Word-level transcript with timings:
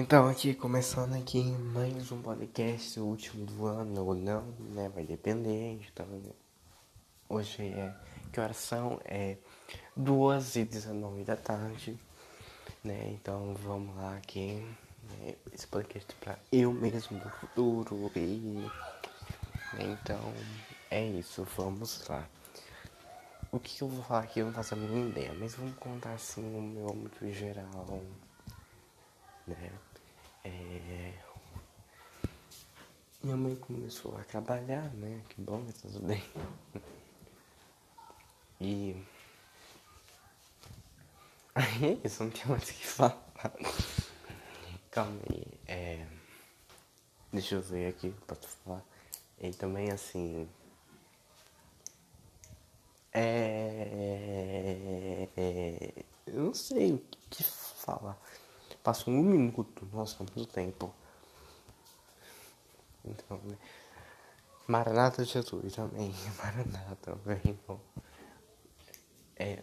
Então, 0.00 0.28
aqui, 0.28 0.54
começando 0.54 1.14
aqui 1.14 1.42
mais 1.42 2.12
um 2.12 2.22
podcast, 2.22 3.00
o 3.00 3.04
último 3.04 3.44
do 3.44 3.66
ano 3.66 4.06
ou 4.06 4.14
não, 4.14 4.42
né? 4.72 4.88
Vai 4.94 5.04
depender. 5.04 5.72
Então, 5.72 6.06
hoje 7.28 7.64
é. 7.64 7.92
Que 8.32 8.38
horas 8.38 8.58
são? 8.58 9.00
É 9.04 9.36
2 9.96 10.54
e 10.54 10.64
19 10.64 11.24
da 11.24 11.34
tarde, 11.34 11.98
né? 12.84 13.08
Então, 13.08 13.52
vamos 13.54 13.96
lá 13.96 14.16
aqui. 14.16 14.64
Né? 15.02 15.34
Esse 15.52 15.66
podcast 15.66 16.14
pra 16.20 16.38
eu 16.52 16.72
mesmo 16.72 17.18
do 17.18 17.28
futuro. 17.30 18.12
E. 18.14 18.70
Né? 19.74 19.98
Então, 20.00 20.32
é 20.92 21.04
isso, 21.08 21.44
vamos 21.56 22.06
lá. 22.06 22.24
O 23.50 23.58
que 23.58 23.82
eu 23.82 23.88
vou 23.88 24.04
falar 24.04 24.20
aqui 24.20 24.38
eu 24.38 24.46
não 24.46 24.52
faço 24.52 24.74
a 24.74 24.76
mínima 24.76 25.08
ideia, 25.08 25.34
mas 25.34 25.56
vamos 25.56 25.76
contar 25.76 26.12
assim 26.12 26.56
o 26.56 26.62
meu 26.62 26.88
âmbito 26.88 27.28
geral, 27.32 28.00
né? 29.44 29.72
É... 30.48 31.12
Minha 33.22 33.36
mãe 33.36 33.54
começou 33.56 34.16
a 34.16 34.24
trabalhar, 34.24 34.92
né? 34.94 35.22
Que 35.28 35.40
bom, 35.42 35.62
tá 35.64 35.72
tudo 35.82 36.00
bem. 36.06 36.22
E. 38.60 39.06
Aí 41.54 41.84
é 41.84 41.98
isso, 42.04 42.24
não 42.24 42.30
tem 42.30 42.44
mais 42.46 42.64
o 42.64 42.66
que 42.66 42.86
falar. 42.86 43.24
Calma 44.90 45.20
aí, 45.30 45.46
é. 45.68 46.04
Deixa 47.32 47.54
eu 47.54 47.62
ver 47.62 47.86
aqui, 47.90 48.12
posso 48.26 48.48
falar. 48.48 48.82
E 49.40 49.52
também 49.52 49.92
assim. 49.92 50.48
É... 53.12 53.68
é... 55.36 56.04
Eu 56.26 56.46
não 56.46 56.54
sei 56.54 56.94
o 56.94 56.98
que 57.30 57.44
falar. 57.44 58.18
Passou 58.88 59.12
um 59.12 59.22
minuto, 59.22 59.86
nossa, 59.92 60.16
muito 60.34 60.46
tempo. 60.46 60.90
Então, 63.04 63.38
né? 63.44 63.54
Maranata 64.66 65.22
Jesus 65.26 65.74
também. 65.74 66.10
Maranata. 66.42 67.18
Então, 67.44 67.78
é. 69.36 69.62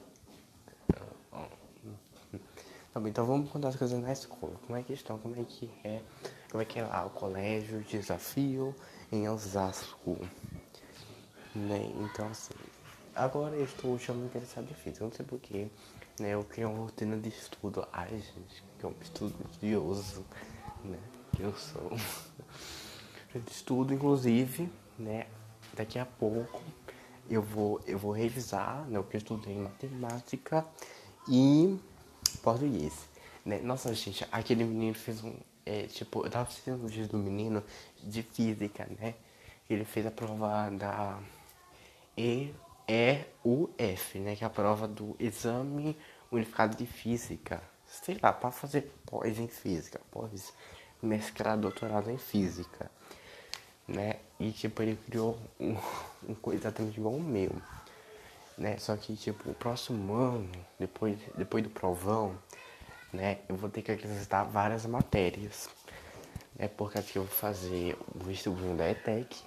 Também, 2.93 3.09
então 3.09 3.25
vamos 3.25 3.49
contar 3.49 3.69
as 3.69 3.75
coisas 3.75 3.99
na 3.99 4.13
escola. 4.13 4.59
Como 4.63 4.77
é 4.77 4.83
que 4.83 4.93
estão? 4.93 5.17
Como 5.17 5.41
é 5.41 5.43
que 5.43 5.71
é? 5.83 6.03
Como 6.51 6.61
é 6.61 6.65
que 6.65 6.77
é 6.77 6.83
lá 6.83 7.07
o 7.07 7.09
colégio, 7.09 7.81
desafio 7.81 8.75
em 9.11 9.27
Osasco? 9.27 10.19
Né? 11.55 11.91
Então 11.95 12.27
assim. 12.27 12.53
Agora 13.15 13.55
eu 13.55 13.65
estou 13.65 13.97
chamando 13.97 14.25
interessado 14.25 14.69
em 14.69 14.75
física, 14.75 15.03
não 15.03 15.11
sei 15.11 15.25
porquê. 15.25 15.67
Né? 16.19 16.35
Eu 16.35 16.43
criei 16.43 16.67
uma 16.67 16.83
rotina 16.83 17.17
de 17.17 17.29
estudo. 17.29 17.87
Ai, 17.91 18.11
gente, 18.11 18.63
que 18.93 19.23
é 19.23 19.25
um 19.25 19.49
estudioso, 19.49 20.25
né? 20.83 20.99
Que 21.35 21.43
eu 21.43 21.53
sou. 21.55 21.91
estudo, 23.51 23.93
inclusive, 23.93 24.69
né? 24.97 25.27
Daqui 25.73 25.99
a 25.99 26.05
pouco 26.05 26.61
eu 27.29 27.41
vou, 27.41 27.81
eu 27.85 27.97
vou 27.97 28.11
revisar 28.11 28.85
né, 28.87 28.99
o 28.99 29.03
que 29.03 29.17
eu 29.17 29.17
estudei 29.17 29.53
em 29.53 29.63
matemática 29.63 30.65
e 31.27 31.77
português. 32.41 33.09
Né? 33.43 33.59
Nossa, 33.59 33.93
gente, 33.93 34.25
aquele 34.31 34.63
menino 34.63 34.93
fez 34.93 35.23
um. 35.23 35.33
É, 35.65 35.87
tipo, 35.87 36.25
eu 36.25 36.29
tava 36.29 36.47
assistindo 36.47 36.83
o 36.83 36.87
vídeo 36.87 37.07
do 37.07 37.17
menino 37.17 37.63
de 38.03 38.21
física, 38.21 38.87
né? 38.99 39.15
Ele 39.67 39.83
fez 39.83 40.05
a 40.05 40.11
prova 40.11 40.69
da 40.69 41.19
E, 42.15 42.53
E, 42.87 43.25
U, 43.43 43.67
F, 43.77 44.19
né? 44.19 44.35
Que 44.35 44.43
é 44.43 44.47
a 44.47 44.49
prova 44.49 44.87
do 44.87 45.15
Exame 45.19 45.97
Unificado 46.31 46.77
de 46.77 46.85
Física. 46.85 47.63
Sei 48.03 48.17
lá, 48.21 48.33
para 48.33 48.51
fazer 48.51 48.91
pós 49.05 49.39
em 49.39 49.47
física, 49.47 49.99
pós 50.11 50.53
mestrado, 51.01 51.61
doutorado 51.61 52.11
em 52.11 52.17
física, 52.17 52.89
né? 53.87 54.17
E 54.39 54.51
tipo, 54.51 54.81
ele 54.81 54.97
criou 55.07 55.37
um, 55.59 55.75
um 56.27 56.53
exatamente 56.53 56.99
igual 56.99 57.15
o 57.15 57.21
meu, 57.21 57.51
né? 58.57 58.77
Só 58.77 58.95
que 58.95 59.15
tipo, 59.15 59.49
o 59.49 59.53
próximo 59.53 60.13
ano, 60.13 60.51
depois, 60.79 61.17
depois 61.35 61.63
do 61.63 61.69
provão, 61.69 62.37
né? 63.13 63.39
Eu 63.47 63.55
vou 63.55 63.69
ter 63.69 63.81
que 63.81 63.91
acrescentar 63.91 64.45
várias 64.45 64.85
matérias, 64.85 65.69
né? 66.57 66.67
Porque 66.67 66.99
aqui 66.99 67.17
eu 67.17 67.23
vou 67.23 67.33
fazer 67.33 67.97
o 68.13 68.23
vestibulinho 68.23 68.75
da 68.75 68.89
ETEC, 68.89 69.41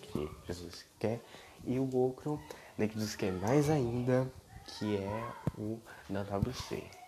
que 0.00 0.30
Jesus 0.46 0.84
quer, 0.98 1.20
e 1.64 1.78
o 1.78 1.94
outro, 1.94 2.40
né, 2.76 2.88
que 2.88 2.94
Jesus 2.94 3.14
quer 3.14 3.32
mais 3.32 3.70
ainda, 3.70 4.30
que 4.66 4.96
é 4.96 5.32
o 5.58 5.78
da 6.08 6.22
WC. 6.22 7.01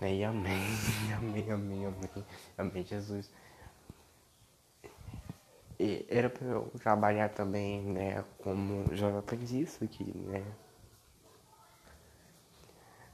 Né? 0.00 0.14
E 0.14 0.24
amém, 0.24 0.66
amém, 1.16 1.50
amém, 1.50 1.86
amém, 1.86 2.24
amém, 2.56 2.84
Jesus. 2.84 3.30
E 5.78 6.04
era 6.08 6.28
pra 6.28 6.46
eu 6.46 6.72
trabalhar 6.82 7.28
também, 7.28 7.80
né, 7.82 8.24
como 8.42 8.84
jovem 8.96 9.18
aprendiz 9.18 9.78
aqui, 9.80 10.04
né. 10.04 10.44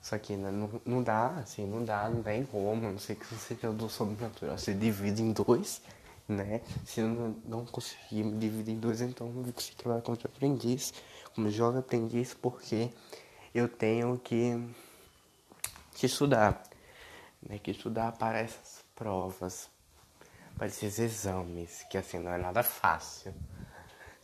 Só 0.00 0.18
que 0.18 0.36
né, 0.36 0.50
não, 0.50 0.70
não 0.84 1.02
dá, 1.02 1.28
assim, 1.36 1.66
não 1.66 1.84
dá, 1.84 2.08
não 2.08 2.22
tem 2.22 2.44
como, 2.44 2.90
não 2.90 2.98
sei 2.98 3.16
que 3.16 3.24
você 3.26 3.54
já 3.54 3.70
do 3.70 3.88
sobrenatural, 3.88 4.58
você 4.58 4.74
divide 4.74 5.22
em 5.22 5.32
dois, 5.32 5.80
né? 6.28 6.60
Se 6.84 7.00
eu 7.00 7.08
não, 7.08 7.36
não 7.46 7.64
conseguir 7.66 8.22
me 8.22 8.38
dividir 8.38 8.74
em 8.74 8.78
dois, 8.78 9.00
então 9.00 9.26
não 9.28 9.42
vou 9.42 9.52
conseguir 9.52 9.76
trabalhar 9.76 10.02
como 10.02 10.18
aprendiz, 10.22 10.92
como 11.34 11.50
jovem 11.50 11.80
aprendiz, 11.80 12.34
porque 12.34 12.90
eu 13.54 13.66
tenho 13.66 14.18
que, 14.18 14.62
que 15.94 16.04
estudar, 16.04 16.62
né? 17.48 17.58
Que 17.58 17.70
estudar 17.70 18.12
para 18.12 18.38
essas 18.38 18.84
provas, 18.94 19.68
para 20.56 20.66
esses 20.66 20.98
exames, 20.98 21.84
que 21.90 21.98
assim 21.98 22.18
não 22.18 22.32
é 22.32 22.38
nada 22.38 22.62
fácil. 22.62 23.34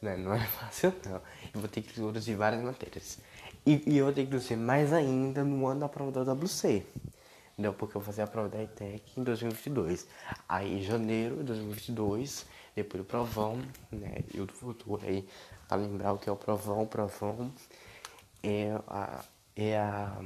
Né? 0.01 0.17
Não 0.17 0.35
é 0.35 0.45
fácil 0.47 0.95
não. 1.05 1.23
Eu 1.53 1.61
vou 1.61 1.69
ter 1.69 1.83
que 1.83 1.93
produzir 1.93 2.35
várias 2.35 2.63
matérias. 2.63 3.19
E, 3.67 3.83
e 3.87 3.99
eu 3.99 4.07
vou 4.07 4.15
ter 4.15 4.23
que 4.23 4.29
produzir 4.31 4.57
mais 4.57 4.93
ainda 4.93 5.45
no 5.45 5.67
ano 5.67 5.81
da 5.81 5.89
prova 5.89 6.25
da 6.25 6.33
WC. 6.33 6.87
Entendeu? 7.53 7.75
Porque 7.75 7.97
eu 7.97 8.01
vou 8.01 8.07
fazer 8.07 8.23
a 8.23 8.27
prova 8.27 8.49
da 8.49 8.63
ETEC 8.63 9.21
em 9.21 9.23
2022. 9.23 10.07
Aí 10.49 10.79
em 10.79 10.83
janeiro 10.83 11.37
de 11.37 11.45
2022, 11.45 12.47
depois 12.75 13.03
do 13.03 13.07
provão, 13.07 13.61
né? 13.93 14.25
E 14.33 14.41
o 14.41 14.47
do 14.47 14.53
futuro 14.53 15.03
aí, 15.05 15.29
para 15.69 15.77
lembrar 15.77 16.15
o 16.15 16.19
que 16.19 16.29
é 16.29 16.33
o 16.33 16.37
provão, 16.37 16.83
o 16.83 16.87
provão 16.87 17.53
é 18.43 18.73
a, 18.89 19.25
é 19.55 19.79
a 19.79 20.23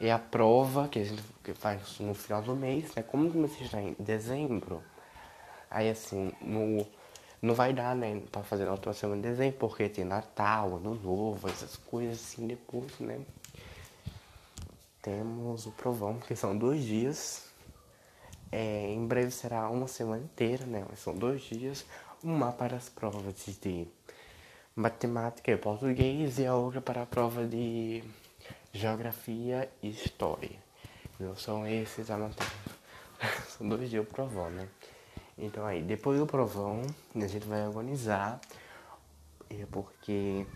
é 0.00 0.12
a 0.12 0.18
prova 0.18 0.88
que 0.88 0.98
a 0.98 1.04
gente 1.04 1.22
faz 1.54 1.98
no 2.00 2.14
final 2.14 2.42
do 2.42 2.54
mês, 2.54 2.94
né? 2.94 3.02
Como 3.02 3.30
comecei 3.30 3.66
já 3.66 3.80
em 3.80 3.96
dezembro, 3.98 4.82
aí 5.70 5.88
assim, 5.88 6.32
no, 6.40 6.86
não 7.40 7.54
vai 7.54 7.72
dar, 7.72 7.94
né, 7.94 8.22
pra 8.30 8.42
fazer 8.42 8.64
na 8.64 8.72
outra 8.72 8.92
semana 8.92 9.22
de 9.22 9.28
dezembro, 9.28 9.58
porque 9.58 9.88
tem 9.88 10.04
Natal, 10.04 10.76
Ano 10.76 10.94
Novo, 10.94 11.48
essas 11.48 11.76
coisas 11.76 12.20
assim 12.20 12.46
depois, 12.46 12.98
né? 12.98 13.20
Temos 15.02 15.66
o 15.66 15.70
provão, 15.72 16.18
que 16.18 16.34
são 16.34 16.56
dois 16.56 16.82
dias. 16.82 17.46
É, 18.50 18.88
em 18.90 19.06
breve 19.06 19.30
será 19.30 19.68
uma 19.70 19.86
semana 19.86 20.22
inteira, 20.22 20.66
né? 20.66 20.84
Mas 20.88 20.98
são 20.98 21.14
dois 21.14 21.42
dias. 21.42 21.84
Uma 22.24 22.52
para 22.52 22.76
as 22.76 22.88
provas 22.88 23.34
de 23.62 23.86
matemática 24.74 25.52
e 25.52 25.56
português 25.56 26.38
e 26.38 26.46
a 26.46 26.54
outra 26.54 26.80
para 26.80 27.02
a 27.02 27.06
prova 27.06 27.46
de 27.46 28.02
geografia 28.76 29.70
e 29.82 29.90
história. 29.90 30.58
Então, 31.14 31.34
são 31.36 31.66
esses 31.66 32.10
a 32.10 32.16
matéria. 32.18 32.52
são 33.48 33.68
dois 33.68 33.90
dias 33.90 34.04
o 34.04 34.06
provão, 34.06 34.50
né? 34.50 34.68
Então 35.38 35.66
aí, 35.66 35.82
depois 35.82 36.18
do 36.18 36.26
provão, 36.26 36.82
a 37.14 37.26
gente 37.26 37.46
vai 37.46 37.66
organizar, 37.66 38.40
é 39.50 39.66
porque, 39.66 40.46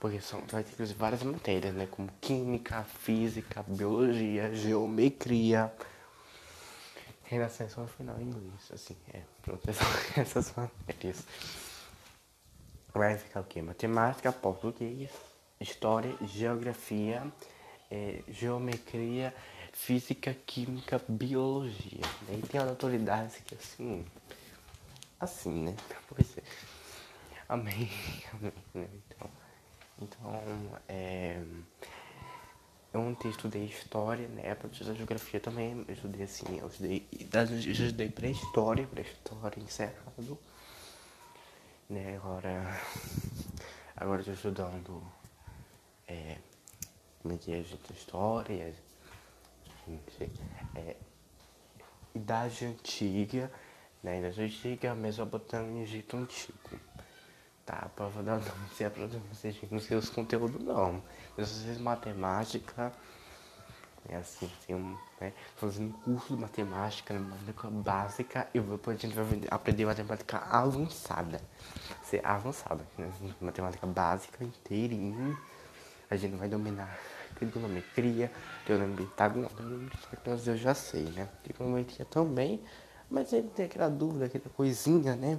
porque 0.00 0.20
são, 0.20 0.42
vai 0.48 0.64
ter 0.64 0.84
várias 0.94 1.22
matérias, 1.22 1.72
né? 1.74 1.86
Como 1.88 2.10
química, 2.20 2.82
física, 2.82 3.62
biologia, 3.62 4.52
geometria. 4.54 5.72
Só 7.68 7.82
no 7.82 7.86
final 7.86 8.20
em 8.20 8.24
inglês, 8.24 8.72
assim, 8.72 8.96
é, 9.14 9.22
pronto, 9.42 9.62
essas 10.18 10.52
matérias. 10.56 11.24
Vai 12.92 13.16
ficar 13.16 13.42
o 13.42 13.44
quê? 13.44 13.62
Matemática, 13.62 14.32
português, 14.32 15.10
história, 15.60 16.16
geografia, 16.22 17.30
é, 17.90 18.22
geometria, 18.28 19.34
física, 19.72 20.34
química, 20.46 21.00
biologia. 21.08 22.00
Né? 22.26 22.40
E 22.42 22.46
tem 22.46 22.60
autoridades 22.60 23.36
que 23.44 23.54
assim. 23.54 24.04
Assim, 25.18 25.64
né? 25.64 25.76
Pois 26.08 26.38
é. 26.38 26.42
Amém. 27.48 27.90
Amém. 28.32 28.52
Né? 28.74 28.88
Então, 28.94 29.30
então 30.00 30.80
é. 30.88 31.42
Eu 32.92 33.16
estudei 33.24 33.66
história, 33.66 34.26
né? 34.28 34.52
Para 34.54 34.68
estudar 34.68 34.94
geografia 34.94 35.38
também. 35.38 35.84
Eu 35.86 35.94
estudei 35.94 36.22
assim, 36.24 36.58
eu 36.58 36.66
estudei. 36.66 37.06
Eu 37.32 37.60
estudei 37.60 38.08
pré-história, 38.08 38.86
pré-história 38.86 39.60
encerrado. 39.62 40.38
Né? 41.88 42.16
Agora. 42.16 42.80
Agora 43.96 44.22
eu 44.22 44.32
estou 44.32 44.34
estudando 44.34 45.19
é, 46.10 46.38
como 47.22 47.34
é 47.34 47.52
é, 47.52 47.60
história, 47.92 48.74
gente, 49.86 50.30
é, 50.74 50.96
idade 52.14 52.64
antiga, 52.64 53.50
né? 54.02 54.18
Idade 54.18 54.42
antiga, 54.42 54.94
Mesopotâmia, 54.94 55.82
Egito 55.82 56.16
Antigo. 56.16 56.58
Tá, 57.64 57.76
a 57.82 57.88
prova 57.88 58.22
da 58.22 58.36
não 58.36 58.68
sei 58.74 58.86
a 58.86 58.90
prova 58.90 59.20
não 59.70 59.80
sei 59.80 59.96
os 59.96 60.10
conteúdos 60.10 60.60
não. 60.60 61.00
Eu 61.38 61.46
só 61.46 61.64
sei 61.64 61.78
matemática, 61.78 62.92
é 64.08 64.16
assim, 64.16 64.50
tem 64.66 64.74
um, 64.74 64.98
né? 65.20 65.32
Fazendo 65.56 65.92
curso 65.98 66.34
de 66.34 66.40
matemática, 66.40 67.14
né? 67.14 67.20
matemática 67.20 67.70
básica, 67.70 68.48
e 68.52 68.58
depois 68.58 68.98
a 68.98 69.00
gente 69.00 69.14
vai 69.14 69.24
aprender 69.50 69.86
matemática 69.86 70.38
avançada. 70.38 71.40
Ser 72.02 72.26
avançada, 72.26 72.84
né? 72.98 73.12
Matemática 73.40 73.86
básica 73.86 74.42
inteirinho. 74.42 75.38
A 76.10 76.16
gente 76.16 76.36
vai 76.36 76.48
dominar 76.48 76.98
trigonometria, 77.36 78.30
teorema 78.66 78.96
Pitágoras, 78.96 79.50
não, 79.58 80.52
eu 80.52 80.56
já 80.56 80.74
sei, 80.74 81.04
né? 81.04 81.28
Trigonometria 81.42 82.04
também, 82.04 82.60
mas 83.08 83.32
ele 83.32 83.48
tem 83.48 83.66
aquela 83.66 83.88
dúvida, 83.88 84.26
aquela 84.26 84.44
coisinha, 84.54 85.14
né? 85.14 85.38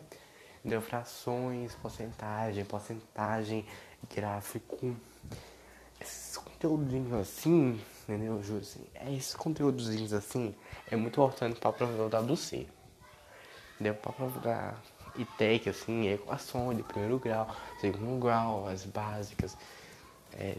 Deu 0.63 0.81
frações, 0.81 1.75
porcentagem, 1.75 2.63
porcentagem, 2.65 3.65
gráfico. 4.15 4.95
Esses 5.99 6.37
conteúdinhos 6.37 7.13
assim, 7.13 7.79
entendeu, 8.03 8.41
Júlio? 8.41 8.61
Assim, 8.61 8.85
é 8.95 9.13
esses 9.13 9.35
conteúdozinhos 9.35 10.13
assim 10.13 10.55
é 10.89 10.95
muito 10.95 11.13
importante 11.13 11.59
para 11.59 11.69
a 11.69 11.73
prova 11.73 12.23
do 12.23 12.37
C. 12.37 12.67
Entendeu? 13.75 13.95
Para 13.95 14.11
a 14.11 14.13
prova 14.13 14.39
da 14.39 14.75
ITEC, 15.15 15.69
assim, 15.69 16.07
equações 16.07 16.77
de 16.77 16.83
primeiro 16.83 17.19
grau, 17.19 17.53
segundo 17.79 18.19
grau, 18.19 18.67
as 18.67 18.85
básicas 18.85 19.57
é, 20.33 20.57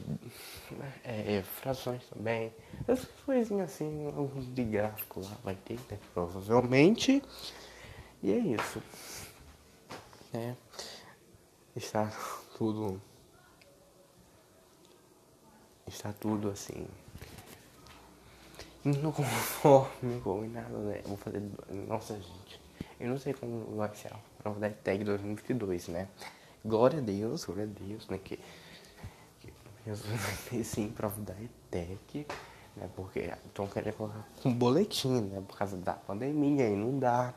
é, 1.05 1.43
frações 1.43 2.05
também, 2.07 2.53
essas 2.87 3.09
coisinhas 3.25 3.73
assim, 3.73 4.13
de 4.55 4.65
gráfico 4.65 5.21
lá 5.21 5.37
vai 5.43 5.55
ter, 5.55 5.79
né, 5.91 5.99
provavelmente. 6.13 7.23
E 8.23 8.33
é 8.33 8.39
isso. 8.39 8.83
É, 10.35 10.55
está 11.75 12.11
tudo. 12.57 13.01
Está 15.87 16.13
tudo 16.13 16.51
assim. 16.51 16.87
Não 18.85 19.13
conforme 19.13 20.21
combinado, 20.21 20.77
né? 20.79 21.03
Vou 21.05 21.17
fazer. 21.17 21.43
Nossa, 21.87 22.15
gente. 22.15 22.61
Eu 22.99 23.11
não 23.11 23.19
sei 23.19 23.33
como 23.33 23.77
vai 23.77 23.95
ser 23.95 24.13
a 24.13 24.17
prova 24.43 24.61
da 24.61 24.71
tag 24.71 25.05
2022, 25.05 25.89
né? 25.89 26.09
Glória 26.65 26.99
a 26.99 27.03
Deus, 27.03 27.45
glória 27.45 27.65
a 27.65 27.67
Deus, 27.67 28.09
né? 28.09 28.19
Que 28.19 28.39
Ter 29.85 30.63
sim 30.65 30.89
prova 30.89 31.21
da 31.21 31.35
ETEC, 31.35 32.27
né? 32.77 32.89
Porque 32.95 33.21
estão 33.21 33.67
querendo 33.67 33.95
colocar 33.95 34.25
um 34.45 34.55
boletim, 34.55 35.21
né? 35.23 35.43
Por 35.47 35.57
causa 35.57 35.77
da 35.77 35.95
pandemia 35.95 36.69
e 36.69 36.77
não 36.77 36.99
dá. 36.99 37.35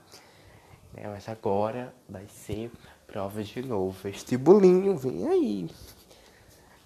Né? 0.93 1.07
Mas 1.07 1.27
agora 1.27 1.93
vai 2.07 2.27
ser 2.27 2.71
prova 3.07 3.43
de 3.43 3.61
novo. 3.61 3.91
Vestibulinho, 4.03 4.97
vem 4.97 5.27
aí. 5.27 5.69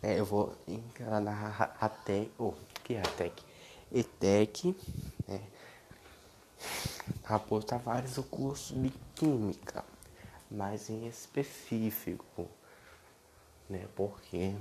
É, 0.01 0.17
eu 0.17 0.25
vou 0.25 0.55
encarar 0.65 1.19
na 1.19 1.73
ATEC, 1.79 2.31
oh, 2.37 2.53
que 2.83 2.93
é 2.93 3.01
ATEC? 3.01 3.43
ETEC, 3.91 4.75
né? 5.27 5.41
Raposo 7.23 7.65
Tavares, 7.65 8.17
o 8.17 8.23
curso 8.23 8.73
de 8.75 8.91
Química, 9.15 9.83
mais 10.49 10.89
em 10.89 11.05
específico, 11.07 12.47
né? 13.69 13.85
Porque 13.95 14.55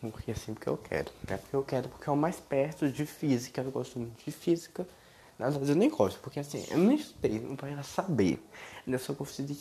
porque 0.00 0.30
assim 0.30 0.54
porque 0.54 0.68
eu 0.68 0.76
quero, 0.76 1.10
né? 1.28 1.36
Porque 1.36 1.56
eu 1.56 1.62
quero, 1.62 1.88
porque 1.88 2.08
é 2.08 2.12
o 2.12 2.16
mais 2.16 2.36
perto 2.40 2.90
de 2.90 3.04
física, 3.06 3.60
eu 3.60 3.70
gosto 3.70 3.98
muito 3.98 4.24
de 4.24 4.30
física. 4.30 4.86
Na 5.38 5.48
verdade 5.48 5.72
eu 5.72 5.76
nem 5.76 5.90
gosto, 5.90 6.20
porque 6.20 6.40
assim, 6.40 6.66
eu 6.70 6.78
não 6.78 6.92
estudei, 6.92 7.40
não 7.40 7.56
para 7.56 7.82
saber. 7.82 8.42
Eu 8.86 8.98
só 8.98 9.12
gosto 9.12 9.42
de, 9.42 9.56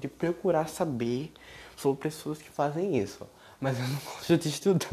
de 0.00 0.08
procurar 0.08 0.68
saber 0.68 1.32
sobre 1.76 2.02
pessoas 2.02 2.38
que 2.38 2.50
fazem 2.50 2.98
isso. 2.98 3.26
Mas 3.60 3.78
eu 3.78 3.88
não 3.88 3.98
gosto 4.04 4.36
de 4.36 4.48
estudar 4.48 4.90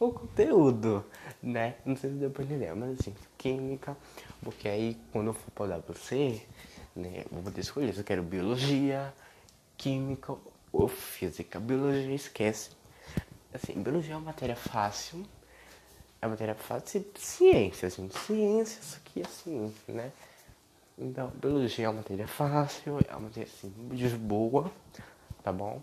o 0.00 0.12
conteúdo, 0.12 1.04
né? 1.42 1.74
Não 1.84 1.96
sei 1.96 2.10
se 2.10 2.16
deu 2.16 2.30
pra 2.30 2.44
entender, 2.44 2.74
mas 2.74 3.00
assim, 3.00 3.14
química, 3.36 3.96
porque 4.42 4.68
aí 4.68 4.96
quando 5.12 5.28
eu 5.28 5.34
for 5.34 5.50
pra 5.50 5.78
você, 5.78 6.40
né, 6.94 7.24
eu 7.24 7.28
vou 7.32 7.42
poder 7.42 7.60
escolher 7.60 7.92
se 7.92 8.00
eu 8.00 8.04
quero 8.04 8.22
biologia, 8.22 9.12
química 9.78 10.36
ou 10.70 10.88
física. 10.88 11.58
Biologia 11.58 12.14
esquece. 12.14 12.70
Assim, 13.54 13.80
biologia 13.80 14.12
é 14.12 14.16
uma 14.16 14.26
matéria 14.26 14.56
fácil. 14.56 15.24
É 16.20 16.26
uma 16.26 16.32
matéria 16.32 16.54
fácil 16.54 17.06
de 17.14 17.20
ciência, 17.20 17.86
assim, 17.86 18.10
ciência, 18.10 18.80
isso 18.80 18.96
aqui 18.96 19.22
assim, 19.22 19.72
né? 19.86 20.12
Então, 20.98 21.28
biologia 21.30 21.86
é 21.86 21.88
uma 21.88 21.98
matéria 21.98 22.26
fácil, 22.26 22.98
é 23.08 23.12
uma 23.12 23.28
matéria 23.28 23.48
assim, 23.48 23.72
de 23.92 24.08
boa, 24.16 24.70
tá 25.44 25.52
bom? 25.52 25.80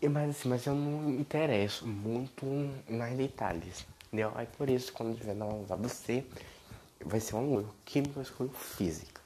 E, 0.00 0.08
mas 0.08 0.30
assim, 0.30 0.48
mas 0.48 0.64
eu 0.64 0.76
não 0.76 1.00
me 1.02 1.20
interesso 1.20 1.88
muito 1.88 2.46
nas 2.88 3.16
detalhes, 3.16 3.84
entendeu? 4.06 4.30
Aí 4.36 4.46
por 4.46 4.70
isso, 4.70 4.92
quando 4.92 5.18
tiver 5.18 5.34
na 5.34 5.44
aula 5.44 5.76
você, 5.76 6.24
vai 7.04 7.18
ser 7.18 7.34
um 7.34 7.66
química, 7.84 8.20
eu 8.20 8.22
escolho 8.22 8.50
física. 8.50 9.25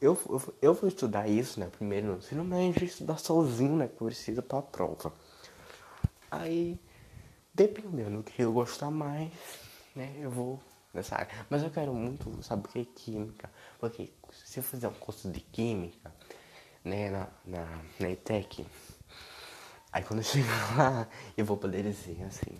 Eu, 0.00 0.16
eu, 0.28 0.54
eu 0.62 0.74
vou 0.74 0.88
estudar 0.88 1.28
isso, 1.28 1.58
né? 1.58 1.66
Primeiro 1.66 2.06
no 2.08 2.18
ensino 2.18 2.44
médio, 2.44 2.84
estudar 2.84 3.18
sozinho, 3.18 3.76
né? 3.76 3.88
Que 3.88 4.04
precisa 4.04 4.40
pra 4.40 4.62
prova. 4.62 5.12
Aí, 6.30 6.78
dependendo 7.52 8.18
do 8.18 8.22
que 8.22 8.42
eu 8.42 8.52
gostar 8.52 8.90
mais, 8.90 9.32
né? 9.94 10.14
Eu 10.20 10.30
vou 10.30 10.60
nessa 10.92 11.16
área. 11.16 11.28
Mas 11.50 11.62
eu 11.62 11.70
quero 11.70 11.92
muito 11.92 12.42
saber 12.42 12.68
o 12.68 12.68
que 12.70 12.78
é 12.80 12.84
química. 12.84 13.50
Porque 13.78 14.12
se 14.32 14.58
eu 14.58 14.62
fizer 14.62 14.88
um 14.88 14.94
curso 14.94 15.30
de 15.30 15.40
química, 15.40 16.12
né? 16.84 17.10
Na, 17.10 17.28
na, 17.44 17.82
na 17.98 18.10
ETEC, 18.10 18.66
aí 19.92 20.02
quando 20.02 20.20
eu 20.20 20.24
chegar 20.24 20.76
lá, 20.76 21.08
eu 21.36 21.44
vou 21.44 21.56
poder 21.56 21.82
dizer 21.82 22.22
assim, 22.24 22.58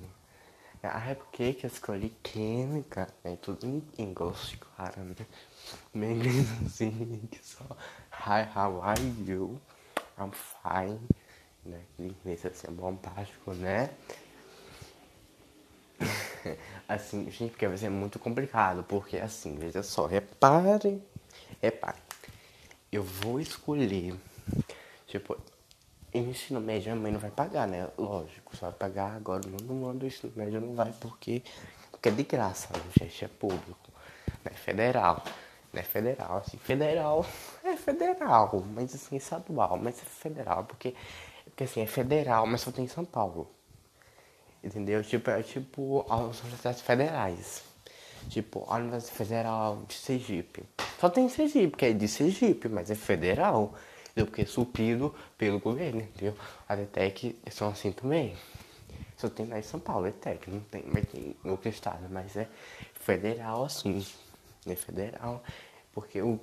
é 0.83 1.15
porque 1.15 1.55
que 1.55 1.67
eu 1.67 1.69
escolhi 1.69 2.11
química, 2.23 3.09
é 3.25 3.35
tudo 3.37 3.67
em 3.67 3.83
inglês, 3.99 4.57
claro, 4.61 5.03
né? 5.03 5.15
Meu 5.93 6.11
inglês 6.13 6.47
assim, 6.65 7.29
que 7.31 7.45
só 7.45 7.65
Hi, 8.13 8.49
how 8.55 8.83
are 8.83 9.01
you? 9.27 9.61
I'm 10.19 10.31
fine. 10.33 11.01
Né? 11.65 11.81
Inglês 11.99 12.47
assim 12.47 12.69
é 12.69 12.71
bombástico, 12.71 13.53
né? 13.55 13.91
assim, 16.89 17.31
gente, 17.31 17.51
porque 17.51 17.67
vai 17.67 17.77
ser 17.77 17.91
muito 17.91 18.19
complicado, 18.19 18.85
porque 18.85 19.17
assim, 19.17 19.57
veja 19.57 19.83
só, 19.83 20.07
repare, 20.07 21.03
repare. 21.61 21.99
Eu 22.91 23.03
vou 23.03 23.41
escolher, 23.41 24.15
tipo, 25.07 25.37
ensino 26.13 26.61
médio 26.61 26.93
a 26.93 26.97
mãe 26.97 27.13
não 27.13 27.21
vai 27.21 27.31
pagar, 27.31 27.67
né? 27.67 27.89
Lógico, 27.97 28.57
só 28.57 28.67
vai 28.67 28.79
pagar 28.79 29.17
agora 29.17 29.43
no 29.47 29.87
ano 29.87 30.01
do 30.01 30.07
ensino 30.07 30.33
médio 30.35 30.61
não 30.61 30.75
vai 30.75 30.93
porque, 31.01 31.43
porque 31.91 32.09
é 32.09 32.13
de 32.13 32.23
graça, 32.23 32.69
né, 32.73 32.83
gente, 32.99 33.25
é 33.25 33.29
público, 33.29 33.93
né? 34.45 34.53
Federal, 34.53 35.23
né? 35.73 35.83
Federal, 35.83 36.39
assim, 36.39 36.57
federal 36.57 37.25
é 37.65 37.77
federal, 37.77 38.65
mas 38.75 38.95
assim, 38.95 39.17
estadual, 39.17 39.79
mas 39.79 40.01
é 40.01 40.05
federal, 40.05 40.65
porque, 40.65 40.95
porque 41.45 41.65
assim, 41.65 41.81
é 41.81 41.87
federal, 41.87 42.47
mas 42.47 42.63
só 42.63 42.71
tem 42.71 42.85
em 42.85 42.89
São 42.89 43.05
Paulo. 43.05 43.51
Entendeu? 44.63 45.03
Tipo, 45.05 45.31
é 45.31 45.43
tipo 45.43 46.05
as 46.11 46.41
universidades 46.41 46.81
federais. 46.81 47.63
Tipo, 48.29 48.67
a 48.69 48.77
Universidade 48.77 49.17
Federal 49.17 49.83
de 49.87 49.95
Sergipe. 49.95 50.65
Só 51.01 51.09
tem 51.09 51.29
Sergipe, 51.29 51.77
que 51.77 51.87
é 51.87 51.93
de 51.93 52.09
Sergipe, 52.09 52.69
mas 52.69 52.91
é 52.91 52.95
federal 52.95 53.75
entendeu? 54.19 54.27
Porque 54.27 54.43
é 54.43 54.47
suprido 54.47 55.15
pelo 55.37 55.61
governo, 55.61 56.01
entendeu? 56.01 56.35
A 56.69 56.77
ETEC 56.77 57.39
são 57.51 57.69
assim 57.69 57.93
também. 57.93 58.35
Só 59.17 59.29
tem 59.29 59.47
lá 59.47 59.59
em 59.59 59.63
São 59.63 59.81
Paulo, 59.81 60.07
ETEC, 60.07 60.51
não 60.51 60.61
tem, 60.61 60.85
mas 60.87 61.07
tem 61.09 61.37
em 61.45 61.51
outro 61.51 61.69
estado, 61.69 62.07
mas 62.11 62.37
é 62.37 62.49
federal 62.95 63.65
assim, 63.65 64.05
é 64.67 64.75
federal, 64.75 65.43
porque 65.93 66.23
o, 66.23 66.39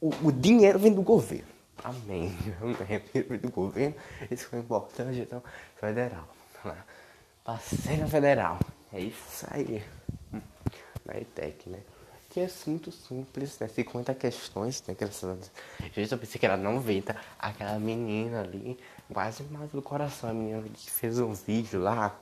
o, 0.00 0.10
o 0.24 0.32
dinheiro 0.32 0.78
vem 0.78 0.92
do 0.92 1.02
governo. 1.02 1.58
Amém. 1.84 2.36
Vem 3.28 3.38
do 3.38 3.50
governo, 3.52 3.94
isso 4.28 4.48
foi 4.48 4.58
importante, 4.58 5.20
então, 5.20 5.40
federal. 5.76 6.28
Passei 7.44 7.96
na 7.98 8.08
federal. 8.08 8.58
É 8.92 8.98
isso 8.98 9.46
aí. 9.48 9.84
Na 11.04 11.16
ETEC, 11.16 11.70
né? 11.70 11.78
Que 12.38 12.44
é 12.44 12.70
muito 12.70 12.92
simples, 12.92 13.58
né? 13.58 13.66
50 13.66 14.14
questões, 14.14 14.84
né? 14.86 14.94
Gente, 15.92 16.12
eu 16.12 16.18
pensei 16.18 16.38
que 16.38 16.46
era 16.46 16.56
90. 16.56 17.16
Aquela 17.38 17.78
menina 17.78 18.42
ali, 18.42 18.78
quase 19.12 19.42
mais 19.44 19.70
do 19.70 19.82
coração, 19.82 20.30
a 20.30 20.32
menina 20.32 20.62
que 20.72 20.90
fez 20.90 21.18
um 21.18 21.32
vídeo 21.32 21.80
lá 21.80 22.18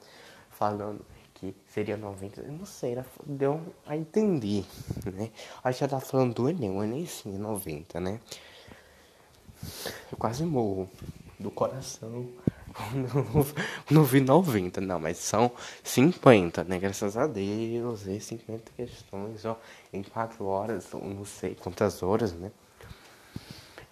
falando 0.51 1.05
que 1.35 1.55
seria 1.69 1.97
90. 1.97 2.41
Eu 2.41 2.53
não 2.53 2.65
sei, 2.65 2.93
ela 2.93 3.05
deu 3.27 3.61
a 3.87 3.97
entender, 3.97 4.65
né? 5.13 5.31
Acho 5.63 5.79
que 5.79 5.85
ela 5.85 5.91
tá 5.91 6.01
falando 6.01 6.35
do 6.35 6.49
Enem, 6.49 6.71
o 6.71 6.83
Enem 6.83 7.07
sim 7.07 7.35
é 7.35 7.39
90, 7.39 8.01
né? 8.01 8.21
Eu 10.11 10.17
quase 10.19 10.45
morro 10.45 10.89
do 11.39 11.51
coração 11.51 12.27
não 13.91 14.05
vi 14.05 14.21
90, 14.21 14.81
não, 14.81 15.01
mas 15.01 15.19
são 15.19 15.51
50, 15.83 16.65
né? 16.65 16.79
Graças 16.79 17.17
a 17.17 17.27
Deus, 17.27 18.07
e 18.07 18.21
50 18.21 18.73
questões, 18.77 19.45
ó, 19.45 19.59
em 19.93 20.03
4 20.03 20.45
horas, 20.45 20.89
não 20.93 21.25
sei 21.25 21.55
quantas 21.55 22.03
horas, 22.03 22.33
né? 22.33 22.51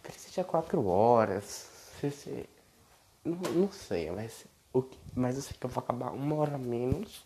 Que 0.03 0.13
seja 0.13 0.45
4 0.45 0.87
horas, 0.87 1.69
se, 2.01 2.11
se, 2.11 2.49
não, 3.25 3.37
não 3.53 3.73
sei, 3.73 4.11
mas, 4.11 4.45
o 4.73 4.83
que, 4.83 4.99
mas 5.15 5.37
eu 5.37 5.43
sei 5.43 5.57
que 5.59 5.65
eu 5.65 5.71
vou 5.71 5.83
acabar 5.83 6.11
uma 6.11 6.35
hora 6.37 6.59
menos 6.59 7.25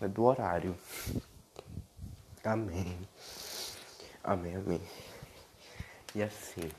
né, 0.00 0.08
do 0.08 0.24
horário. 0.24 0.76
Amém. 2.44 2.96
Amém, 4.22 4.56
amém. 4.56 4.80
E 6.14 6.22
assim. 6.22 6.70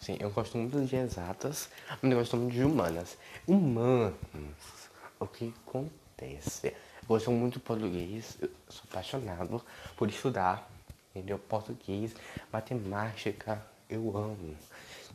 Sim, 0.00 0.16
eu 0.20 0.30
gosto 0.30 0.56
muito 0.56 0.80
de 0.80 0.96
exatas, 0.96 1.68
mas 2.00 2.12
eu 2.12 2.18
gosto 2.18 2.36
muito 2.36 2.52
de 2.52 2.62
humanas. 2.62 3.16
Humanas, 3.46 4.14
o 5.18 5.26
que 5.26 5.52
acontece? 5.66 6.68
Eu 6.68 7.08
gosto 7.08 7.30
muito 7.30 7.54
de 7.54 7.60
português, 7.60 8.36
eu 8.40 8.50
sou 8.68 8.82
apaixonado 8.90 9.62
por 9.96 10.08
estudar, 10.08 10.70
entendeu? 11.10 11.38
Português, 11.38 12.14
matemática, 12.52 13.62
eu 13.88 14.16
amo. 14.16 14.56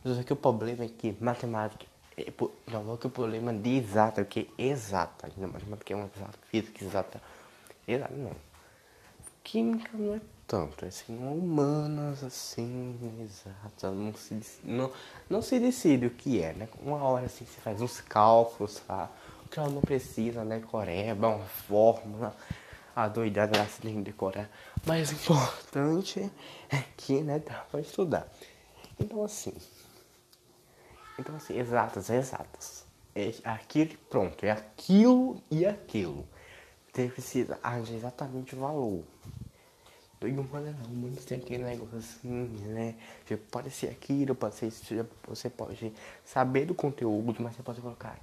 Só 0.04 0.22
que 0.22 0.32
o 0.32 0.36
problema 0.36 0.84
é 0.84 0.88
que 0.88 1.16
matemática, 1.20 1.86
é, 2.16 2.32
não 2.70 2.90
é 2.90 2.94
o 2.94 3.10
problema 3.10 3.52
de 3.52 3.78
exata, 3.78 4.22
o 4.22 4.24
que 4.24 4.50
é 4.58 4.64
exata, 4.64 5.30
matemática 5.36 5.92
é 5.92 5.96
uma 5.96 6.10
exata, 6.14 6.38
física 6.50 6.84
exata, 6.84 7.22
exata 7.88 8.14
não. 8.14 8.32
Química 9.42 9.90
não 9.94 10.14
é 10.14 10.20
tanto, 10.46 10.84
assim, 10.84 11.16
humanas, 11.16 12.22
assim, 12.22 12.98
exatas, 13.22 13.94
não 13.94 14.14
se, 14.14 14.40
não, 14.62 14.92
não 15.28 15.42
se 15.42 15.58
decide 15.58 16.06
o 16.06 16.10
que 16.10 16.42
é, 16.42 16.52
né? 16.52 16.68
Uma 16.82 17.02
hora, 17.02 17.26
assim, 17.26 17.44
você 17.44 17.60
faz 17.60 17.80
uns 17.80 18.00
cálculos, 18.00 18.80
tá? 18.80 19.10
O 19.44 19.48
que 19.48 19.58
ela 19.58 19.68
não 19.68 19.80
precisa, 19.80 20.44
né? 20.44 20.60
Coreba, 20.60 21.28
uma 21.28 21.44
fórmula, 21.44 22.36
a 22.94 23.08
doidada 23.08 23.56
ela 23.56 23.66
se 23.66 23.80
tem 23.80 23.96
que 23.96 24.02
decorar. 24.02 24.50
Mas 24.86 25.10
o 25.10 25.14
importante 25.14 26.30
é 26.70 26.84
que, 26.96 27.20
né, 27.22 27.38
dá 27.38 27.64
pra 27.70 27.80
estudar. 27.80 28.28
Então, 28.98 29.24
assim, 29.24 29.54
então, 31.18 31.34
assim, 31.36 31.58
exatas, 31.58 32.10
exatas. 32.10 32.84
É 33.14 33.32
aquilo 33.44 33.96
pronto, 34.10 34.44
é 34.44 34.50
aquilo 34.50 35.40
e 35.50 35.64
aquilo. 35.64 36.26
Você 36.92 37.08
precisa 37.08 37.58
agir 37.62 37.94
exatamente 37.94 38.56
o 38.56 38.58
valor. 38.58 39.04
E 40.26 40.32
humano 40.32 40.74
não, 40.82 40.90
humano 40.90 41.16
tem 41.16 41.38
aquele 41.38 41.64
negócio 41.64 41.98
assim, 41.98 42.48
né? 42.66 42.94
Tipo, 43.26 43.42
pode 43.50 43.70
ser 43.70 43.88
aquilo, 43.88 44.34
pode 44.34 44.54
ser 44.54 44.66
isso, 44.66 44.84
você 45.26 45.50
pode 45.50 45.92
saber 46.24 46.66
do 46.66 46.74
conteúdo, 46.74 47.42
mas 47.42 47.56
você 47.56 47.62
pode 47.62 47.80
colocar. 47.80 48.18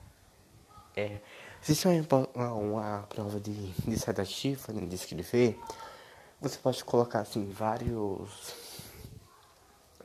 É, 0.96 1.20
se 1.62 1.74
isso 1.74 1.88
é 1.88 2.04
uma, 2.36 2.54
uma 2.54 3.04
prova 3.04 3.40
de 3.40 3.54
dissertativa, 3.88 4.74
né, 4.74 4.86
de 4.86 4.96
escrever, 4.96 5.60
você 6.40 6.58
pode 6.58 6.84
colocar 6.84 7.20
assim 7.20 7.50
vários. 7.50 8.56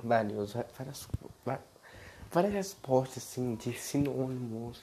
Vários. 0.02 0.52
Várias, 0.52 1.08
várias 2.30 2.52
respostas 2.52 3.22
assim 3.22 3.54
de 3.54 3.72
sinônimos. 3.72 4.80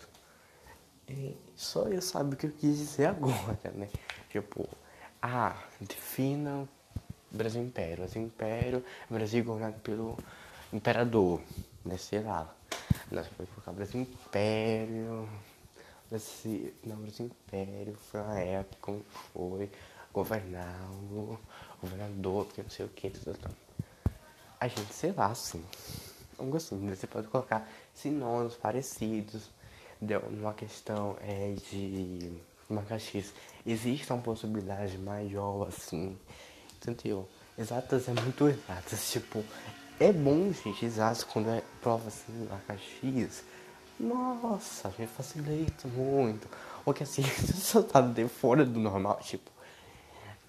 E 1.07 1.37
só 1.55 1.83
eu 1.87 2.01
sabe 2.01 2.33
o 2.33 2.37
que 2.37 2.47
eu 2.47 2.51
quis 2.51 2.77
dizer 2.77 3.07
agora, 3.07 3.71
né? 3.75 3.89
Tipo, 4.29 4.67
ah, 5.21 5.55
defina 5.79 6.67
Brasil 7.33 7.63
Império. 7.63 7.97
Brasil 7.97 8.21
Império, 8.21 8.85
Brasil 9.09 9.43
governado 9.43 9.79
pelo 9.79 10.17
imperador, 10.71 11.41
né? 11.83 11.97
Sei 11.97 12.21
lá. 12.21 12.53
Nós 13.11 13.27
podemos 13.27 13.53
colocar 13.53 13.71
Brasil 13.71 14.01
Império. 14.01 15.27
Brasil, 16.09 16.73
não, 16.85 16.97
Brasil 16.97 17.25
Império 17.25 17.95
foi 17.95 18.21
uma 18.21 18.39
época 18.39 18.77
como 18.79 19.03
foi 19.33 19.69
governado, 20.13 21.39
governador, 21.81 22.45
que 22.53 22.61
não 22.61 22.69
sei 22.69 22.85
o 22.85 22.89
que, 22.89 23.09
tudo, 23.09 23.35
tudo. 23.37 23.55
A 24.59 24.67
gente, 24.67 24.93
sei 24.93 25.11
lá, 25.11 25.27
assim. 25.27 25.63
Algo 26.37 26.55
assim, 26.55 26.75
né? 26.75 26.95
você 26.95 27.07
pode 27.07 27.27
colocar 27.27 27.67
sinônimos 27.93 28.55
parecidos. 28.55 29.49
Deu 29.99 30.19
uma 30.21 30.53
questão 30.53 31.17
é, 31.21 31.55
de 31.69 32.31
marca 32.69 32.99
X. 32.99 33.33
Existe 33.65 34.11
uma 34.11 34.21
possibilidade 34.21 34.97
maior, 34.97 35.67
assim, 35.67 36.17
entendeu? 36.87 37.27
Exatas 37.57 38.07
é 38.07 38.13
muito 38.13 38.47
exatas, 38.47 39.09
tipo, 39.11 39.43
é 39.99 40.11
bom, 40.11 40.51
gente, 40.51 40.85
exatas 40.85 41.23
quando 41.23 41.49
é 41.49 41.61
prova 41.81 42.07
assim, 42.07 42.47
marca 42.49 42.77
X. 43.01 43.43
Nossa, 43.99 44.93
me 44.97 45.07
facilita 45.07 45.87
muito. 45.87 46.47
Ou 46.85 46.93
que 46.93 47.03
assim, 47.03 47.21
você 47.45 47.81
tá 47.83 48.01
de 48.01 48.27
fora 48.27 48.65
do 48.65 48.79
normal, 48.79 49.19
tipo, 49.21 49.51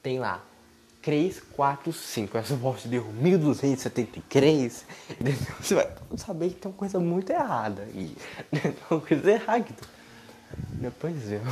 tem 0.03 0.19
lá 0.19 0.43
3, 1.05 1.39
4, 1.55 1.93
5. 1.93 2.39
Essa 2.39 2.55
resposta 2.55 2.89
deu 2.89 3.05
1273. 3.05 4.87
Você 5.61 5.75
vai 5.75 5.89
saber 6.17 6.49
que 6.49 6.55
tem 6.55 6.71
uma 6.71 6.79
coisa 6.79 6.99
muito 6.99 7.31
errada 7.31 7.83
aí. 7.83 8.17
Tem 8.51 8.75
uma 8.91 9.01
coisa 9.01 9.31
errada. 9.31 9.67
Depois 10.73 11.31
eu. 11.31 11.43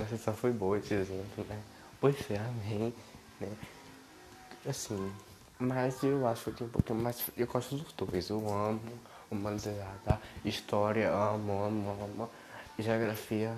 Nossa, 0.00 0.16
só 0.16 0.32
foi 0.32 0.50
boa 0.50 0.78
esse 0.78 0.94
exemplo, 0.94 1.44
né? 1.46 1.60
Pois 2.00 2.16
é, 2.30 2.38
amém, 2.38 2.94
né? 3.38 3.52
Assim, 4.66 5.12
mas 5.58 6.02
eu 6.02 6.26
acho 6.26 6.50
que 6.52 6.64
um 6.64 6.68
pouquinho 6.70 6.98
mais. 6.98 7.22
Eu 7.36 7.46
gosto 7.46 7.76
dos 7.76 7.92
dois. 7.92 8.30
Eu 8.30 8.38
amo 8.50 8.80
humanizada, 9.30 10.18
história, 10.42 11.12
amo, 11.12 11.64
amo, 11.64 11.90
amo. 11.90 12.30
Geografia. 12.78 13.54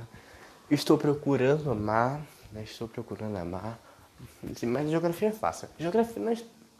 Estou 0.69 0.99
procurando 0.99 1.71
amar, 1.71 2.21
né? 2.51 2.65
Estou 2.65 2.89
procurando 2.89 3.37
amar. 3.37 3.79
Mas 4.43 4.91
geografia 4.91 5.29
é 5.29 5.33
fácil. 5.33 5.69
Geografia 5.79 6.21
na, 6.21 6.33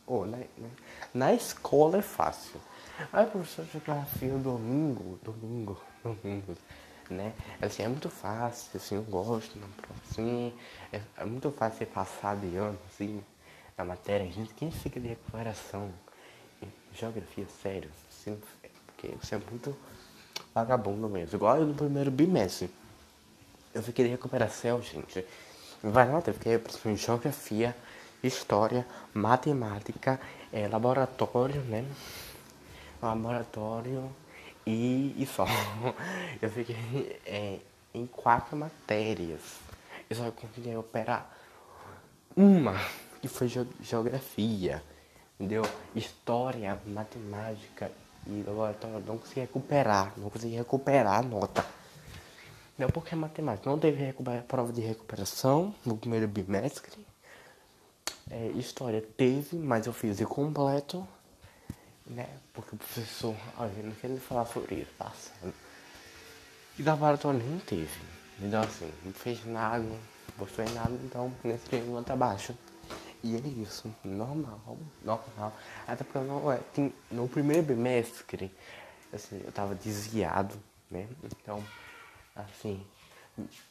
oh, 0.09 0.27
na, 0.27 0.39
na, 0.39 0.69
na 1.15 1.35
escola 1.35 1.99
é 1.99 2.03
fácil. 2.03 2.61
Aí, 3.13 3.27
professor 3.27 3.65
de 3.65 3.73
geografia, 3.73 4.31
domingo, 4.39 5.21
domingo, 5.23 5.81
domingo 6.03 6.57
né? 7.13 7.33
Assim, 7.61 7.83
é 7.83 7.89
muito 7.89 8.09
fácil, 8.09 8.71
assim, 8.75 8.97
eu 8.97 9.03
gosto, 9.03 9.59
não, 9.59 9.69
assim, 10.11 10.53
é, 10.93 11.01
é, 11.17 11.25
muito 11.25 11.51
fácil 11.53 11.79
você 11.79 11.87
passar 11.87 12.37
de 12.37 12.57
ano, 12.57 12.79
assim, 12.89 13.23
na 13.77 13.85
matéria, 13.85 14.31
gente, 14.31 14.53
quem 14.55 14.71
fica 14.71 14.99
de 14.99 15.09
recuperação 15.09 15.93
em 16.63 16.69
geografia, 16.95 17.47
sério, 17.63 17.91
assim, 18.11 18.41
porque 18.87 19.15
você 19.21 19.35
é 19.35 19.39
muito 19.51 19.77
vagabundo 20.55 21.09
mesmo, 21.09 21.37
igual 21.37 21.59
eu 21.59 21.67
no 21.67 21.75
primeiro 21.75 22.11
bimestre, 22.11 22.71
eu 23.75 23.83
fiquei 23.83 24.05
de 24.05 24.11
recuperação, 24.11 24.83
gente, 24.83 25.25
vai 25.83 26.11
lá, 26.11 26.23
eu 26.27 26.35
fiquei 26.35 26.61
em 26.87 26.97
geografia, 26.97 27.77
história, 28.23 28.87
matemática, 29.15 30.21
é, 30.53 30.69
laboratório, 30.69 31.61
né, 31.63 31.85
laboratório, 33.01 34.11
e, 34.67 35.15
e 35.19 35.27
só. 35.27 35.47
Eu 36.41 36.51
fiquei 36.51 37.21
é, 37.27 37.59
em 37.95 38.07
quatro 38.07 38.57
matérias. 38.57 39.41
Eu 40.09 40.17
só 40.17 40.31
consegui 40.31 40.75
operar 40.77 41.37
uma, 42.37 42.75
que 43.21 43.29
foi 43.29 43.49
geografia, 43.81 44.83
entendeu? 45.39 45.63
História, 45.95 46.79
matemática 46.87 47.91
e 48.27 48.43
laboratório. 48.47 49.05
Não 49.07 49.19
consegui 49.19 49.41
recuperar, 49.41 50.13
não 50.17 50.31
consegui 50.31 50.57
recuperar 50.57 51.19
a 51.19 51.23
nota. 51.23 51.65
Não 52.79 52.89
porque 52.89 53.15
matemática. 53.15 53.69
Não 53.69 53.79
teve 53.79 54.13
prova 54.49 54.73
de 54.73 54.81
recuperação 54.81 55.75
no 55.85 55.97
primeiro 55.97 56.27
bimestre. 56.27 57.07
É, 58.31 58.49
história 58.55 59.03
teve, 59.17 59.57
mas 59.57 59.87
eu 59.87 59.93
fiz 59.93 60.21
incompleto 60.21 61.07
né? 62.13 62.29
Porque 62.53 62.75
o 62.75 62.79
professor, 62.79 63.35
olha, 63.59 63.73
não 63.83 63.93
queria 63.93 64.21
falar 64.21 64.47
sobre 64.47 64.77
isso, 64.77 64.91
passando. 64.99 65.55
E 66.79 66.83
da 66.83 66.97
maratona 66.97 67.39
nem 67.39 67.59
teve. 67.61 68.01
Então 68.41 68.63
assim, 68.63 68.91
não 69.05 69.13
fez 69.13 69.45
nada, 69.45 69.83
não 69.83 69.99
postou 70.39 70.65
nada, 70.71 70.93
então 71.05 71.33
nesse 71.45 71.69
dia 71.69 71.83
nota 71.85 72.13
abaixo. 72.13 72.57
E 73.23 73.37
é 73.37 73.39
isso, 73.39 73.95
normal, 74.03 74.79
normal. 75.05 75.57
Até 75.87 76.03
porque 76.03 76.19
eu 76.19 76.25
não, 76.25 76.51
é, 76.51 76.59
tem, 76.75 76.93
no 77.11 77.29
primeiro 77.29 77.63
bimestre, 77.63 78.51
assim, 79.13 79.41
eu 79.45 79.53
tava 79.53 79.77
desviado, 79.77 80.57
né? 80.91 81.07
Então, 81.23 81.63
assim, 82.35 82.85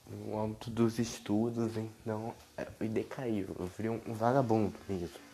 no 0.08 0.40
âmbito 0.42 0.70
dos 0.70 1.00
estudos, 1.00 1.76
então, 1.76 2.34
eu 2.80 2.88
decaí, 2.88 3.42
eu 3.42 3.66
virei 3.78 3.92
um 3.92 4.14
vagabundo 4.14 4.74
mesmo 4.88 5.31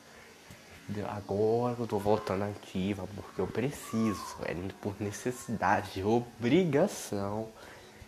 agora 1.10 1.76
eu 1.78 1.86
tô 1.86 2.00
voltando 2.00 2.44
ativa 2.44 3.08
porque 3.14 3.42
eu 3.42 3.48
preciso, 3.48 4.38
é 4.44 4.54
por 4.82 4.96
necessidade, 5.02 6.02
obrigação, 6.04 7.50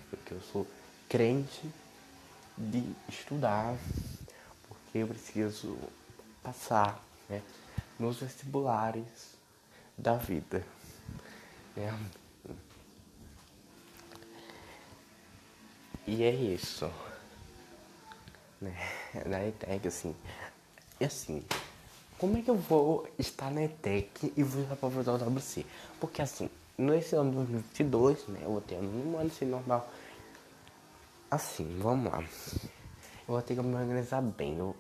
porque 0.10 0.34
eu 0.34 0.42
sou 0.42 0.66
crente 1.10 1.70
de 2.58 2.84
estudar, 3.10 3.76
porque 4.68 5.00
eu 5.00 5.08
preciso 5.08 5.78
passar 6.42 7.04
né, 7.30 7.42
nos 8.00 8.18
vestibulares 8.20 9.38
da 9.98 10.16
vida. 10.16 10.64
Né? 11.76 12.00
E 16.08 16.24
é 16.24 16.32
isso. 16.32 16.90
Né? 18.62 18.76
Na 19.28 19.80
que 19.80 19.88
assim. 19.88 20.16
E 21.00 21.06
assim, 21.06 21.46
como 22.20 22.38
é 22.38 22.42
que 22.42 22.50
eu 22.50 22.58
vou 22.58 23.08
estar 23.18 23.50
na 23.50 23.64
ETEC 23.64 24.34
e 24.36 24.44
vou 24.44 24.64
para 24.76 24.88
o 24.90 25.36
WC? 25.36 25.66
Porque 26.02 26.22
assim, 26.22 26.50
nesse 26.78 27.16
ano 27.16 27.30
de 27.32 27.38
2022, 27.38 28.28
né, 28.28 28.42
eu 28.44 28.52
vou 28.52 28.62
ter 28.62 28.76
um 28.76 29.18
ano 29.18 29.28
assim 29.28 29.46
normal. 29.46 29.90
Assim, 31.32 31.80
vamos 31.80 32.12
lá. 32.12 32.20
Eu 32.22 33.36
vou 33.36 33.42
ter 33.42 33.56
que 33.56 33.62
me 33.62 33.74
organizar 33.74 34.22
bem. 34.22 34.58
Eu 34.58 34.76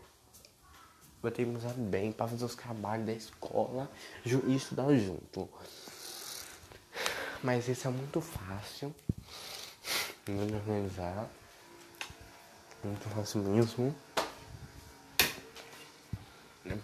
vou 1.22 1.32
ter 1.32 1.46
que 1.46 1.50
me 1.50 1.56
organizar 1.56 1.80
bem 1.80 2.12
para 2.12 2.28
fazer 2.28 2.44
os 2.44 2.56
trabalhos 2.56 3.06
da 3.06 3.14
escola 3.14 3.90
e 4.26 4.56
estudar 4.56 4.94
junto. 4.96 5.48
Mas 7.42 7.70
isso 7.70 7.88
é 7.88 7.92
muito 7.92 8.20
fácil. 8.20 8.94
Me 10.28 10.42
organizar. 10.54 11.30
Muito 12.84 13.08
fácil 13.10 13.42
mesmo. 13.44 13.96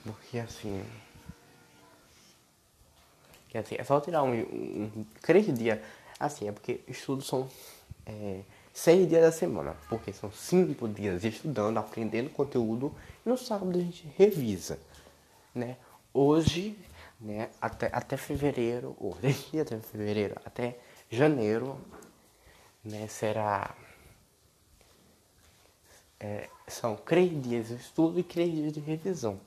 Porque 0.05 0.39
assim. 0.39 0.85
Que 3.49 3.57
assim, 3.57 3.75
é 3.77 3.83
só 3.83 3.99
tirar 3.99 4.23
um, 4.23 4.33
um, 4.33 5.05
três 5.21 5.51
dias. 5.57 5.79
Assim, 6.19 6.47
é 6.47 6.51
porque 6.51 6.81
estudos 6.87 7.27
são 7.27 7.49
é, 8.05 8.41
seis 8.73 9.09
dias 9.09 9.23
da 9.23 9.31
semana. 9.31 9.75
Porque 9.89 10.13
são 10.13 10.31
cinco 10.31 10.87
dias 10.87 11.23
estudando, 11.23 11.77
aprendendo 11.77 12.29
conteúdo. 12.29 12.93
E 13.25 13.29
no 13.29 13.37
sábado 13.37 13.77
a 13.77 13.81
gente 13.81 14.07
revisa. 14.17 14.79
Né? 15.53 15.77
Hoje, 16.13 16.77
né, 17.19 17.49
até, 17.59 17.89
até 17.91 18.15
fevereiro, 18.15 18.95
daqui 19.21 19.59
até 19.59 19.79
fevereiro, 19.79 20.35
até 20.45 20.77
janeiro, 21.09 21.79
né, 22.83 23.07
será 23.07 23.75
é, 26.19 26.49
são 26.67 26.95
três 26.95 27.41
dias 27.41 27.67
de 27.67 27.75
estudo 27.75 28.19
e 28.19 28.23
três 28.23 28.51
dias 28.51 28.73
de 28.73 28.79
revisão. 28.79 29.39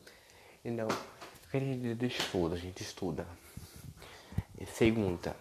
Dias 1.50 1.96
de 1.98 2.06
estudo, 2.06 2.54
a 2.54 2.58
gente 2.58 2.82
estuda. 2.82 3.26
Segunda, 4.74 5.34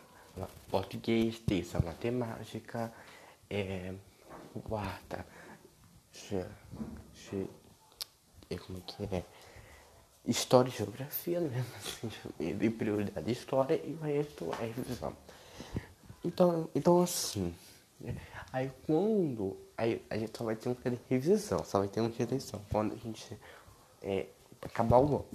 português, 0.69 1.39
terça, 1.39 1.79
matemática, 1.79 2.93
é, 3.49 3.93
quarta, 4.63 5.25
xe, 6.13 6.45
xe, 7.13 7.47
como 8.65 8.79
é 8.79 8.81
que 8.85 9.15
é? 9.15 9.23
História 10.25 10.69
e 10.69 10.71
geografia, 10.71 11.39
né? 11.39 11.65
De 12.57 12.69
prioridade 12.69 13.25
de 13.25 13.31
história 13.31 13.75
e 13.75 13.93
o 13.93 13.99
resto 13.99 14.49
é 14.61 14.65
revisão. 14.65 15.15
Então, 16.23 16.69
então 16.75 17.01
assim, 17.01 17.53
aí 18.51 18.71
quando 18.85 19.57
aí 19.77 20.01
a 20.09 20.17
gente 20.17 20.37
só 20.37 20.43
vai 20.43 20.55
ter 20.55 20.69
um 20.69 20.73
dia 20.73 20.91
de 20.91 20.99
revisão, 21.09 21.63
só 21.63 21.79
vai 21.79 21.87
ter 21.87 22.01
um 22.01 22.09
dia 22.09 22.25
de 22.25 22.33
revisão. 22.33 22.61
Quando 22.69 22.93
a 22.93 22.97
gente 22.97 23.37
é, 24.01 24.27
acabar 24.61 24.97
o 24.99 25.05
ano. 25.05 25.25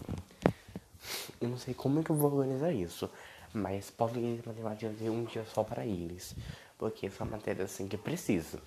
Eu 1.40 1.48
não 1.48 1.58
sei 1.58 1.74
como 1.74 2.00
é 2.00 2.02
que 2.02 2.10
eu 2.10 2.16
vou 2.16 2.32
organizar 2.32 2.72
isso, 2.72 3.10
mas 3.52 3.90
português 3.90 4.40
e 4.44 4.48
matemática 4.48 4.92
ter 4.98 5.10
um 5.10 5.24
dia 5.24 5.44
só 5.52 5.62
para 5.64 5.84
eles. 5.84 6.34
Porque 6.78 7.06
essa 7.06 7.24
matéria 7.24 7.64
assim 7.64 7.88
que 7.88 7.96
precisa. 7.96 8.60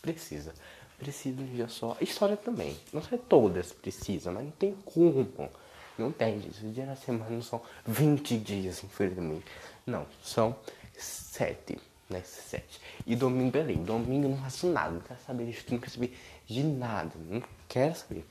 Precisa. 0.00 0.54
Precisa 0.98 1.40
um 1.40 1.46
dia 1.46 1.68
só. 1.68 1.96
História 2.00 2.36
também. 2.36 2.76
Não 2.92 3.02
sei 3.02 3.18
todas 3.18 3.72
precisam, 3.72 4.32
mas 4.32 4.44
não 4.44 4.50
tem 4.52 4.74
como. 4.84 5.50
Não 5.98 6.12
tem, 6.12 6.40
gente. 6.40 6.64
O 6.64 6.72
dia 6.72 6.86
na 6.86 6.96
semana 6.96 7.30
não 7.30 7.42
são 7.42 7.60
20 7.86 8.38
dias, 8.38 8.82
infelizmente. 8.84 9.44
Não, 9.86 10.06
são 10.22 10.56
7 10.96 11.78
né? 12.10 12.22
Sete. 12.24 12.80
E 13.06 13.14
domingo, 13.14 13.52
beleza. 13.52 13.80
Domingo 13.80 14.26
eu 14.26 14.30
não 14.30 14.38
faço 14.38 14.66
nada. 14.66 14.90
Não 14.90 15.00
quero 15.00 15.20
saber 15.20 15.46
disso, 15.46 15.64
não 15.70 15.78
quero 15.78 15.92
saber 15.92 16.18
de 16.46 16.62
nada. 16.64 17.12
Não 17.16 17.42
quero 17.68 17.94
saber. 17.94 18.26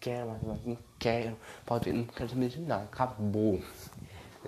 Quero 0.00 0.28
mais, 0.28 0.64
não 0.64 0.78
quero. 0.98 1.36
Pode, 1.66 1.92
não 1.92 2.04
quero 2.04 2.28
saber 2.28 2.48
de 2.48 2.60
nada. 2.60 2.84
Acabou. 2.84 3.62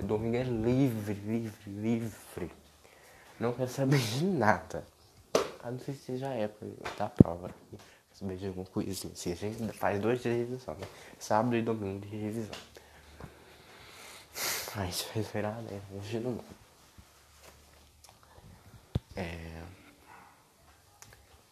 Domingo 0.00 0.36
é 0.36 0.44
livre, 0.44 1.14
livre, 1.14 1.70
livre. 1.70 2.50
Não 3.38 3.52
quero 3.52 3.68
saber 3.68 3.98
de 3.98 4.24
nada. 4.24 4.84
Ah, 5.62 5.70
não 5.70 5.78
sei 5.78 5.94
se 5.94 6.16
já 6.16 6.32
é 6.32 6.48
da 6.96 7.08
prova. 7.08 7.48
Quero 7.70 7.82
saber 8.12 8.36
de 8.36 8.46
alguma 8.46 8.66
coisinha. 8.66 9.12
Assim, 9.12 9.32
a 9.32 9.34
gente 9.34 9.72
faz 9.72 10.00
dois 10.00 10.22
dias 10.22 10.34
de 10.34 10.40
revisão, 10.44 10.74
né? 10.74 10.86
Sábado 11.18 11.56
e 11.56 11.62
domingo 11.62 12.06
de 12.06 12.16
revisão. 12.16 12.54
Ai, 14.76 14.88
isso 14.88 15.08
vai 15.12 15.22
esperar, 15.22 15.60
né? 15.62 15.80
Hoje 15.92 16.20
não. 16.20 16.38
É, 19.16 19.62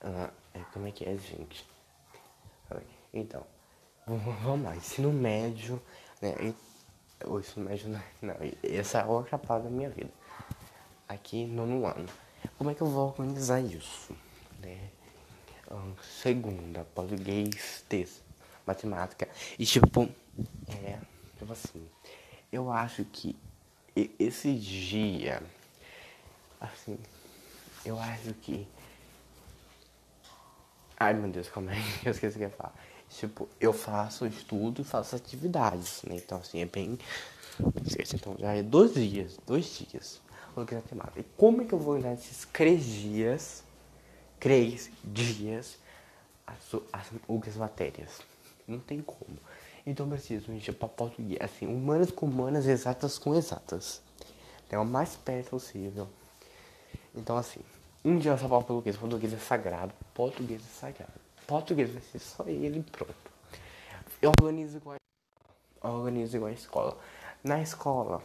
ah, 0.01 0.31
é, 0.55 0.61
como 0.73 0.87
é 0.87 0.93
que 0.93 1.05
é, 1.05 1.17
gente? 1.17 1.67
Então, 3.13 3.45
vamos 4.17 4.65
lá, 4.65 4.77
ensino 4.77 5.13
médio, 5.13 5.81
né? 6.23 6.55
O 7.25 7.39
ensino 7.39 7.69
médio 7.69 7.89
não, 7.89 8.01
não, 8.23 8.37
essa 8.63 9.01
é 9.01 9.05
outra 9.05 9.39
parte 9.39 9.65
da 9.65 9.71
minha 9.71 9.91
vida. 9.91 10.11
Aqui 11.09 11.45
no 11.47 11.85
ano. 11.87 12.07
Como 12.57 12.71
é 12.71 12.75
que 12.75 12.81
eu 12.81 12.87
vou 12.87 13.09
organizar 13.09 13.61
isso? 13.61 14.15
Né? 14.61 14.91
Segunda, 16.23 16.85
português, 16.95 17.85
terça, 17.89 18.23
matemática. 18.67 19.29
E 19.59 19.67
tipo, 19.67 20.09
é, 20.69 20.99
tipo 21.39 21.53
assim, 21.53 21.87
eu 22.51 22.71
acho 22.71 23.05
que 23.05 23.37
esse 24.19 24.55
dia, 24.55 25.43
assim, 26.61 26.99
eu 27.85 27.99
acho 27.99 28.33
que. 28.35 28.67
Ai 30.97 31.15
meu 31.15 31.31
Deus, 31.31 31.49
como 31.49 31.71
é 31.71 31.75
que 32.01 32.07
eu 32.09 32.13
esqueci 32.13 32.37
o 32.37 32.39
que 32.39 32.45
ia 32.45 32.51
falar? 32.51 32.75
Tipo, 33.11 33.49
eu 33.61 33.73
faço 33.73 34.27
estudo 34.27 34.83
e 34.83 34.85
faço 34.85 35.17
atividades, 35.17 36.03
né? 36.05 36.17
Então 36.17 36.39
assim, 36.39 36.61
é 36.61 36.67
bem. 36.67 36.99
Então 38.15 38.37
já 38.39 38.55
é 38.55 38.63
dois 38.63 38.95
dias, 38.95 39.39
dois 39.47 39.65
dias. 39.65 40.21
E 41.17 41.23
como 41.37 41.63
é 41.63 41.65
que 41.65 41.73
eu 41.73 41.79
vou 41.79 41.95
olhar 41.95 42.13
esses 42.13 42.47
três 42.53 42.85
dias, 42.85 43.63
três 44.41 44.91
dias, 45.05 45.79
as, 46.47 46.57
as, 46.93 47.07
as 47.47 47.57
matérias? 47.57 48.21
Não 48.67 48.79
tem 48.79 49.01
como. 49.01 49.39
Então 49.87 50.07
eu 50.07 50.11
preciso 50.13 50.53
ir 50.53 50.73
para 50.73 50.89
português, 50.89 51.41
assim, 51.41 51.67
humanas 51.67 52.11
com 52.11 52.27
humanas, 52.27 52.67
exatas 52.67 53.19
com 53.19 53.35
exatas. 53.35 54.03
É 54.69 54.79
o 54.79 54.85
mais 54.85 55.17
perto 55.17 55.51
possível. 55.51 56.09
Então 57.15 57.37
assim, 57.37 57.61
um 58.05 58.19
dia 58.19 58.37
só 58.37 58.49
falo 58.49 58.65
português, 58.65 58.97
português 58.97 59.33
é 59.33 59.39
sagrado, 59.39 59.95
português 60.13 60.61
é 60.61 60.81
sagrado. 60.81 61.28
Português 61.49 61.91
vai 61.91 62.03
ser 62.03 62.19
só 62.19 62.45
ele 62.47 62.83
pronto. 62.83 63.15
Eu 64.21 64.31
organizo 64.39 64.77
igual 64.77 64.97
a, 65.81 65.89
organizo 65.89 66.37
igual 66.37 66.51
a 66.51 66.55
escola. 66.55 66.99
Na 67.43 67.63
escola, 67.63 68.23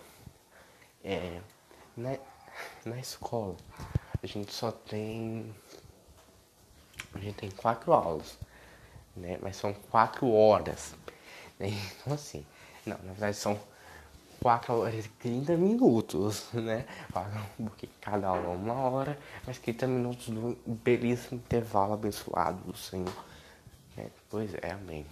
é, 1.01 1.39
na, 1.95 2.17
na 2.83 2.99
escola, 2.99 3.55
a 4.21 4.27
gente 4.27 4.51
só 4.51 4.73
tem, 4.73 5.55
a 7.13 7.19
gente 7.19 7.37
tem 7.37 7.51
quatro 7.51 7.93
aulas, 7.93 8.37
né? 9.15 9.39
Mas 9.41 9.55
são 9.55 9.73
quatro 9.73 10.29
horas. 10.29 10.93
Né? 11.57 11.69
Então 12.01 12.13
assim, 12.13 12.45
não, 12.85 12.97
na 12.97 13.13
verdade 13.13 13.37
são 13.37 13.57
4 14.43 14.73
horas 14.73 15.05
e 15.05 15.09
30 15.09 15.55
minutos, 15.55 16.51
né? 16.51 16.85
Porque 17.55 17.87
cada 18.01 18.27
aula 18.27 18.51
é 18.51 18.55
uma 18.57 18.73
hora, 18.73 19.17
mas 19.47 19.57
30 19.57 19.87
minutos 19.87 20.27
do 20.27 20.57
belíssimo 20.65 21.39
intervalo 21.39 21.93
abençoado 21.93 22.59
do 22.69 22.77
Senhor. 22.77 23.25
Né? 23.95 24.07
Pois 24.29 24.53
é, 24.55 24.71
amém. 24.71 25.05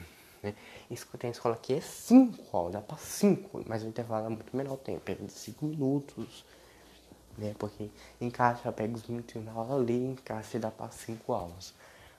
Né? 0.44 0.54
Isso 0.90 1.08
que 1.08 1.26
eu 1.26 1.32
escola 1.32 1.56
aqui 1.56 1.76
é 1.76 1.80
5 1.80 2.58
aulas, 2.58 2.74
dá 2.74 2.82
pra 2.82 2.98
5, 2.98 3.64
mas 3.68 3.84
o 3.84 3.88
intervalo 3.88 4.26
é 4.26 4.30
muito 4.30 4.56
menor 4.56 4.76
tempo, 4.76 5.10
é 5.10 5.16
de 5.16 5.32
5 5.32 5.66
minutos. 5.66 6.44
Né? 7.38 7.56
Porque 7.58 7.90
já 8.20 8.72
pega 8.74 8.94
os 8.94 9.08
minutos 9.08 9.42
na 9.46 9.54
aula 9.54 9.82
ali, 9.82 10.08
em 10.08 10.16
casa 10.16 10.60
dá 10.60 10.70
pra 10.70 10.90
5 10.90 11.32
aulas 11.32 11.74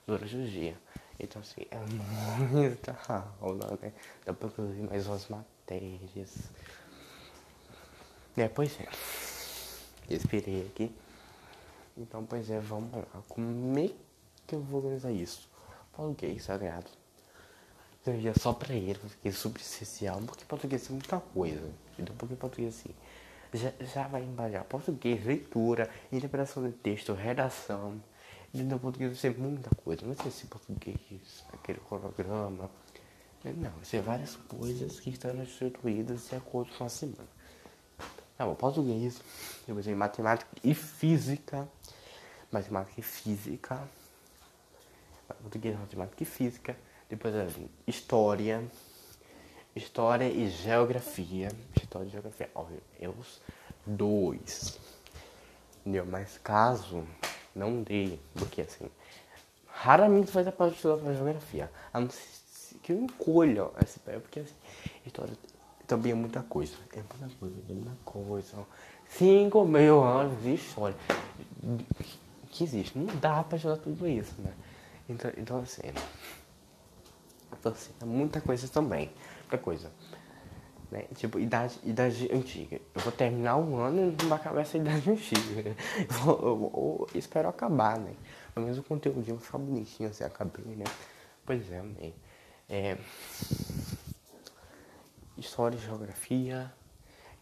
durante 0.07 0.35
o 0.35 0.47
dia. 0.47 0.79
Então 1.21 1.43
assim, 1.43 1.67
é 1.71 1.77
muita 2.51 2.97
aula, 3.39 3.79
né? 3.83 3.93
Dá 4.25 4.33
pra 4.33 4.49
produzir 4.49 4.81
mais 4.81 5.07
umas 5.07 5.29
matérias. 5.29 6.51
É, 8.37 8.49
pois 8.49 8.79
é. 8.81 8.89
Respirei 10.09 10.67
aqui. 10.67 10.91
Então, 11.97 12.25
pois 12.25 12.49
é, 12.51 12.59
vamos 12.61 12.91
lá. 12.93 13.23
Como 13.29 13.79
é 13.79 13.91
que 14.47 14.55
eu 14.55 14.61
vou 14.61 14.81
organizar 14.81 15.13
isso? 15.13 15.49
Português 15.93 16.45
sagrado. 16.45 16.87
Seria 18.03 18.33
só 18.37 18.53
pra 18.53 18.75
ele, 18.75 18.99
português 18.99 19.37
substancial, 19.37 20.21
porque 20.23 20.45
português 20.45 20.89
é 20.89 20.93
muita 20.93 21.21
coisa. 21.21 21.71
Então, 21.99 22.17
porque 22.17 22.35
português 22.35 22.75
assim. 22.75 22.95
Já, 23.53 23.71
já 23.85 24.09
vai 24.09 24.23
embalar 24.23 24.65
português, 24.65 25.25
leitura, 25.25 25.91
interpretação 26.11 26.67
de 26.67 26.73
texto, 26.73 27.13
redação. 27.13 28.03
Então, 28.55 28.79
português 28.79 29.11
vai 29.11 29.21
ser 29.21 29.39
muita 29.39 29.71
coisa. 29.77 30.07
Não 30.07 30.17
sei 30.17 30.31
se 30.31 30.47
português, 30.47 31.45
aquele 31.53 31.81
cronograma. 31.81 32.71
Não, 33.45 33.71
vai 33.71 33.85
ser 33.85 34.01
várias 34.01 34.37
coisas 34.37 35.01
que 35.01 35.11
estão 35.11 35.35
instituídas 35.43 36.29
de 36.29 36.37
acordo 36.37 36.73
com 36.77 36.85
a 36.85 36.89
semana. 36.89 37.42
Tá 38.37 38.47
bom, 38.47 38.55
português, 38.55 39.21
depois 39.67 39.85
vem 39.85 39.95
matemática 39.95 40.51
e 40.65 40.75
física. 40.75 41.69
Matemática 42.51 43.01
e 43.01 43.03
física. 43.03 43.81
português, 45.41 45.79
matemática 45.79 46.23
e 46.23 46.27
física. 46.27 46.77
Depois 47.09 47.35
é 47.35 47.47
história, 47.87 48.65
história 49.77 50.29
e 50.29 50.49
geografia. 50.49 51.51
História 51.77 52.07
e 52.07 52.11
geografia, 52.11 52.51
olha, 52.55 52.79
eu 52.99 53.15
dois. 53.87 54.79
Entendeu? 55.81 56.07
Mas 56.07 56.39
caso 56.39 57.07
não 57.55 57.83
dê, 57.83 58.19
porque 58.35 58.63
assim, 58.63 58.89
raramente 59.67 60.33
dar 60.33 60.53
para 60.53 60.71
estudar 60.71 60.97
para 60.97 61.15
geografia. 61.15 61.71
A 61.93 62.01
não 62.01 62.09
ser 62.09 62.79
que 62.83 62.93
eu 62.93 63.01
encolha 63.01 63.71
esse 63.83 63.99
pé, 64.01 64.19
porque 64.19 64.41
assim, 64.41 64.55
história 65.05 65.37
também 65.93 66.13
é 66.13 66.15
muita 66.15 66.43
coisa. 66.43 66.73
É 66.95 66.97
muita 66.97 67.37
coisa, 67.39 67.55
é 67.69 67.73
muita 67.73 67.97
coisa. 68.05 68.67
Cinco 69.07 69.65
mil 69.67 70.03
anos 70.03 70.43
de 70.43 70.55
história 70.55 70.97
que 72.51 72.65
existe. 72.65 72.99
Não 72.99 73.15
dá 73.17 73.43
pra 73.45 73.57
estudar 73.57 73.77
tudo 73.77 74.09
isso, 74.09 74.33
né? 74.41 74.53
Então, 75.07 75.31
então 75.37 75.59
assim, 75.61 75.83
então, 77.59 77.73
assim, 77.73 77.93
é 78.01 78.05
muita 78.07 78.41
coisa 78.41 78.67
também. 78.69 79.11
Muita 79.41 79.59
coisa. 79.59 79.91
Né? 80.91 81.05
Tipo, 81.15 81.39
idade, 81.39 81.79
idade 81.85 82.31
antiga. 82.33 82.81
Eu 82.95 83.01
vou 83.03 83.13
terminar 83.13 83.57
um 83.57 83.77
ano 83.77 83.99
e 83.99 84.23
não 84.23 84.29
vai 84.31 84.39
acabar 84.39 84.63
essa 84.63 84.79
idade 84.79 85.09
antiga. 85.11 85.77
Eu 86.25 87.07
espero 87.15 87.51
acabar, 87.51 87.99
né? 87.99 88.15
Pelo 88.55 88.65
menos 88.65 88.79
o 88.79 88.83
conteúdo 88.83 89.23
vai 89.23 89.39
ficar 89.39 89.59
bonitinho 89.59 90.09
assim, 90.09 90.25
acabei, 90.25 90.75
né? 90.75 90.85
Pois 91.45 91.71
é, 91.71 91.81
amém. 91.81 92.15
É, 92.69 92.97
história 95.43 95.77
e 95.77 95.81
geografia. 95.81 96.73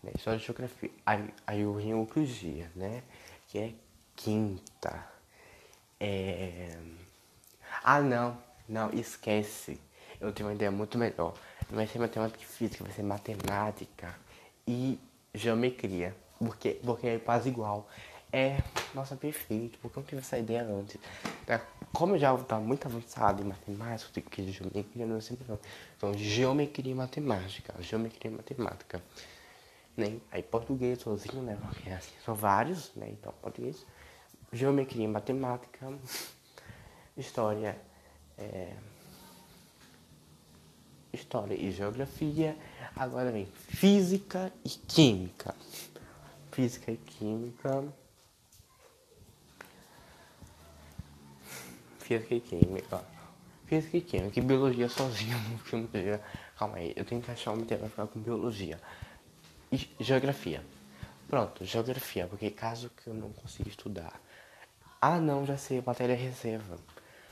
Né? 0.03 0.13
História 0.17 0.39
e 0.39 0.41
geografia. 0.41 0.91
Aí, 1.07 1.35
aí 1.47 1.61
eu 1.61 1.73
venho 1.75 1.99
outro 1.99 2.25
dia, 2.25 2.71
né? 2.75 3.03
Que 3.49 3.59
é 3.59 3.73
quinta. 4.17 5.07
É... 5.99 6.77
Ah, 7.85 8.01
não. 8.01 8.37
Não, 8.69 8.91
esquece. 8.93 9.81
Eu 10.21 10.33
tenho 10.33 10.49
uma 10.49 10.55
ideia 10.55 10.71
muito 10.71 10.99
melhor. 10.99 11.35
Não 11.69 11.77
vai 11.77 11.87
ser 11.87 11.99
matemática 11.99 12.43
e 12.43 12.47
física, 12.47 12.85
vai 12.85 12.93
ser 12.93 13.03
matemática 13.03 14.15
e 14.67 14.99
geometria. 15.35 16.15
Porque, 16.39 16.81
porque 16.85 17.07
é 17.07 17.19
quase 17.19 17.49
igual. 17.49 17.89
É, 18.33 18.63
nossa, 18.95 19.17
perfeito. 19.17 19.79
Porque 19.81 19.99
eu 19.99 20.03
não 20.03 20.09
tive 20.09 20.21
essa 20.21 20.39
ideia 20.39 20.63
antes. 20.63 20.99
Tá? 21.47 21.61
Como 21.93 22.15
eu 22.15 22.19
já 22.19 22.35
estava 22.35 22.63
muito 22.63 22.87
avançado 22.87 23.43
em 23.43 23.47
matemática, 23.47 24.21
que 24.21 24.43
de 24.43 24.53
geometria 24.53 25.07
não 25.07 25.21
sei 25.21 25.37
não. 25.49 25.59
Então, 25.97 26.15
geometria 26.15 26.93
e 26.93 26.95
matemática. 26.95 27.75
Geometria 27.81 28.31
e 28.31 28.35
matemática. 28.35 29.03
Né? 29.97 30.19
Aí 30.31 30.43
português 30.43 31.01
sozinho, 31.01 31.43
né? 31.43 31.59
Porque 31.61 31.91
assim, 31.91 32.13
são 32.25 32.35
vários, 32.35 32.93
né? 32.95 33.09
Então, 33.11 33.33
português 33.43 33.85
geometria 34.53 35.05
e 35.05 35.09
matemática, 35.09 35.93
história, 37.17 37.79
é, 38.37 38.73
história 41.13 41.55
e 41.55 41.71
geografia, 41.71 42.57
agora 42.97 43.31
vem 43.31 43.47
física 43.47 44.53
e 44.65 44.69
química. 44.69 45.55
Física 46.51 46.91
e 46.91 46.97
química. 46.97 47.85
Física 52.11 52.35
e 52.35 52.41
química. 52.41 53.05
Física 53.67 53.97
e 53.97 54.01
química. 54.01 54.39
E 54.39 54.43
biologia 54.43 54.89
sozinho 54.89 55.39
no 55.51 55.59
filme. 55.59 55.89
Calma 56.59 56.79
aí, 56.79 56.93
eu 56.97 57.05
tenho 57.05 57.23
que 57.23 57.31
achar 57.31 57.53
uma 57.53 57.61
matéria 57.61 57.89
pra 57.89 58.07
com 58.07 58.19
biologia. 58.21 58.81
E 59.71 59.89
geografia. 60.01 60.65
Pronto, 61.29 61.65
geografia, 61.65 62.27
porque 62.27 62.51
caso 62.51 62.91
que 62.91 63.07
eu 63.07 63.15
não 63.15 63.31
consiga 63.31 63.69
estudar 63.69 64.21
ah, 65.01 65.19
não, 65.19 65.47
já 65.47 65.57
sei, 65.57 65.83
matéria 65.85 66.15
reserva. 66.15 66.77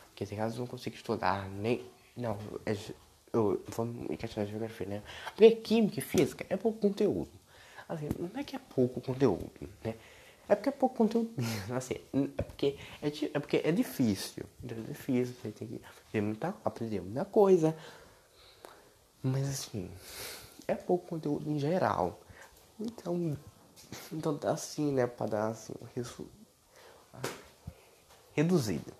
Porque 0.09 0.25
se 0.25 0.35
caso 0.35 0.57
eu 0.57 0.61
não 0.61 0.67
consigo 0.67 0.97
estudar, 0.97 1.47
nem. 1.51 1.85
Não, 2.17 2.39
é, 2.65 2.75
eu 3.33 3.63
vou 3.67 3.87
de 3.87 4.51
geografia, 4.51 4.87
né? 4.87 5.03
Porque 5.37 5.51
química 5.57 5.99
e 5.99 6.03
física 6.03 6.47
é 6.49 6.57
pouco 6.57 6.79
conteúdo. 6.79 7.31
Assim, 7.87 8.09
não 8.19 8.41
é 8.41 8.45
que 8.45 8.57
é 8.57 8.59
pouco 8.59 9.01
conteúdo, 9.01 9.51
né? 9.85 9.95
É 10.49 10.55
porque 10.55 10.71
é 10.71 10.73
pouco 10.73 10.97
conteúdo 10.97 11.31
assim, 11.77 11.97
é 12.37 12.43
porque 12.43 12.77
é, 13.03 13.09
é, 13.09 13.39
porque 13.39 13.61
é 13.63 13.71
difícil, 13.71 14.45
é 14.65 14.75
difícil, 14.75 15.35
você 15.35 15.51
tem 15.51 15.69
que 15.69 15.83
aprender 15.85 16.27
muita, 16.27 16.55
aprender 16.65 17.01
muita 17.01 17.25
coisa. 17.25 17.77
Mas 19.23 19.49
assim, 19.49 19.91
é 20.67 20.75
pouco 20.75 21.07
conteúdo 21.07 21.51
em 21.51 21.59
geral. 21.59 22.21
Então, 22.81 23.37
então 24.13 24.37
dá 24.37 24.53
assim, 24.53 24.93
né, 24.93 25.07
pra 25.07 25.27
dar 25.27 25.49
assim, 25.49 25.75
isso 25.97 26.27
reduzida. 28.33 28.93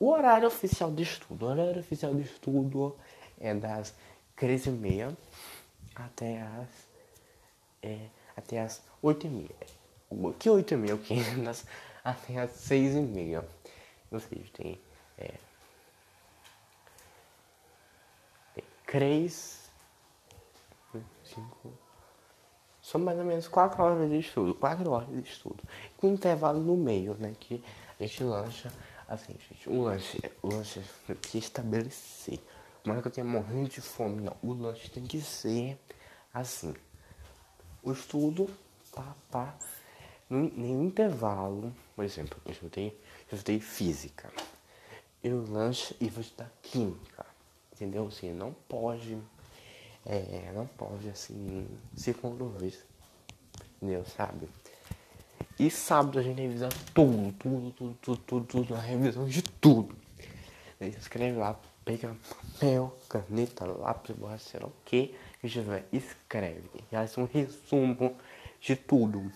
O 0.00 0.08
horário 0.08 0.48
oficial 0.48 0.90
de 0.90 1.02
estudo. 1.02 1.44
O 1.44 1.48
horário 1.48 1.80
oficial 1.80 2.14
de 2.14 2.22
estudo 2.22 2.96
é 3.38 3.54
das 3.54 3.94
13h30 4.36 5.16
até 5.94 6.40
as, 6.40 6.68
é, 7.82 8.06
até 8.36 8.60
as 8.60 8.82
8h30. 9.04 9.50
Que 10.38 10.48
8h30? 10.48 10.94
O 10.94 10.98
que? 10.98 11.20
Das, 11.42 11.64
até 12.04 12.38
as 12.38 12.50
6h30. 12.50 13.44
Ou 14.10 14.20
seja, 14.20 14.44
tem, 14.52 14.80
é, 15.18 15.34
tem 18.54 18.64
3, 18.86 19.70
5, 21.24 21.72
são 22.82 23.00
mais 23.00 23.18
ou 23.18 23.24
menos 23.24 23.48
4 23.48 23.82
horas 23.82 24.10
de 24.10 24.18
estudo. 24.18 24.54
4 24.54 24.90
horas 24.90 25.08
de 25.08 25.20
estudo. 25.20 25.62
Com 25.96 26.08
intervalo 26.08 26.60
no 26.60 26.76
meio, 26.76 27.14
né? 27.14 27.34
Que 27.38 27.62
a 27.98 28.02
gente 28.02 28.24
lancha, 28.24 28.72
assim, 29.08 29.34
gente, 29.48 29.68
o 29.70 29.82
lanche, 29.82 30.20
o 30.42 30.48
lanche 30.48 30.82
tem 31.06 31.16
que 31.16 31.38
estabelecer. 31.38 32.40
Não 32.84 32.96
é 32.96 33.00
que 33.00 33.06
eu 33.06 33.12
tenha 33.12 33.24
morrendo 33.24 33.68
de 33.68 33.80
fome, 33.80 34.20
não. 34.20 34.36
O 34.42 34.52
lanche 34.52 34.90
tem 34.90 35.04
que 35.04 35.20
ser 35.20 35.78
assim. 36.34 36.74
O 37.82 37.92
estudo, 37.92 38.50
pá, 38.92 39.14
pá. 39.30 39.54
No, 40.32 40.48
no 40.48 40.84
intervalo, 40.84 41.74
por 41.94 42.06
exemplo, 42.06 42.40
eu 42.46 42.52
estudei, 42.52 42.98
eu 43.30 43.36
estudei 43.36 43.60
física. 43.60 44.32
Eu 45.22 45.44
lanche 45.46 45.94
e 46.00 46.08
vou 46.08 46.22
estudar 46.22 46.50
química. 46.62 47.26
Entendeu? 47.74 48.06
Assim, 48.06 48.32
não 48.32 48.54
pode. 48.66 49.18
É, 50.06 50.50
não 50.54 50.66
pode 50.66 51.06
assim 51.10 51.68
se 51.94 52.14
conduzir. 52.14 52.80
Entendeu? 53.76 54.06
Sabe? 54.06 54.48
E 55.58 55.70
sábado 55.70 56.18
a 56.18 56.22
gente 56.22 56.40
revisa 56.40 56.70
tudo, 56.94 57.30
tudo, 57.34 57.70
tudo, 57.72 57.94
tudo, 58.00 58.20
tudo, 58.26 58.46
tudo, 58.46 58.74
a 58.74 58.80
revisão 58.80 59.26
de 59.26 59.42
tudo. 59.42 59.94
Aí 60.80 60.88
escreve 60.98 61.36
lá, 61.36 61.60
pega 61.84 62.16
papel, 62.54 62.96
caneta, 63.06 63.66
lápis, 63.66 64.16
borracha, 64.16 64.48
sei 64.48 64.60
lá 64.60 64.66
o 64.66 64.72
que, 64.86 65.14
e 65.44 65.48
já 65.48 65.60
escreve. 65.92 66.70
E 66.74 66.82
faz 66.90 67.18
um 67.18 67.26
resumo 67.26 68.16
de 68.62 68.76
tudo 68.76 69.30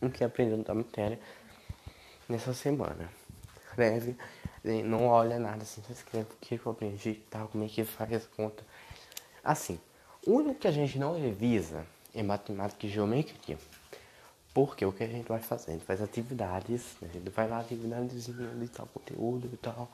o 0.00 0.10
que 0.10 0.24
aprendeu 0.24 0.62
na 0.66 0.74
matéria 0.74 1.18
nessa 2.28 2.54
semana. 2.54 3.10
Escreve, 3.66 4.16
não 4.84 5.06
olha 5.06 5.38
nada 5.38 5.62
assim, 5.62 5.82
só 5.86 5.92
escreve 5.92 6.28
o 6.32 6.36
que 6.40 6.60
eu 6.64 6.72
aprendi 6.72 7.14
tal, 7.30 7.48
como 7.48 7.64
é 7.64 7.68
que 7.68 7.84
faz 7.84 8.12
a 8.12 8.36
conta. 8.36 8.64
Assim, 9.42 9.78
o 10.26 10.32
único 10.32 10.60
que 10.60 10.68
a 10.68 10.72
gente 10.72 10.98
não 10.98 11.18
revisa 11.18 11.86
é 12.14 12.22
matemática 12.22 12.86
e 12.86 12.90
geometria. 12.90 13.58
Porque 14.52 14.84
o 14.84 14.92
que 14.92 15.04
a 15.04 15.06
gente 15.06 15.28
vai 15.28 15.40
fazendo? 15.40 15.80
Faz 15.82 16.02
atividades, 16.02 16.96
né? 17.00 17.08
a 17.10 17.12
gente 17.12 17.30
vai 17.30 17.48
lá, 17.48 17.60
atividades 17.60 18.26
de 18.26 18.68
tal 18.68 18.86
conteúdo 18.86 19.48
e 19.52 19.56
tal, 19.56 19.90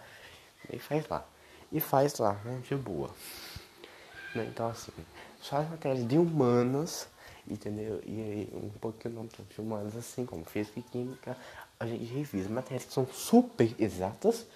e 0.73 0.79
faz 0.79 1.07
lá. 1.09 1.27
E 1.71 1.81
faz 1.81 2.19
lá, 2.19 2.41
né? 2.45 2.63
De 2.67 2.75
boa. 2.75 3.11
Né? 4.35 4.47
Então, 4.47 4.69
assim, 4.69 4.93
só 5.41 5.59
as 5.59 5.69
matérias 5.69 6.07
de 6.07 6.17
humanas, 6.17 7.09
entendeu? 7.49 8.03
E 8.07 8.49
um 8.53 8.71
pouquinho 8.81 9.15
não 9.15 9.27
de 9.27 9.61
humanas, 9.61 9.97
assim 9.97 10.27
como 10.27 10.45
física 10.45 10.81
e 10.81 10.83
química, 10.83 11.37
a 11.79 11.87
gente 11.87 12.05
revisa. 12.05 12.49
Matérias 12.49 12.85
que 12.85 12.93
são 12.93 13.07
super 13.07 13.75
exatas, 13.79 14.47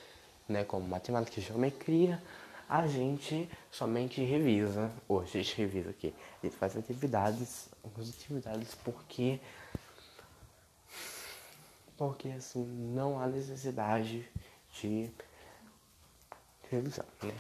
né? 0.48 0.64
Como 0.64 0.86
matemática 0.86 1.40
e 1.40 1.42
geometria, 1.42 2.22
a 2.68 2.86
gente 2.86 3.48
somente 3.70 4.22
revisa. 4.22 4.90
Hoje 5.08 5.38
a 5.38 5.42
gente 5.42 5.56
revisa 5.56 5.90
aqui. 5.90 6.14
A 6.42 6.46
gente 6.46 6.56
faz 6.56 6.76
atividades, 6.76 7.68
algumas 7.82 8.08
atividades, 8.08 8.74
porque 8.76 9.40
porque 11.96 12.28
assim 12.28 12.64
não 12.64 13.20
há 13.20 13.26
necessidade 13.26 14.26
de 14.80 15.10
revisão, 16.70 17.04
né? 17.22 17.34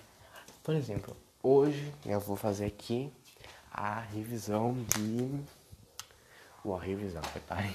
Por 0.62 0.74
exemplo, 0.74 1.16
hoje 1.42 1.94
eu 2.04 2.20
vou 2.20 2.36
fazer 2.36 2.66
aqui 2.66 3.10
a 3.70 4.00
revisão 4.00 4.74
de. 4.74 5.44
Boa, 6.64 6.80
revisão, 6.80 7.22
preparem. 7.22 7.74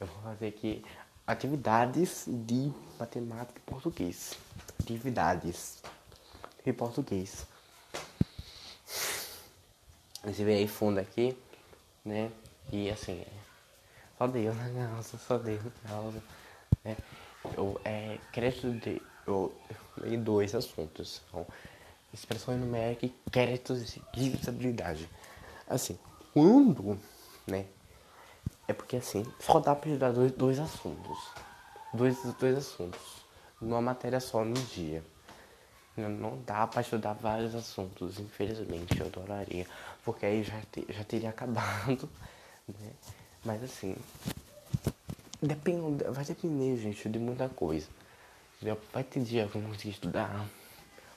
Eu 0.00 0.06
vou 0.06 0.22
fazer 0.22 0.48
aqui 0.48 0.84
atividades 1.26 2.24
de 2.26 2.72
matemática 2.98 3.58
e 3.58 3.70
português. 3.70 4.36
Atividades 4.80 5.82
de 6.64 6.72
português. 6.72 7.46
Você 10.24 10.44
vê 10.44 10.54
aí 10.54 10.68
fundo 10.68 10.98
aqui, 10.98 11.36
né? 12.04 12.30
E 12.72 12.90
assim, 12.90 13.24
só 14.16 14.26
Deus 14.26 14.56
na 14.56 14.88
causa, 14.88 15.18
só 15.18 15.38
Deus 15.38 15.64
na 15.64 15.90
causa. 15.90 16.22
É, 16.84 16.96
eu, 17.56 17.80
é, 17.84 18.18
crédito 18.32 18.72
de 18.72 19.02
eu 19.26 19.54
em 20.04 20.22
dois 20.22 20.54
assuntos. 20.54 21.20
São 21.30 21.46
expressão 22.12 22.56
numérica 22.56 23.06
e 23.06 23.14
créditos 23.30 23.92
de 23.92 24.02
divisibilidade. 24.14 25.08
Assim, 25.68 25.98
quando, 26.32 26.98
né? 27.46 27.66
É 28.68 28.72
porque 28.72 28.96
assim, 28.96 29.26
só 29.40 29.58
dá 29.60 29.74
pra 29.74 29.88
estudar 29.88 30.12
dois, 30.12 30.32
dois 30.32 30.58
assuntos. 30.58 31.18
Dois, 31.92 32.16
dois 32.38 32.56
assuntos. 32.56 33.00
Numa 33.60 33.80
matéria 33.80 34.20
só 34.20 34.44
no 34.44 34.54
dia. 34.54 35.02
Não 35.96 36.42
dá 36.46 36.66
pra 36.66 36.80
estudar 36.80 37.12
vários 37.12 37.54
assuntos, 37.54 38.18
infelizmente, 38.18 38.98
eu 38.98 39.06
adoraria. 39.06 39.66
Porque 40.04 40.24
aí 40.24 40.42
já, 40.42 40.60
te, 40.70 40.86
já 40.88 41.04
teria 41.04 41.28
acabado, 41.30 42.08
né? 42.66 42.92
Mas 43.44 43.62
assim, 43.62 43.96
depende, 45.40 46.04
vai 46.04 46.24
depender, 46.24 46.76
gente, 46.76 47.08
de 47.08 47.18
muita 47.18 47.48
coisa. 47.48 47.88
Vai 48.92 49.02
ter 49.02 49.20
dia 49.20 49.48
que 49.48 49.56
eu 49.56 49.60
vou 49.60 49.72
conseguir 49.72 49.90
estudar. 49.90 50.46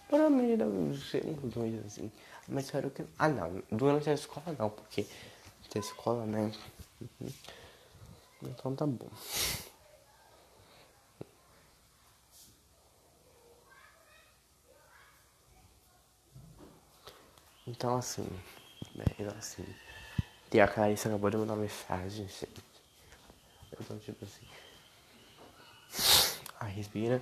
Provavelmente 0.07 0.99
ser 1.09 1.25
uns 1.25 1.53
dois, 1.53 1.85
assim. 1.85 2.11
Mas 2.47 2.65
espero 2.65 2.89
que. 2.91 3.03
Ah, 3.17 3.27
não. 3.27 3.63
Durante 3.71 4.09
a 4.09 4.13
escola, 4.13 4.55
não, 4.57 4.69
porque. 4.69 5.05
A 5.75 5.79
escola, 5.79 6.25
né? 6.25 6.51
Uhum. 7.01 7.29
Então 8.43 8.75
tá 8.75 8.85
bom. 8.85 9.09
Então, 17.67 17.97
assim. 17.97 18.27
Né, 18.95 19.05
assim. 19.37 19.65
E 20.53 20.61
a 20.61 20.67
Clarissa 20.67 21.09
acabou 21.09 21.29
de 21.29 21.37
mandar 21.37 21.55
mensagem, 21.57 22.27
gente. 22.27 22.47
Então, 23.73 23.99
tipo 23.99 24.23
assim. 24.23 24.47
Ah, 26.59 26.65
respira. 26.65 27.21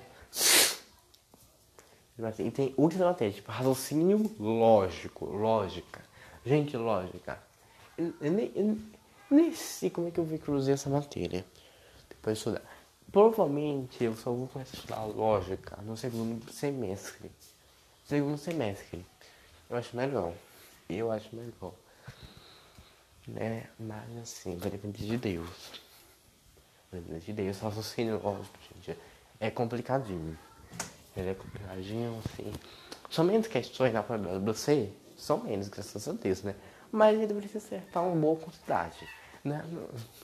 Tipo 2.14 2.26
assim, 2.28 2.46
e 2.46 2.50
tem 2.50 2.74
última 2.76 3.06
matéria, 3.06 3.32
tipo, 3.32 3.50
raciocínio 3.50 4.30
lógico, 4.38 5.24
lógica. 5.24 6.00
Gente, 6.46 6.76
lógica. 6.76 7.42
Eu, 7.98 8.14
eu, 8.20 8.30
nem, 8.30 8.52
eu, 8.54 8.78
nem 9.30 9.52
sei 9.52 9.90
como 9.90 10.08
é 10.08 10.10
que 10.10 10.20
eu 10.20 10.24
vou 10.24 10.38
cruzar 10.38 10.74
essa 10.74 10.88
matéria. 10.88 11.44
Depois 12.08 12.36
de 12.36 12.38
estudar. 12.38 12.62
Provavelmente 13.10 14.02
eu 14.02 14.14
só 14.16 14.32
vou 14.32 14.46
começar 14.48 14.76
a 14.76 14.78
estudar 14.78 15.04
lógica 15.04 15.76
no 15.82 15.96
segundo 15.96 16.50
semestre. 16.52 17.30
Segundo 18.04 18.38
semestre. 18.38 19.04
Eu 19.68 19.76
acho 19.76 19.96
melhor. 19.96 20.32
Eu 20.88 21.10
acho 21.10 21.34
melhor. 21.34 21.72
Né? 23.26 23.66
Mas 23.78 24.16
assim, 24.18 24.56
vai 24.56 24.70
depender 24.70 24.98
de 24.98 25.16
Deus. 25.16 25.80
Vai 26.92 27.00
depender 27.00 27.20
de 27.20 27.32
Deus. 27.32 27.58
Raciocínio 27.58 28.20
lógico, 28.22 28.58
gente. 28.74 28.98
É 29.40 29.50
complicadinho. 29.50 30.38
Ele 31.16 31.30
é 31.30 31.34
complicadinho, 31.34 32.20
assim. 32.24 32.52
São 33.10 33.24
menos 33.24 33.46
questões 33.46 33.92
na 33.92 34.02
prova 34.02 34.38
do 34.38 34.54
C? 34.54 34.90
São 35.16 35.38
menos, 35.38 35.68
graças 35.68 36.08
a 36.08 36.12
Deus, 36.12 36.42
né? 36.42 36.54
Mas 36.90 37.20
ele 37.20 37.32
precisa 37.34 37.58
acertar 37.58 38.04
uma 38.04 38.14
boa 38.14 38.36
quantidade, 38.36 39.08
né? 39.42 39.64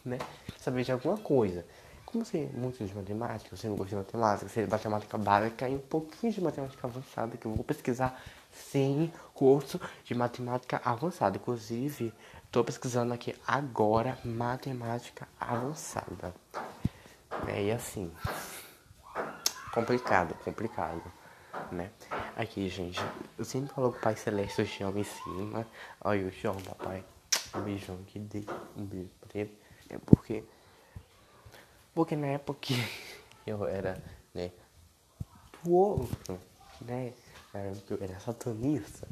né? 0.04 0.18
Saber 0.58 0.84
de 0.84 0.92
alguma 0.92 1.16
coisa. 1.16 1.64
Como 2.04 2.24
você 2.24 2.50
é 2.52 2.58
muito 2.58 2.84
de 2.84 2.94
matemática, 2.94 3.56
você 3.56 3.68
não 3.68 3.76
gosta 3.76 3.90
de 3.90 3.96
matemática, 3.96 4.48
você 4.48 4.60
é 4.60 4.64
de 4.64 4.70
matemática 4.70 5.16
básica 5.16 5.68
e 5.68 5.76
um 5.76 5.80
pouquinho 5.80 6.32
de 6.32 6.40
matemática 6.40 6.86
avançada, 6.86 7.36
que 7.36 7.46
eu 7.46 7.54
vou 7.54 7.64
pesquisar 7.64 8.20
sem 8.52 9.12
curso 9.32 9.80
de 10.04 10.14
matemática 10.14 10.80
avançada. 10.84 11.36
Inclusive, 11.36 12.12
estou 12.44 12.64
pesquisando 12.64 13.14
aqui 13.14 13.34
agora 13.46 14.18
matemática 14.24 15.28
avançada. 15.38 16.34
É, 17.46 17.62
e 17.62 17.70
assim, 17.70 18.10
complicado, 19.72 20.34
complicado, 20.44 21.02
né? 21.70 21.90
Aqui, 22.36 22.68
gente, 22.68 23.00
eu 23.38 23.44
sempre 23.44 23.72
falo 23.72 23.92
com 23.92 23.98
o 23.98 24.00
Pai 24.00 24.16
Celeste, 24.16 24.60
eu 24.60 24.66
chamo 24.66 24.98
em 24.98 25.04
cima. 25.04 25.66
Olha, 26.00 26.20
eu 26.20 26.32
chamo, 26.32 26.60
papai. 26.62 27.04
Um 27.54 27.62
beijão 27.62 27.96
que 28.04 28.18
dei, 28.18 28.44
um 28.76 28.84
beijo 28.84 29.10
pra 29.20 29.40
ele. 29.40 29.58
É 29.88 29.98
porque, 29.98 30.44
porque 31.94 32.16
na 32.16 32.28
época 32.28 32.58
que 32.60 32.74
eu 33.46 33.66
era, 33.66 34.02
né, 34.34 34.50
outro, 35.66 36.40
né, 36.80 37.12
eu 37.88 37.98
era 38.00 38.18
satanista, 38.20 39.08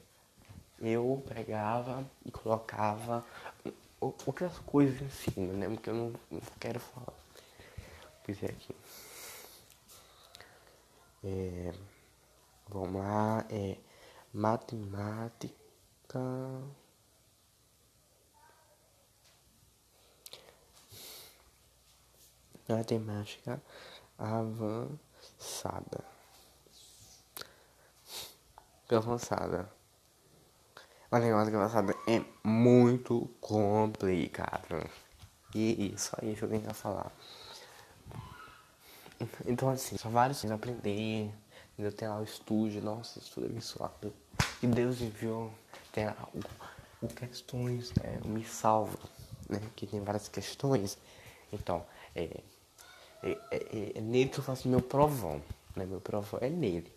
eu 0.80 1.24
pegava 1.28 2.08
e 2.24 2.30
colocava 2.30 3.24
outras 4.00 4.58
coisas 4.60 5.00
em 5.00 5.10
cima, 5.10 5.52
né, 5.52 5.68
porque 5.68 5.90
eu 5.90 5.94
não, 5.94 6.12
não 6.30 6.40
quero 6.60 6.78
falar. 6.78 7.14
Pois 8.24 8.42
é 8.42 8.46
aqui. 8.46 8.74
É, 11.22 11.72
vamos 12.68 13.02
lá, 13.02 13.44
é 13.50 13.76
matemática. 14.32 15.54
Matemática 22.68 23.62
avançada. 24.18 26.04
Avançada. 28.90 29.72
Negócio 31.10 31.56
avançada 31.56 31.94
é 32.06 32.22
muito 32.46 33.28
complicado. 33.40 34.88
E 35.54 35.94
isso 35.94 36.14
eu 36.20 36.48
tenho 36.48 36.62
que 36.62 36.74
falar. 36.74 37.10
Então, 39.46 39.68
assim, 39.68 39.96
são 39.96 40.10
vários 40.10 40.40
coisas 40.40 40.56
aprender. 40.56 41.32
Ainda 41.78 41.92
tem 41.92 42.08
lá 42.08 42.18
o 42.18 42.24
estúdio, 42.24 42.82
nossa, 42.82 43.18
isso 43.18 43.34
tudo 43.34 43.46
é 43.46 43.50
abençoado. 43.50 44.12
E 44.62 44.66
Deus 44.66 45.00
enviou, 45.00 45.52
tem 45.92 46.06
lá 46.06 46.28
o, 46.34 47.06
o 47.06 47.08
questões, 47.08 47.92
né? 47.94 48.18
O 48.24 48.28
Me 48.28 48.44
Salva, 48.44 48.98
né? 49.48 49.60
Que 49.76 49.86
tem 49.86 50.00
várias 50.00 50.28
questões. 50.28 50.98
Então, 51.52 51.86
é, 52.14 52.40
é, 53.22 53.30
é, 53.50 53.92
é 53.94 54.00
nele 54.00 54.28
que 54.28 54.40
eu 54.40 54.44
faço 54.44 54.68
meu 54.68 54.82
provão, 54.82 55.40
né? 55.76 55.86
Meu 55.86 56.00
provão 56.00 56.40
é 56.42 56.48
nele, 56.48 56.92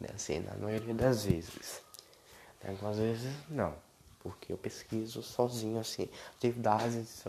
né? 0.00 0.08
Assim, 0.14 0.38
na 0.40 0.54
maioria 0.54 0.94
das 0.94 1.24
vezes. 1.24 1.82
Né? 2.62 2.70
Algumas 2.70 2.98
vezes, 2.98 3.34
não. 3.48 3.74
Porque 4.20 4.52
eu 4.52 4.58
pesquiso 4.58 5.22
sozinho, 5.22 5.80
assim, 5.80 6.08
atividades, 6.36 7.24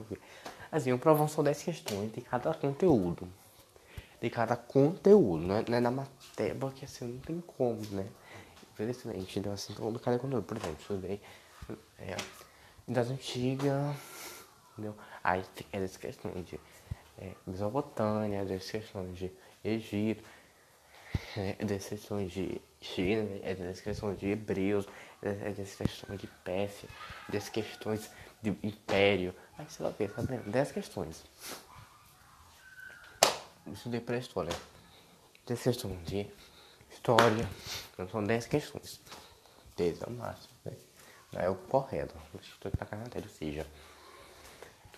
assim, 0.72 0.92
o 0.92 1.00
provão 1.00 1.28
são 1.28 1.44
10 1.44 1.64
questões 1.64 2.12
de 2.12 2.22
cada 2.22 2.54
conteúdo 2.54 3.28
de 4.22 4.30
cada 4.30 4.56
conteúdo, 4.56 5.44
não 5.44 5.56
é, 5.56 5.66
não 5.68 5.78
é 5.78 5.80
na 5.80 5.90
matéria, 5.90 6.56
porque 6.56 6.86
assim 6.86 7.06
não 7.06 7.20
tem 7.20 7.42
como, 7.42 7.82
né? 7.92 8.08
Infelizmente, 8.72 9.40
então 9.40 9.52
assim, 9.52 9.74
todo 9.74 10.00
cada 10.00 10.20
conteúdo, 10.20 10.44
por 10.44 10.58
exemplo, 10.58 10.78
estudei 10.80 11.20
é, 11.98 12.16
das 12.88 13.10
antigas, 13.10 13.96
entendeu? 14.74 14.96
Aí 15.24 15.44
é 15.74 15.80
das 15.80 15.98
questões 15.98 16.46
de 16.46 16.60
é, 17.18 17.32
Mesopotâmia, 17.48 18.46
das 18.46 18.70
questões 18.70 19.18
de 19.18 19.32
Egito, 19.64 20.24
é 21.36 21.66
das 21.66 21.88
questões 21.88 22.32
de 22.32 22.62
China, 22.80 23.28
é 23.42 23.56
das 23.56 23.82
questões 23.82 24.20
de 24.20 24.28
Hebreus, 24.28 24.88
é 25.24 25.52
das 25.52 25.76
questões 25.76 26.22
de 26.22 26.28
Pérsia, 26.28 26.88
das 27.28 27.50
questões 27.50 28.12
de 28.42 28.56
Império, 28.64 29.34
aí 29.58 29.66
sei 29.68 29.84
lá 29.84 29.92
o 29.92 29.94
que, 29.96 30.08
tá 30.08 30.22
vendo? 30.22 30.50
10 30.50 30.72
questões 30.72 31.24
estudei 33.74 34.00
para 34.00 34.18
história. 34.18 34.54
Tem 35.46 35.58
questão 35.58 35.96
de 36.04 36.28
história, 36.90 37.48
são 38.12 38.24
10 38.24 38.46
questões. 38.48 39.02
10 39.76 40.02
é 40.02 40.06
o 40.08 40.12
máximo, 40.12 40.54
né? 40.66 40.74
É 41.34 41.50
o 41.50 41.56
correto. 41.56 42.16
Estou 42.42 42.72
na 42.92 42.98
matéria, 42.98 43.28
ou 43.28 43.34
seja, 43.34 43.66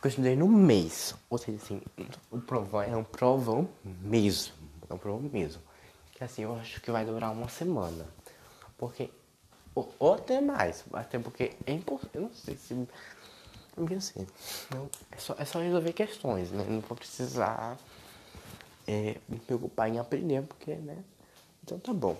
eu 0.03 0.09
estudei 0.09 0.35
no 0.35 0.47
mês. 0.47 1.15
Ou 1.29 1.37
seja, 1.37 1.57
assim, 1.57 1.81
o 2.29 2.39
provão 2.41 2.81
é 2.81 2.95
um 2.97 3.03
provão 3.03 3.69
mesmo. 3.83 4.53
É 4.89 4.93
um 4.93 4.97
provão 4.97 5.29
mesmo. 5.31 5.61
Que 6.11 6.23
assim, 6.23 6.43
eu 6.43 6.55
acho 6.55 6.81
que 6.81 6.91
vai 6.91 7.05
durar 7.05 7.31
uma 7.31 7.47
semana. 7.47 8.05
Porque. 8.77 9.09
Ou, 9.73 9.93
ou 9.97 10.13
até 10.15 10.41
mais. 10.41 10.83
Até 10.91 11.17
porque 11.17 11.53
é 11.65 11.71
impossível. 11.71 12.09
Eu 12.13 12.21
não 12.23 12.33
sei 12.33 12.57
se. 12.57 12.73
Não. 12.73 12.87
Não, 14.71 14.89
é, 15.11 15.17
só, 15.17 15.35
é 15.39 15.45
só 15.45 15.59
resolver 15.59 15.93
questões, 15.93 16.51
né? 16.51 16.65
Não 16.67 16.81
vou 16.81 16.97
precisar 16.97 17.77
é, 18.87 19.17
me 19.27 19.39
preocupar 19.39 19.89
em 19.89 19.99
aprender, 19.99 20.41
porque, 20.43 20.75
né? 20.75 20.97
Então 21.63 21.79
tá 21.79 21.93
bom. 21.93 22.17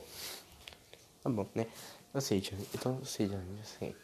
Tá 1.22 1.30
bom, 1.30 1.48
né? 1.54 1.68
Ou 2.14 2.22
seja, 2.22 2.54
então, 2.74 2.98
ou 3.00 3.06
seja, 3.06 3.42
assim, 3.62 3.96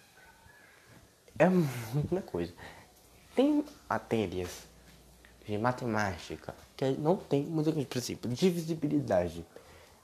é 1.37 1.47
muita 1.47 2.21
coisa. 2.21 2.53
Tem 3.35 3.63
matérias 3.89 4.67
de 5.45 5.57
matemática 5.57 6.53
que 6.75 6.91
não 6.91 7.15
tem 7.15 7.43
muita 7.43 7.71
coisa, 7.71 7.87
por 7.87 7.97
exemplo, 7.97 8.33
divisibilidade, 8.33 9.45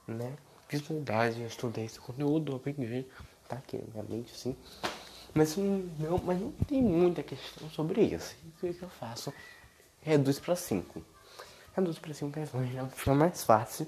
né? 0.06 0.34
Divisibilidade, 0.68 1.40
eu 1.40 1.46
estudei 1.46 1.84
esse 1.84 2.00
conteúdo, 2.00 2.52
eu 2.52 2.56
aprendi, 2.56 3.06
tá 3.48 3.56
aqui 3.56 3.76
na 3.76 4.02
minha 4.02 4.18
mente, 4.18 4.32
assim. 4.32 4.56
Mas 5.34 5.56
não, 5.56 6.18
mas 6.24 6.40
não 6.40 6.50
tem 6.66 6.82
muita 6.82 7.22
questão 7.22 7.68
sobre 7.70 8.02
isso. 8.02 8.34
O 8.62 8.72
que 8.72 8.82
eu 8.82 8.88
faço? 8.88 9.32
Reduz 10.00 10.38
para 10.38 10.56
5 10.56 11.04
reduz 11.76 11.98
para 11.98 12.14
5 12.14 12.32
questões, 12.32 12.72
já 12.72 12.88
fica 12.88 13.14
mais 13.14 13.44
fácil, 13.44 13.86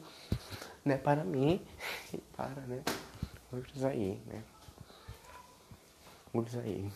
né, 0.84 0.98
para 0.98 1.24
mim 1.24 1.66
e 2.12 2.18
para, 2.36 2.60
né, 2.62 2.82
outros 3.50 3.82
aí, 3.82 4.20
né, 4.26 4.44
outros 6.34 6.56
aí, 6.56 6.92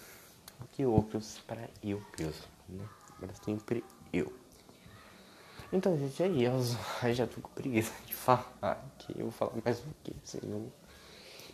o 0.61 0.65
que 0.67 0.85
outros 0.85 1.39
para 1.47 1.69
eu 1.83 2.05
mesmo, 2.19 2.45
né, 2.69 2.87
para 3.19 3.35
sempre 3.35 3.83
eu. 4.13 4.31
Então, 5.73 5.97
gente, 5.97 6.23
é 6.23 6.29
isso. 6.29 6.79
Eu 7.03 7.15
já 7.15 7.27
tô 7.27 7.41
com 7.41 7.49
preguiça 7.49 7.95
de 8.05 8.13
falar 8.13 8.45
aqui. 8.63 9.15
Eu 9.17 9.31
vou 9.31 9.31
falar 9.31 9.53
mais 9.65 9.81
um 9.81 9.91
que, 10.05 10.15
Senhor. 10.23 10.71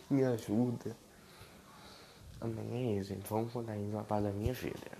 Me 0.09 0.25
ajuda. 0.25 0.93
Amém, 2.41 2.97
é 2.97 2.99
isso, 2.99 3.13
gente. 3.13 3.25
Vamos 3.29 3.53
contar 3.53 3.71
aí 3.71 3.89
uma 3.89 4.03
parte 4.03 4.25
da 4.25 4.31
minha 4.31 4.51
vida. 4.51 4.91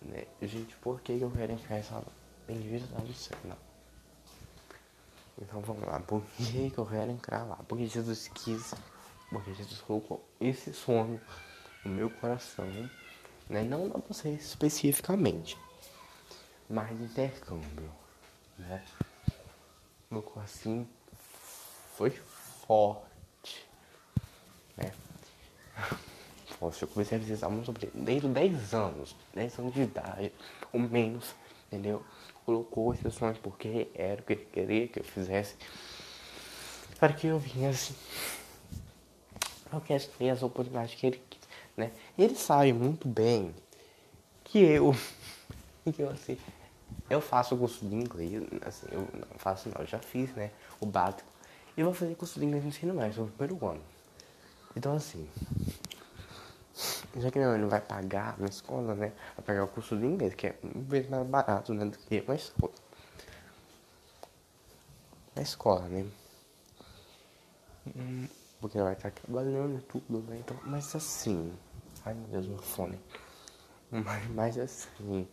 Né? 0.00 0.26
Gente, 0.42 0.76
por 0.76 1.00
que 1.00 1.20
eu 1.20 1.28
quero 1.32 1.52
entrar 1.54 1.76
essa 1.76 2.04
bendita 2.46 2.86
do 3.00 3.12
céu? 3.12 3.36
Então 5.40 5.60
vamos 5.60 5.86
lá. 5.86 6.00
Por 6.00 6.22
que 6.36 6.72
eu 6.76 6.86
quero 6.86 7.10
entrar 7.10 7.44
lá? 7.44 7.56
Porque 7.68 7.86
Jesus 7.86 8.28
quis. 8.28 8.74
Porque 9.30 9.54
Jesus 9.54 9.80
colocou 9.80 10.22
esse 10.40 10.72
sonho 10.72 11.20
no 11.84 11.90
meu 11.90 12.10
coração. 12.10 12.66
Né? 13.48 13.62
Não 13.62 13.90
pra 13.90 14.00
você 14.08 14.30
especificamente. 14.30 15.58
Mas 16.68 16.96
de 16.96 17.04
intercâmbio. 17.04 17.90
Né? 18.58 18.84
Colocou 20.08 20.42
assim. 20.42 20.86
Foi 21.96 22.10
forte. 22.10 23.68
Né? 24.76 24.92
Poxa, 26.62 26.84
eu 26.84 26.88
comecei 26.88 27.18
a 27.18 27.20
visitar 27.20 27.48
muito 27.48 27.66
sobre 27.66 27.90
desde 27.92 28.28
10 28.28 28.72
anos, 28.72 29.16
10 29.34 29.58
anos 29.58 29.74
de 29.74 29.82
idade, 29.82 30.32
ou 30.72 30.78
menos, 30.78 31.34
entendeu? 31.66 32.04
Colocou 32.44 32.92
sonhos 33.14 33.38
porque 33.38 33.88
era 33.94 34.20
o 34.20 34.24
que 34.24 34.32
ele 34.32 34.48
queria 34.52 34.88
que 34.88 35.00
eu 35.00 35.04
fizesse, 35.04 35.56
para 36.98 37.12
que 37.12 37.26
eu 37.26 37.38
viesse, 37.38 37.94
eu 39.72 39.80
as 40.30 40.42
oportunidades 40.42 40.94
que 40.94 41.06
ele 41.06 41.22
né? 41.76 41.90
Ele 42.18 42.34
sabe 42.34 42.72
muito 42.72 43.08
bem 43.08 43.54
que 44.44 44.58
eu, 44.58 44.94
que 45.92 46.02
eu 46.02 46.10
assim, 46.10 46.36
eu 47.08 47.20
faço 47.20 47.56
curso 47.56 47.84
de 47.86 47.94
inglês, 47.94 48.42
assim, 48.64 48.86
eu 48.90 49.00
não 49.00 49.38
faço 49.38 49.68
não, 49.68 49.80
eu 49.80 49.86
já 49.86 49.98
fiz, 49.98 50.32
né, 50.34 50.50
o 50.80 50.86
básico, 50.86 51.28
e 51.76 51.82
vou 51.82 51.94
fazer 51.94 52.14
curso 52.14 52.38
de 52.38 52.46
inglês 52.46 52.62
no 52.62 52.68
ensino 52.68 52.94
médio, 52.94 53.24
no 53.24 53.30
primeiro 53.30 53.66
ano. 53.66 53.82
Então 54.76 54.94
assim, 54.94 55.28
já 57.16 57.30
que 57.30 57.38
minha 57.38 57.50
mãe 57.50 57.60
não 57.60 57.68
vai 57.68 57.80
pagar 57.80 58.38
na 58.38 58.46
escola, 58.46 58.94
né? 58.94 59.12
Vai 59.36 59.44
pagar 59.44 59.64
o 59.64 59.68
curso 59.68 59.96
de 59.96 60.04
inglês, 60.06 60.34
que 60.34 60.48
é 60.48 60.56
um 60.62 60.82
vez 60.82 61.08
mais 61.08 61.26
barato, 61.26 61.74
né? 61.74 61.84
Do 61.84 61.98
que 61.98 62.20
uma 62.20 62.34
escola. 62.34 62.72
Na 65.34 65.42
escola, 65.42 65.88
né? 65.88 66.06
Hum, 67.96 68.28
porque 68.60 68.78
ela 68.78 68.86
vai 68.86 68.94
estar 68.94 69.10
trabalhando 69.10 69.78
e 69.78 69.82
tudo, 69.82 70.18
né? 70.28 70.38
Então, 70.38 70.56
mas 70.64 70.94
assim. 70.94 71.52
Ai 72.04 72.14
meu 72.14 72.28
Deus, 72.28 72.46
meu 72.46 72.58
fone. 72.58 72.98
Mas, 73.90 74.28
mas 74.30 74.58
assim. 74.58 75.28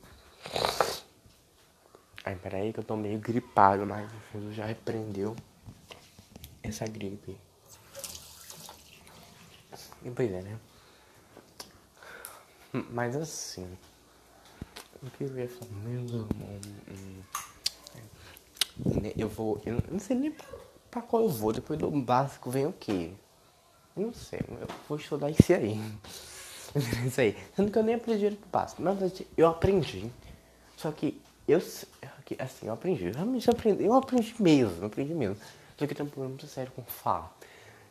Ai, 2.25 2.35
peraí 2.35 2.73
que 2.73 2.79
eu 2.79 2.83
tô 2.83 2.95
meio 2.95 3.19
gripado, 3.19 3.85
mas 3.85 4.09
Jesus 4.33 4.55
já 4.55 4.65
repreendeu 4.65 5.35
essa 6.62 6.85
gripe. 6.85 7.38
E 10.03 10.12
pois 10.12 10.31
é, 10.31 10.41
né? 10.41 10.59
Mas 12.71 13.15
assim, 13.15 13.67
o 15.01 15.10
que 15.10 15.23
eu 15.23 15.38
ia 15.38 15.49
falar 15.49 15.71
mesmo, 15.84 16.27
hum, 16.88 17.21
né, 19.01 19.12
eu 19.17 19.27
vou, 19.27 19.60
eu 19.65 19.82
não 19.89 19.99
sei 19.99 20.15
nem 20.15 20.36
pra 20.91 21.01
qual 21.01 21.23
eu 21.23 21.29
vou, 21.29 21.51
depois 21.51 21.79
do 21.79 21.89
básico 21.89 22.51
vem 22.51 22.67
o 22.67 22.73
quê? 22.73 23.12
Eu 23.97 24.03
não 24.08 24.13
sei, 24.13 24.39
eu 24.39 24.67
vou 24.88 24.97
estudar 24.97 25.32
isso 25.32 25.53
aí. 25.53 25.79
Isso 27.03 27.19
aí. 27.19 27.36
Sendo 27.55 27.71
que 27.71 27.79
eu 27.79 27.84
nem 27.84 27.95
aprendi 27.95 28.29
do 28.29 28.38
básico. 28.51 28.84
Na 28.84 28.91
verdade, 28.91 29.25
eu 29.36 29.47
aprendi. 29.47 30.08
Só 30.77 30.91
que 30.91 31.19
eu, 31.47 31.58
assim, 31.58 32.67
eu 32.67 32.73
aprendi. 32.73 33.10
Realmente 33.10 33.49
aprendi. 33.49 33.84
Eu 33.86 33.95
aprendi 33.95 34.36
mesmo, 34.39 34.77
eu 34.79 34.86
aprendi 34.86 35.15
mesmo. 35.15 35.36
Só 35.75 35.88
que 35.88 35.95
tem 35.95 36.05
um 36.05 36.10
problema 36.10 36.36
muito 36.36 36.45
sério 36.45 36.71
com 36.75 36.84
fala. 36.84 37.34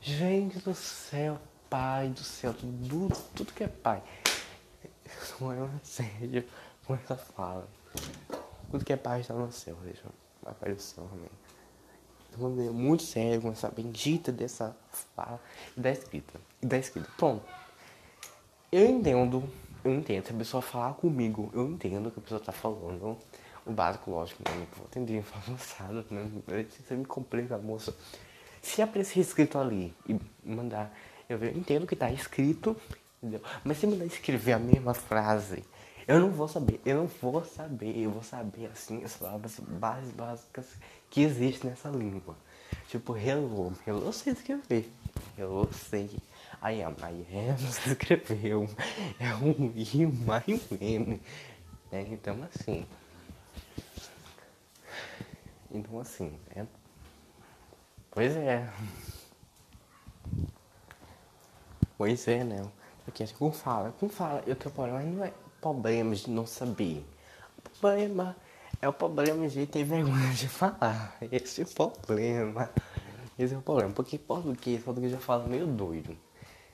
Gente 0.00 0.60
do 0.60 0.72
céu, 0.76 1.38
pai 1.68 2.08
do 2.10 2.22
céu, 2.22 2.54
tudo, 2.54 3.12
tudo 3.34 3.52
que 3.52 3.64
é 3.64 3.66
pai 3.66 4.00
não 5.40 5.52
é 5.52 5.56
uma 5.56 5.80
sério 5.82 6.44
com 6.86 6.94
essa 6.94 7.16
fala. 7.16 7.68
Tudo 8.70 8.84
que 8.84 8.92
é 8.92 8.96
pai 8.96 9.20
está 9.20 9.34
no 9.34 9.50
céu, 9.50 9.76
deixa 9.84 10.04
Papai 10.42 10.74
do 10.74 10.80
céu, 10.80 11.08
amém. 11.12 11.30
Então, 12.30 12.66
é 12.66 12.70
muito 12.70 13.02
sério 13.02 13.42
com 13.42 13.50
essa 13.50 13.68
bendita 13.68 14.30
dessa 14.30 14.76
fala 15.14 15.40
e 15.76 15.80
da 15.80 15.90
escrita. 15.90 16.40
E 16.62 16.66
da 16.66 16.78
escrita. 16.78 17.08
Pronto. 17.16 17.44
Eu 18.70 18.86
entendo, 18.86 19.48
eu 19.84 19.94
entendo. 19.94 20.26
Se 20.26 20.32
a 20.32 20.36
pessoa 20.36 20.62
falar 20.62 20.94
comigo, 20.94 21.50
eu 21.52 21.68
entendo 21.68 22.08
o 22.08 22.10
que 22.10 22.18
a 22.18 22.22
pessoa 22.22 22.38
está 22.38 22.52
falando. 22.52 23.16
O 23.66 23.72
básico, 23.72 24.10
lógico, 24.10 24.42
né? 24.48 24.66
Vou 24.76 24.86
atender 24.86 25.24
avançado, 25.34 26.04
né? 26.10 26.30
Você 26.70 26.94
me 26.94 27.04
complica, 27.04 27.58
moça. 27.58 27.94
Se 28.62 28.82
aparecer 28.82 29.20
escrito 29.20 29.58
ali 29.58 29.94
e 30.06 30.18
mandar, 30.44 30.94
eu 31.28 31.42
entendo 31.48 31.86
que 31.86 31.94
está 31.94 32.10
escrito 32.10 32.76
Entendeu? 33.22 33.42
Mas 33.64 33.78
se 33.78 33.86
me 33.86 34.06
escrever 34.06 34.52
a 34.52 34.58
mesma 34.58 34.94
frase, 34.94 35.64
eu 36.06 36.20
não 36.20 36.30
vou 36.30 36.48
saber, 36.48 36.80
eu 36.86 36.96
não 36.96 37.06
vou 37.06 37.44
saber, 37.44 37.98
eu 37.98 38.10
vou 38.10 38.22
saber 38.22 38.70
assim 38.72 39.04
as 39.04 39.16
palavras 39.16 39.58
básicas, 39.60 40.66
que 41.10 41.22
existem 41.22 41.70
nessa 41.70 41.88
língua. 41.88 42.36
Tipo, 42.88 43.16
hello, 43.16 43.72
hello 43.86 44.06
eu 44.06 44.12
sei 44.12 44.32
escrever, 44.32 44.88
hello 45.36 45.68
sei. 45.72 46.10
I 46.62 46.82
am, 46.82 46.96
I 47.02 47.50
am, 47.50 47.56
você 47.56 47.90
escreveu. 47.92 48.68
É 49.18 49.34
um 49.34 49.72
I, 49.74 50.02
I, 50.02 50.06
um 50.06 50.78
M. 50.80 51.20
Né? 51.90 52.06
Então 52.10 52.42
assim. 52.42 52.86
Então 55.70 56.00
assim, 56.00 56.38
é. 56.54 56.64
Pois 58.10 58.36
é. 58.36 58.68
Pois 61.96 62.28
é, 62.28 62.44
né? 62.44 62.62
Porque 63.08 63.22
assim, 63.22 63.34
como 63.36 63.50
fala, 63.52 63.94
como 63.98 64.12
fala, 64.12 64.42
eu 64.46 64.54
tenho 64.54 64.70
problema, 64.74 65.00
não 65.00 65.24
é 65.24 65.32
problema 65.62 66.14
de 66.14 66.28
não 66.28 66.44
saber. 66.44 67.02
O 67.56 67.70
problema 67.70 68.36
é 68.82 68.86
o 68.86 68.92
problema 68.92 69.48
de 69.48 69.66
ter 69.66 69.82
vergonha 69.82 70.30
de 70.34 70.46
falar. 70.46 71.16
Esse 71.32 71.62
é 71.62 71.64
o 71.64 71.68
problema. 71.68 72.70
Esse 73.38 73.54
é 73.54 73.56
o 73.56 73.62
problema. 73.62 73.94
Porque 73.94 74.18
português, 74.18 74.82
português 74.82 75.10
já 75.10 75.18
fala 75.18 75.48
meio 75.48 75.66
doido. 75.66 76.14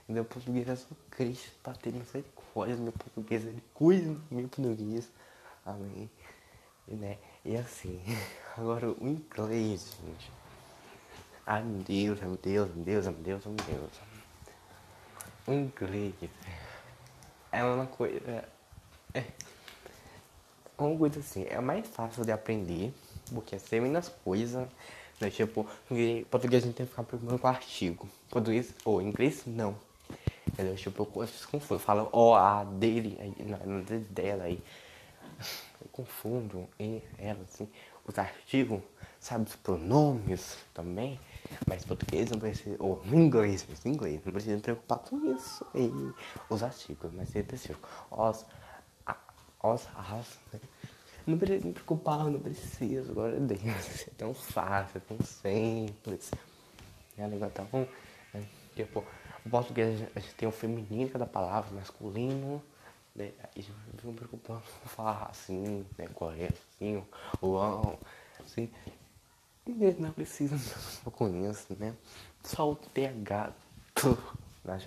Entendeu? 0.03 0.25
Português 0.25 0.69
é 0.69 0.75
só 0.75 0.89
Cristo 1.09 1.53
pra 1.63 1.73
ter 1.73 1.93
misericórdia. 1.93 2.75
Meu 2.75 2.91
português, 2.91 3.45
ele 3.45 3.63
cuida 3.73 4.13
do 4.13 4.21
meu 4.33 4.49
português. 4.49 5.09
Amém. 5.65 6.11
E, 6.89 6.97
né? 6.97 7.17
E 7.45 7.57
assim, 7.57 8.03
agora 8.59 8.91
o 8.91 9.07
inglês, 9.07 9.97
gente. 10.05 10.33
Ai 11.47 11.63
meu 11.63 11.81
Deus, 11.85 12.21
meu 12.21 12.37
Deus, 12.37 12.75
meu 12.75 12.85
Deus, 12.85 13.07
meu 13.07 13.15
Deus, 13.23 13.47
meu 13.47 13.55
Deus 13.55 14.14
inglês 15.53 16.15
é 17.55 17.65
uma 17.65 17.87
coisa. 17.87 18.45
É 19.15 19.23
uma 20.77 20.99
coisa 20.99 21.21
assim, 21.21 21.47
é 21.49 21.61
mais 21.61 21.87
fácil 21.87 22.25
de 22.25 22.33
aprender, 22.33 22.93
porque 23.33 23.57
é 23.57 23.81
menos 23.81 24.09
coisas. 24.09 24.67
Né? 25.21 25.31
Tipo, 25.31 25.65
português 26.31 26.65
a 26.65 26.67
gente 26.67 26.77
tem 26.77 26.87
que 26.87 26.91
ficar 26.91 27.05
preocupando 27.05 27.39
com 27.39 27.47
artigo. 27.47 28.09
Português, 28.29 28.75
ou 28.85 29.01
inglês, 29.01 29.45
não. 29.47 29.77
Entendeu? 30.49 30.75
Tipo, 30.75 31.03
eu 31.03 31.29
confundo. 31.51 31.81
Fala 31.81 32.09
o, 32.13 32.35
a, 32.35 32.65
dele, 32.65 33.17
aí, 33.21 33.35
não, 33.47 33.83
dela 34.11 34.45
aí. 34.45 34.61
Eu 35.81 35.89
confundo 35.93 36.69
e 36.79 37.01
ela, 37.19 37.41
assim. 37.45 37.69
Os 38.05 38.19
artigos, 38.19 38.81
sabe, 39.21 39.49
os 39.49 39.57
pronomes 39.57 40.59
também. 40.75 41.21
Mas 41.67 41.85
português 41.85 42.31
não 42.31 42.39
precisa, 42.39 42.77
ou 42.79 43.03
inglês, 43.07 43.67
inglês, 43.85 44.21
não 44.25 44.33
precisa 44.33 44.57
se 44.57 44.63
preocupar 44.63 44.99
com 44.99 45.35
isso. 45.35 45.67
E 45.75 45.91
os 46.49 46.63
artigos, 46.63 47.13
mas 47.13 47.35
é 47.37 47.41
específico. 47.41 47.89
Os, 48.11 48.47
a, 49.07 49.17
os, 49.63 49.89
as, 49.97 50.39
né? 50.53 50.61
Não 51.27 51.39
precisa 51.39 51.67
me 51.67 51.73
preocupar, 51.73 52.27
não 52.27 52.39
preciso, 52.39 53.13
agora 53.13 53.41
Deus. 53.41 53.63
É 54.09 54.11
tão 54.17 54.35
fácil, 54.35 54.99
é 54.99 55.01
tão 55.01 55.19
simples. 55.25 56.31
É 57.17 57.27
legal, 57.27 57.51
tão. 57.51 57.67
Né? 58.35 58.47
Tipo, 58.75 59.05
o 59.45 59.51
português 59.51 60.03
a 60.15 60.21
gente 60.21 60.35
tem 60.35 60.49
o 60.49 60.53
feminino 60.53 61.09
cada 61.11 61.27
palavra, 61.27 61.75
masculino. 61.75 62.63
Né? 63.15 63.33
Gente 63.57 63.73
não 64.03 64.13
fica 64.13 64.13
preocupando 64.13 64.63
com 64.83 64.89
falar 64.89 65.29
assim, 65.31 65.87
né? 65.97 66.09
Correto, 66.09 66.61
assim, 66.77 67.03
assim. 68.45 68.71
Ninguém 69.67 69.97
não 69.99 70.13
precisa 70.13 70.57
com 71.11 71.51
isso, 71.51 71.75
né? 71.79 71.95
Só 72.43 72.73
o 72.73 72.77
TH 72.77 73.53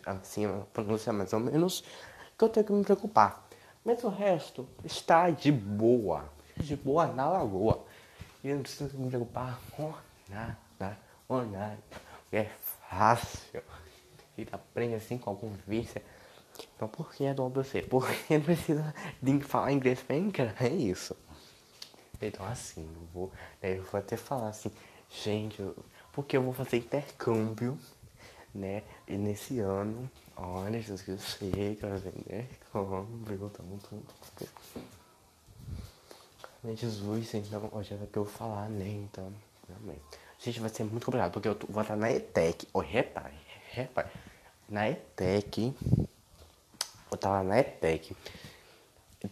assim, 0.06 0.46
a 0.46 0.62
pronúncia 0.74 1.12
mais 1.12 1.34
ou 1.34 1.40
menos, 1.40 1.84
que 2.38 2.44
eu 2.44 2.50
tenho 2.50 2.66
que 2.66 2.74
me 2.74 2.84
preocupar. 2.84 3.48
Mas 3.84 4.04
o 4.04 4.10
resto 4.10 4.68
está 4.84 5.30
de 5.30 5.52
boa. 5.52 6.30
De 6.58 6.76
boa 6.76 7.08
na 7.08 7.28
lagoa. 7.28 7.86
E 8.44 8.50
eu 8.50 8.56
não 8.56 8.64
preciso 8.64 8.98
me 8.98 9.10
preocupar 9.10 9.60
com 9.72 9.94
nada. 10.30 10.98
online. 11.30 11.80
É 12.32 12.46
fácil. 12.90 13.64
Ele 14.38 14.50
aprende 14.52 14.96
assim 14.96 15.18
com 15.18 15.30
algum 15.30 15.52
vício. 15.66 16.02
Então 16.76 16.88
por 16.88 17.12
que 17.14 17.24
é 17.24 17.34
do 17.34 17.46
ABC? 17.46 17.82
Porque 17.84 18.38
não 18.38 18.42
precisa 18.42 18.94
de 19.22 19.40
falar 19.42 19.72
inglês 19.72 20.04
bem, 20.08 20.30
cara. 20.30 20.56
É 20.60 20.68
isso. 20.68 21.16
Então 22.22 22.46
assim, 22.46 22.84
eu 22.84 23.08
vou, 23.14 23.32
eu 23.62 23.84
vou 23.84 24.00
até 24.00 24.18
falar 24.18 24.50
assim, 24.50 24.72
gente, 25.10 25.60
eu, 25.60 25.76
porque 26.12 26.36
eu 26.36 26.42
vou 26.42 26.54
fazer 26.54 26.78
intercâmbio, 26.78 27.78
né? 28.54 28.84
E 29.08 29.18
nesse 29.18 29.60
ano, 29.60 30.10
olha, 30.36 30.82
Jesus 30.82 31.02
que 31.02 31.12
eu 31.12 31.20
sei 31.20 31.76
que 31.76 31.82
vai 31.82 31.92
fazer 31.92 32.10
intercâmbio, 32.10 33.50
tamo 33.50 33.80
tudo. 33.88 34.06
Né, 36.64 36.76
Jesus, 36.76 37.34
então, 37.36 37.70
hoje 37.72 37.94
é 37.94 37.98
que 37.98 38.18
eu 38.18 38.24
vou 38.24 38.34
falar, 38.34 38.68
né? 38.68 38.88
Então, 38.88 39.32
realmente. 39.68 40.02
Gente, 40.40 40.60
vai 40.60 40.70
ser 40.70 40.84
muito 40.84 41.06
complicado, 41.06 41.32
porque 41.32 41.48
eu 41.48 41.56
tô, 41.56 41.68
vou 41.68 41.82
estar 41.82 41.96
na 41.96 42.12
ETEC. 42.12 42.68
Oi, 42.74 42.86
repare, 42.86 43.34
repare. 43.72 44.10
Na 44.68 44.90
ETEC, 44.90 45.74
eu 47.12 47.18
tava 47.18 47.44
na 47.44 47.60
ETEC, 47.60 48.16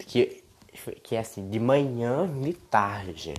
que, 0.07 0.44
que 1.03 1.15
é 1.15 1.19
assim, 1.19 1.49
de 1.49 1.59
manhã 1.59 2.29
e 2.45 2.53
tarde. 2.53 3.33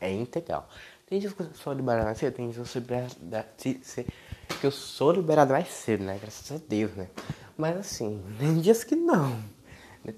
É 0.00 0.12
integral. 0.12 0.68
Tem 1.06 1.18
dias 1.18 1.32
que 1.32 1.42
eu 1.42 1.54
sou 1.54 1.72
liberado 1.72 2.04
mais 2.04 2.18
cedo, 2.18 2.34
tem 2.34 2.50
dias 2.50 2.56
que 2.56 2.60
eu 2.60 2.66
sou 2.66 2.80
liberado, 2.80 3.14
que 4.60 4.66
eu 4.66 4.70
sou 4.70 5.12
liberado 5.12 5.52
mais 5.52 5.68
cedo, 5.68 6.04
né? 6.04 6.18
Graças 6.20 6.52
a 6.52 6.64
Deus, 6.68 6.92
né? 6.94 7.08
Mas 7.56 7.76
assim, 7.76 8.22
tem 8.38 8.60
dias 8.60 8.84
que 8.84 8.94
não. 8.94 9.42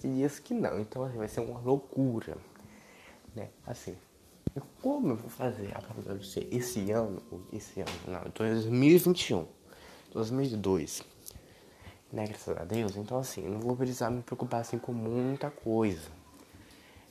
Tem 0.01 0.15
dias 0.15 0.39
que 0.39 0.53
não. 0.53 0.79
Então 0.79 1.03
assim, 1.05 1.17
vai 1.17 1.29
ser 1.29 1.41
uma 1.41 1.61
loucura. 1.61 2.37
Né? 3.35 3.49
Assim, 3.67 3.97
como 4.83 5.11
eu 5.11 5.17
vou 5.17 5.31
fazer 5.31 5.73
a 5.75 6.23
ser 6.23 6.47
esse 6.51 6.91
ano, 6.91 7.23
esse 7.53 7.81
ano, 7.81 7.91
não, 8.07 8.21
eu 8.23 8.31
tô 8.31 8.45
em 8.45 8.51
2021, 8.51 9.47
2002, 10.13 11.03
né, 12.13 12.27
graças 12.27 12.57
a 12.57 12.65
Deus, 12.65 12.97
então 12.97 13.19
assim, 13.19 13.43
não 13.43 13.61
vou 13.61 13.75
precisar 13.77 14.11
me 14.11 14.23
preocupar 14.23 14.61
assim 14.61 14.79
com 14.79 14.93
muita 14.93 15.51
coisa, 15.51 16.11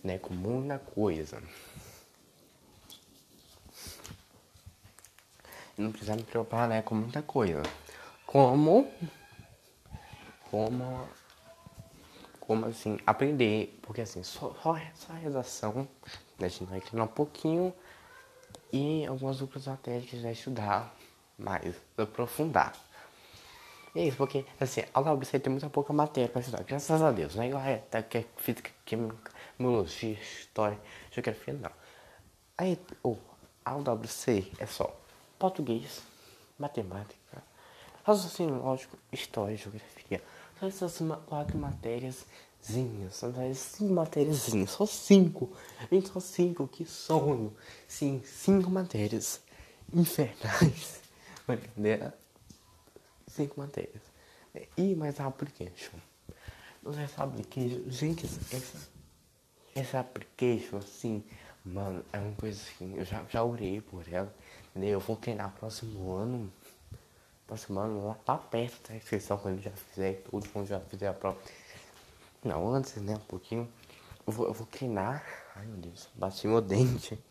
né, 0.03 0.17
com 0.17 0.33
muita 0.33 0.79
coisa. 0.79 1.41
Eu 5.77 5.85
não 5.85 5.91
precisar 5.91 6.15
me 6.15 6.23
preocupar, 6.23 6.67
né, 6.67 6.81
com 6.81 6.95
muita 6.95 7.21
coisa. 7.21 7.63
Como, 8.25 8.89
como 10.49 11.07
como 12.51 12.65
assim, 12.65 12.99
aprender, 13.07 13.79
porque 13.81 14.01
assim, 14.01 14.23
só, 14.23 14.53
só, 14.61 14.77
só 14.93 15.13
a 15.13 15.15
redação, 15.15 15.87
né, 16.37 16.47
a 16.47 16.49
gente 16.49 16.65
vai 16.65 16.81
treinar 16.81 17.07
um 17.07 17.11
pouquinho 17.11 17.73
e 18.73 19.05
algumas 19.05 19.41
outras 19.41 19.69
gente 19.99 20.17
vai 20.17 20.33
estudar 20.33 20.93
mais, 21.37 21.73
aprofundar. 21.97 22.73
E 23.93 23.99
é 23.99 24.07
isso, 24.07 24.17
porque 24.17 24.45
assim, 24.59 24.83
a 24.93 24.99
UWC 25.01 25.39
tem 25.39 25.51
muita 25.51 25.69
pouca 25.69 25.91
matéria 25.91 26.29
para 26.29 26.41
estudar, 26.41 26.63
graças 26.63 27.01
a 27.01 27.11
Deus, 27.11 27.35
não 27.35 27.43
é 27.43 27.47
igual 27.47 27.63
tá, 27.89 28.01
que 28.01 28.19
é 28.19 28.25
física, 28.37 28.71
química, 28.85 29.31
biologia, 29.59 30.13
história, 30.13 30.79
geografia, 31.11 31.53
não. 31.53 31.71
Aí, 32.57 32.79
oh, 33.03 33.17
a 33.65 33.75
UWC 33.75 34.51
é 34.59 34.65
só 34.65 34.95
português, 35.37 36.01
matemática, 36.57 37.43
raciocínio 38.03 38.61
lógico, 38.63 38.97
história, 39.11 39.57
geografia 39.57 40.21
só 40.61 40.67
essas 40.67 40.99
quatro 41.25 41.57
matérias 41.57 42.23
são 43.11 43.33
cinco 43.55 43.93
matérias, 43.93 44.47
só 44.67 44.85
cinco. 44.85 45.51
Vem 45.89 46.05
só 46.05 46.19
cinco, 46.19 46.67
que 46.67 46.85
sonho. 46.85 47.51
Sim, 47.87 48.21
cinco 48.23 48.69
matérias 48.69 49.41
infernais. 49.91 51.01
Brincadeira. 51.47 52.15
Cinco 53.31 53.59
matérias. 53.59 54.03
E 54.77 54.95
mais 54.95 55.19
application. 55.19 55.97
Você 56.83 57.07
sabe 57.07 57.43
que, 57.43 57.83
gente, 57.89 58.25
essa, 58.25 58.89
essa 59.75 59.99
application, 59.99 60.77
assim, 60.77 61.23
mano, 61.63 62.03
é 62.11 62.19
uma 62.19 62.35
coisa 62.35 62.59
assim, 62.59 62.95
eu 62.97 63.05
já, 63.05 63.23
já 63.29 63.43
orei 63.43 63.81
por 63.81 64.03
ela. 64.11 64.33
Entendeu? 64.71 64.91
Eu 64.91 64.99
vou 64.99 65.15
treinar 65.15 65.53
próximo 65.53 66.11
ano 66.13 66.51
aproximando 67.51 68.05
lá, 68.05 68.13
tá 68.13 68.37
perto 68.37 68.87
da 68.87 68.95
inscrição 68.95 69.37
quando 69.37 69.61
já 69.61 69.71
fizer 69.71 70.21
tudo, 70.23 70.47
quando 70.49 70.67
já 70.67 70.79
fizer 70.79 71.09
a 71.09 71.13
prova. 71.13 71.37
Não, 72.43 72.73
antes, 72.73 72.95
né, 72.95 73.15
um 73.15 73.19
pouquinho. 73.19 73.69
Eu 74.25 74.31
vou, 74.31 74.47
eu 74.47 74.53
vou 74.53 74.65
treinar. 74.65 75.25
Ai 75.55 75.65
meu 75.65 75.77
Deus, 75.77 76.09
bati 76.15 76.47
meu 76.47 76.61
dente. 76.61 77.21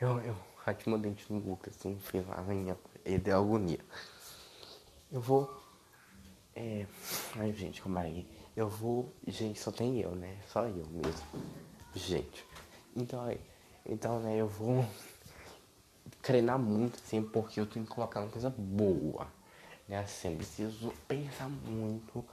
Eu, 0.00 0.18
eu 0.20 0.34
bati 0.64 0.88
meu 0.88 0.98
dente 0.98 1.30
no 1.30 1.38
Lucas, 1.38 1.74
assim, 1.78 1.98
fui 2.00 2.22
lá, 2.22 2.40
minha, 2.42 2.76
ele 3.04 3.18
deu 3.18 3.38
agonia. 3.38 3.80
Eu 5.14 5.20
vou. 5.20 5.48
É. 6.56 6.86
Ai 7.36 7.52
gente, 7.52 7.80
como 7.80 7.96
aí? 8.00 8.26
Eu 8.56 8.68
vou. 8.68 9.14
Gente, 9.28 9.60
só 9.60 9.70
tem 9.70 10.00
eu, 10.00 10.10
né? 10.16 10.36
Só 10.48 10.66
eu 10.66 10.84
mesmo. 10.88 11.24
Gente. 11.94 12.44
Então 12.96 13.22
aí. 13.22 13.40
Então, 13.86 14.18
né, 14.18 14.36
eu 14.36 14.48
vou 14.48 14.84
treinar 16.20 16.58
muito, 16.58 16.98
assim, 16.98 17.22
porque 17.22 17.60
eu 17.60 17.66
tenho 17.66 17.86
que 17.86 17.92
colocar 17.92 18.22
uma 18.22 18.28
coisa 18.28 18.50
boa. 18.50 19.28
Né? 19.86 19.98
Assim, 19.98 20.34
preciso 20.34 20.92
pensar 21.06 21.48
muito 21.48 22.24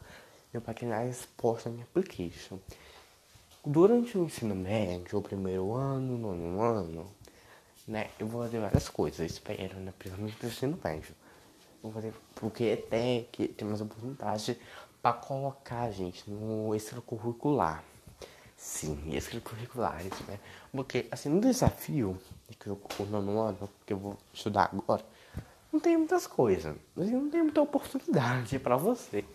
para 0.63 0.73
treinar 0.73 1.05
resposta 1.05 1.69
na 1.69 1.75
minha 1.75 1.85
application. 1.85 2.57
Durante 3.63 4.17
o 4.17 4.25
ensino 4.25 4.55
médio, 4.55 5.19
o 5.19 5.21
primeiro 5.21 5.71
ano, 5.75 6.17
nono 6.17 6.59
ano, 6.59 7.11
né, 7.87 8.09
eu 8.17 8.25
vou 8.25 8.41
fazer 8.41 8.59
várias 8.59 8.89
coisas, 8.89 9.19
eu 9.19 9.25
espero, 9.27 9.79
né, 9.79 9.93
principalmente 9.99 10.37
no 10.41 10.49
ensino 10.49 10.79
médio. 10.83 11.13
Fazer, 11.89 12.13
porque 12.35 12.79
até 12.83 13.25
que 13.31 13.47
tem 13.47 13.67
mais 13.67 13.81
oportunidade 13.81 14.59
para 15.01 15.13
colocar, 15.13 15.89
gente, 15.91 16.29
no 16.29 16.75
extracurricular. 16.75 17.83
Sim, 18.55 19.15
extracurriculares, 19.15 20.11
né? 20.27 20.39
Porque, 20.71 21.07
assim, 21.09 21.29
no 21.29 21.41
desafio 21.41 22.19
que 22.59 22.67
eu 22.67 22.79
ano, 23.39 23.69
que 23.85 23.93
eu 23.93 23.97
vou 23.97 24.17
estudar 24.31 24.69
agora, 24.71 25.03
não 25.73 25.79
tem 25.79 25.97
muitas 25.97 26.27
coisas. 26.27 26.75
Assim, 26.95 27.11
não 27.11 27.29
tem 27.29 27.41
muita 27.41 27.61
oportunidade 27.61 28.59
para 28.59 28.77
você. 28.77 29.25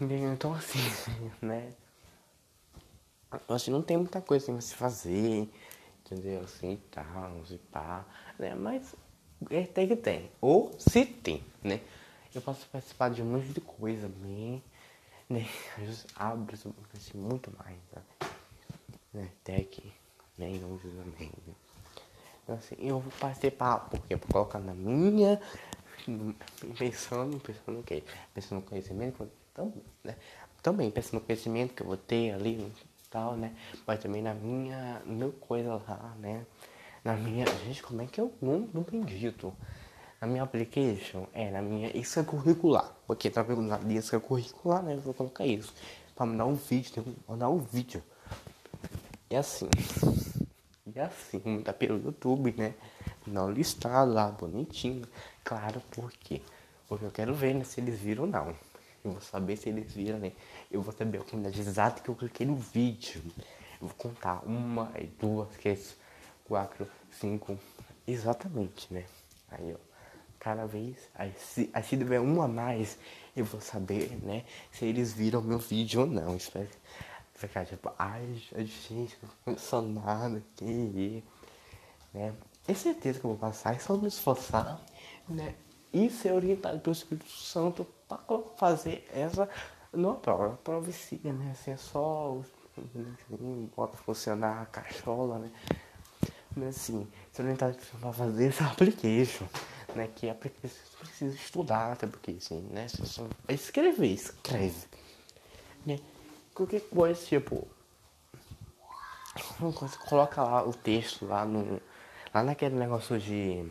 Então, 0.00 0.52
assim, 0.54 0.78
né? 1.40 1.72
Assim, 3.48 3.70
não 3.70 3.82
tem 3.82 3.96
muita 3.96 4.20
coisa 4.20 4.50
pra 4.50 4.60
se 4.60 4.74
fazer, 4.74 5.48
entendeu? 6.00 6.42
Assim, 6.42 6.80
tal, 6.90 7.42
e 7.50 7.58
pá, 7.58 8.04
né? 8.38 8.54
Mas 8.54 8.94
é, 9.50 9.62
tem. 9.96 10.30
Ou 10.40 10.74
se 10.78 11.04
tem, 11.04 11.42
né? 11.62 11.80
Eu 12.34 12.42
posso 12.42 12.66
participar 12.66 13.10
de 13.10 13.22
um 13.22 13.26
monte 13.26 13.48
de 13.48 13.60
coisa, 13.60 14.08
bem 14.08 14.62
né? 15.28 15.46
Abre 16.16 16.54
assim, 16.54 17.18
muito 17.18 17.52
mais, 17.58 17.76
tá? 17.92 18.00
né? 19.12 19.28
Nem 20.36 20.54
né? 20.54 20.66
usa 20.66 20.88
também, 20.88 21.30
né? 21.46 21.54
Então, 22.42 22.56
assim, 22.56 22.76
eu 22.78 22.98
vou 22.98 23.12
participar, 23.20 23.78
porque 23.90 24.14
eu 24.14 24.18
vou 24.18 24.28
colocar 24.28 24.58
na 24.58 24.72
minha, 24.72 25.40
pensando, 26.78 27.38
pensando 27.40 27.80
o 27.80 27.82
quê? 27.82 28.02
Pensando 28.32 28.60
no 28.60 28.66
conhecimento, 28.66 29.28
também, 29.52 29.82
né? 30.02 30.16
Também 30.62 30.90
pensando 30.90 31.20
no 31.20 31.26
conhecimento 31.26 31.74
que 31.74 31.82
eu 31.82 31.86
vou 31.86 31.96
ter 31.96 32.32
ali 32.32 32.72
tal, 33.10 33.36
né? 33.36 33.54
Mas 33.86 34.00
também 34.00 34.22
na 34.22 34.32
minha, 34.32 35.02
no 35.04 35.32
coisa 35.32 35.74
lá, 35.74 36.14
né? 36.18 36.46
Na 37.08 37.16
minha, 37.16 37.46
gente, 37.64 37.82
como 37.82 38.02
é 38.02 38.06
que 38.06 38.20
eu 38.20 38.30
não, 38.38 38.68
não 38.74 38.82
acredito? 38.82 39.50
na 40.20 40.26
minha 40.26 40.42
application, 40.42 41.26
é, 41.32 41.50
na 41.50 41.62
minha 41.62 41.96
extracurricular. 41.96 42.92
Porque 43.06 43.30
tá 43.30 43.42
vendo 43.42 43.62
na 43.62 43.78
extracurricular, 43.94 44.82
né? 44.82 44.92
Eu 44.92 45.00
vou 45.00 45.14
colocar 45.14 45.46
isso. 45.46 45.72
Pra 46.14 46.26
mandar 46.26 46.44
um 46.44 46.54
vídeo, 46.54 46.92
tem 46.92 47.04
que 47.04 47.16
mandar 47.26 47.48
um 47.48 47.60
vídeo. 47.60 48.02
E 49.30 49.36
assim. 49.36 49.70
E 50.94 51.00
assim, 51.00 51.62
tá 51.62 51.72
pelo 51.72 51.98
YouTube, 51.98 52.54
né? 52.58 52.74
Não 53.26 53.50
listado 53.50 54.12
lá, 54.12 54.30
bonitinho. 54.30 55.06
Claro, 55.42 55.80
por 55.90 56.12
quê? 56.12 56.42
Porque 56.86 57.06
eu 57.06 57.10
quero 57.10 57.34
ver 57.34 57.54
né, 57.54 57.64
se 57.64 57.80
eles 57.80 57.98
viram 57.98 58.24
ou 58.24 58.28
não. 58.28 58.48
Eu 59.02 59.12
vou 59.12 59.20
saber 59.22 59.56
se 59.56 59.70
eles 59.70 59.90
viram, 59.94 60.18
né? 60.18 60.32
Eu 60.70 60.82
vou 60.82 60.92
saber 60.92 61.22
a 61.22 61.24
comunidade 61.24 61.58
exata 61.58 62.02
que 62.02 62.10
eu 62.10 62.14
cliquei 62.14 62.46
no 62.46 62.56
vídeo. 62.56 63.22
Eu 63.80 63.86
vou 63.86 63.96
contar 63.96 64.42
uma, 64.44 64.92
duas, 65.18 65.48
três, 65.56 65.96
quatro, 66.44 66.88
cinco. 67.18 67.58
Exatamente, 68.06 68.92
né? 68.92 69.04
Aí, 69.50 69.74
ó 69.74 69.88
cada 70.38 70.66
vez. 70.66 70.96
Aí 71.14 71.32
se, 71.38 71.70
aí 71.72 71.82
se 71.82 71.96
tiver 71.96 72.20
uma 72.20 72.44
a 72.44 72.48
mais, 72.48 72.98
eu 73.36 73.44
vou 73.44 73.60
saber, 73.60 74.18
né, 74.22 74.44
se 74.72 74.84
eles 74.84 75.12
viram 75.12 75.42
meu 75.42 75.58
vídeo 75.58 76.02
ou 76.02 76.06
não. 76.06 76.36
Espero 76.36 76.68
ficar 77.34 77.66
tipo, 77.66 77.92
ai, 77.98 78.34
gente, 78.34 79.16
não 79.46 79.56
sou 79.58 79.82
nada 79.82 80.38
aqui, 80.38 81.22
né. 82.12 82.34
É 82.66 82.74
certeza 82.74 83.18
que 83.18 83.24
eu 83.24 83.30
vou 83.30 83.38
passar, 83.38 83.74
é 83.74 83.78
só 83.78 83.96
me 83.96 84.08
esforçar, 84.08 84.80
né, 85.28 85.54
e 85.92 86.10
ser 86.10 86.32
orientado 86.32 86.78
pelo 86.80 86.92
Espírito 86.92 87.30
Santo 87.30 87.86
para 88.06 88.18
fazer 88.56 89.08
essa 89.12 89.48
numa 89.92 90.16
prova. 90.16 90.54
A 90.54 90.56
prova 90.56 90.92
siga, 90.92 91.32
né, 91.32 91.52
assim, 91.52 91.70
é 91.70 91.76
só 91.76 92.40
bota 93.74 93.96
funcionar 93.96 94.62
a 94.62 94.66
cachola, 94.66 95.38
né. 95.38 95.50
Mas 96.58 96.76
assim, 96.76 97.06
se 97.32 97.40
orientado 97.40 97.76
pra 98.00 98.12
fazer 98.12 98.48
esse 98.48 98.62
application, 98.64 99.46
né? 99.94 100.08
Que 100.14 100.28
application 100.28 100.74
você 100.74 100.96
precisa 100.98 101.34
estudar 101.34 101.92
até 101.92 102.06
porque 102.06 102.32
assim, 102.32 102.60
né? 102.70 102.88
Você 102.88 103.06
só 103.06 103.26
escrever, 103.48 104.08
escreve. 104.08 104.86
Né? 105.86 106.00
Qualquer 106.54 106.80
coisa, 106.80 107.24
tipo. 107.24 107.66
Você 109.60 109.96
coloca 109.98 110.42
lá 110.42 110.66
o 110.66 110.72
texto 110.72 111.24
lá 111.24 111.44
no. 111.44 111.80
Lá 112.34 112.42
naquele 112.42 112.74
negócio 112.74 113.18
de. 113.18 113.64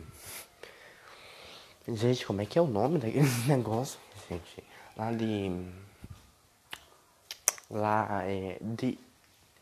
Gente, 1.86 2.26
como 2.26 2.40
é 2.40 2.46
que 2.46 2.58
é 2.58 2.62
o 2.62 2.66
nome 2.66 2.98
daquele 2.98 3.28
negócio, 3.46 4.00
gente? 4.28 4.64
Lá 4.96 5.12
de. 5.12 5.50
Lá 7.70 8.22
é. 8.24 8.58
De. 8.60 8.98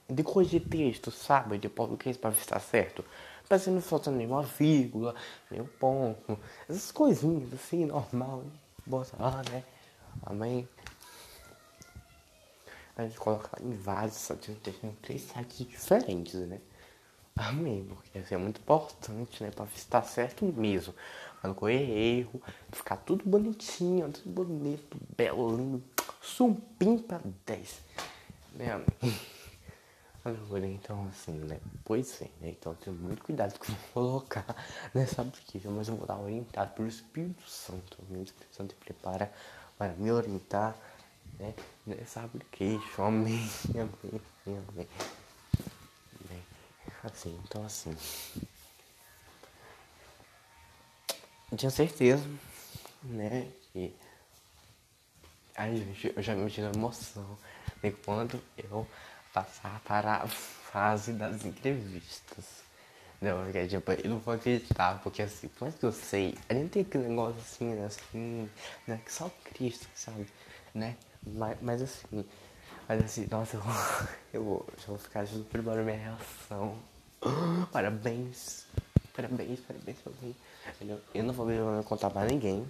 De 0.09 0.23
coisa 0.23 0.51
de 0.51 0.61
texto, 0.61 1.11
sabe? 1.11 1.59
De 1.59 1.69
português 1.69 2.17
ver 2.17 2.35
se 2.35 2.47
tá 2.47 2.61
certo. 2.61 3.05
Pra 3.49 3.59
se 3.59 3.71
não 3.71 3.81
falta 3.81 4.11
nenhuma 4.11 4.43
vírgula, 4.43 5.15
nenhum 5.51 5.67
ponto. 5.67 6.39
Essas 6.69 6.91
coisinhas 6.93 7.53
assim, 7.53 7.85
normal. 7.85 8.45
Bota 8.85 9.17
lá, 9.21 9.43
né? 9.51 9.65
Amém. 10.23 10.69
A 12.97 13.03
gente 13.03 13.19
coloca 13.19 13.63
em 13.63 13.77
vários 13.77 14.15
sites, 14.15 14.57
três 15.03 15.23
sites 15.23 15.67
diferentes, 15.67 16.35
né? 16.35 16.61
Amém, 17.37 17.85
porque 17.85 18.19
isso 18.19 18.33
é 18.33 18.37
muito 18.39 18.61
importante, 18.61 19.43
né? 19.43 19.51
Pra 19.51 19.67
se 19.67 19.87
tá 19.87 20.03
certo 20.03 20.45
mesmo. 20.45 20.95
Pra 21.39 21.49
não 21.49 21.55
correr 21.55 22.19
erro, 22.19 22.41
ficar 22.73 22.97
tudo 22.97 23.29
bonitinho, 23.29 24.11
tudo 24.11 24.31
bonito, 24.31 24.97
belo, 25.15 25.55
lindo, 25.55 25.85
sumpim 26.23 26.97
pra 26.97 27.21
10. 27.45 27.83
Né, 28.55 28.73
amém? 28.73 29.36
Agora, 30.27 30.67
então, 30.67 31.07
assim, 31.07 31.35
né? 31.35 31.61
Pois 31.85 32.21
é, 32.21 32.25
né? 32.41 32.49
Então, 32.49 32.75
tenho 32.75 32.97
muito 32.97 33.23
cuidado 33.23 33.57
com 33.61 33.73
colocar 33.95 34.45
nessa 34.93 35.23
application, 35.23 35.71
mas 35.71 35.87
eu 35.87 35.95
vou 35.95 36.05
dar 36.05 36.19
orientado 36.19 36.75
pelo 36.75 36.89
Espírito 36.89 37.49
Santo. 37.49 37.97
O 38.11 38.21
Espírito 38.21 38.53
Santo 38.57 38.75
me 38.75 38.85
prepara 38.85 39.33
para 39.79 39.93
me 39.93 40.11
orientar, 40.11 40.77
né? 41.39 41.55
Nessa 41.87 42.25
application. 42.25 42.81
Amém, 43.07 43.49
amém, 43.73 44.21
amém. 44.69 44.89
Né? 46.29 46.43
Assim, 47.05 47.41
então, 47.45 47.65
assim. 47.65 47.97
Eu 51.53 51.57
tinha 51.57 51.71
certeza, 51.71 52.29
né? 53.05 53.49
Que. 53.73 53.95
Ai, 55.55 55.77
gente, 55.77 56.13
eu 56.17 56.21
já 56.21 56.35
me 56.35 56.51
tive 56.51 56.67
emoção. 56.77 57.39
E 57.81 57.93
quando 57.93 58.43
eu 58.57 58.85
passar 59.37 59.79
para 59.85 60.23
a 60.23 60.27
fase 60.27 61.13
das 61.13 61.45
entrevistas. 61.45 62.65
Não, 63.21 63.45
porque 63.45 63.67
tipo, 63.67 63.93
eu 63.93 64.11
não 64.11 64.19
vou 64.19 64.33
acreditar, 64.33 64.99
porque 65.03 65.21
assim, 65.21 65.49
por 65.49 65.65
mais 65.65 65.75
que 65.75 65.85
eu 65.85 65.93
sei, 65.93 66.35
a 66.49 66.55
gente 66.55 66.71
tem 66.71 66.83
aquele 66.83 67.09
negócio 67.09 67.39
assim, 67.39 67.75
né, 67.75 67.85
assim, 67.85 68.51
né, 68.87 69.01
que 69.05 69.13
só 69.13 69.31
Cristo, 69.45 69.87
sabe, 69.95 70.27
né, 70.75 70.97
mas, 71.23 71.59
mas 71.61 71.83
assim, 71.83 72.25
mas 72.89 73.05
assim, 73.05 73.27
nossa, 73.31 73.59
eu, 73.59 73.63
eu 74.33 74.67
já 74.79 74.87
vou 74.87 74.99
ficar 74.99 75.25
junto 75.27 75.45
primeiro 75.45 75.85
minha 75.85 75.97
reação. 75.99 76.79
Parabéns, 77.73 78.67
parabéns, 79.15 79.61
parabéns, 79.61 79.99
parabéns. 79.99 80.37
Eu, 80.81 81.01
eu 81.15 81.25
não 81.25 81.35
vou 81.35 81.47
contar 81.85 82.09
pra 82.09 82.25
ninguém, 82.25 82.67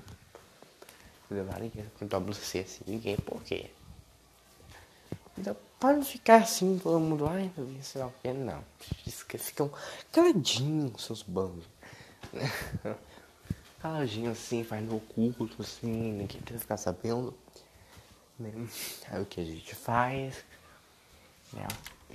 vou 1.28 1.38
levar 1.38 1.60
ninguém, 1.60 1.84
contar 1.98 2.20
pra 2.20 2.32
você 2.32 2.60
assim, 2.60 2.82
ninguém, 2.86 3.16
por 3.16 3.42
quê? 3.42 3.70
Então, 5.38 5.56
para 5.79 5.97
não 5.97 6.05
ficar 6.05 6.43
assim, 6.43 6.79
todo 6.79 6.99
mundo, 6.99 7.27
ai 7.27 7.51
meu 7.57 7.66
Deus, 7.66 7.87
sei 7.87 8.01
lá 8.01 8.09
o 8.09 8.14
que, 8.22 8.33
não. 8.33 8.64
Ficam 9.39 9.70
caladinhos, 10.11 11.05
seus 11.05 11.22
bandos. 11.22 11.64
Caladinho 13.81 14.33
assim, 14.33 14.64
faz 14.64 14.85
no 14.85 14.97
oculto, 14.97 15.61
assim, 15.61 15.87
ninguém 15.87 16.41
quer 16.41 16.59
ficar 16.59 16.77
sabendo. 16.77 17.35
Né? 18.39 18.51
Aí 19.09 19.22
o 19.22 19.27
que 19.27 19.41
a 19.41 19.45
gente 19.45 19.74
faz? 19.74 20.45
Né? 21.53 21.66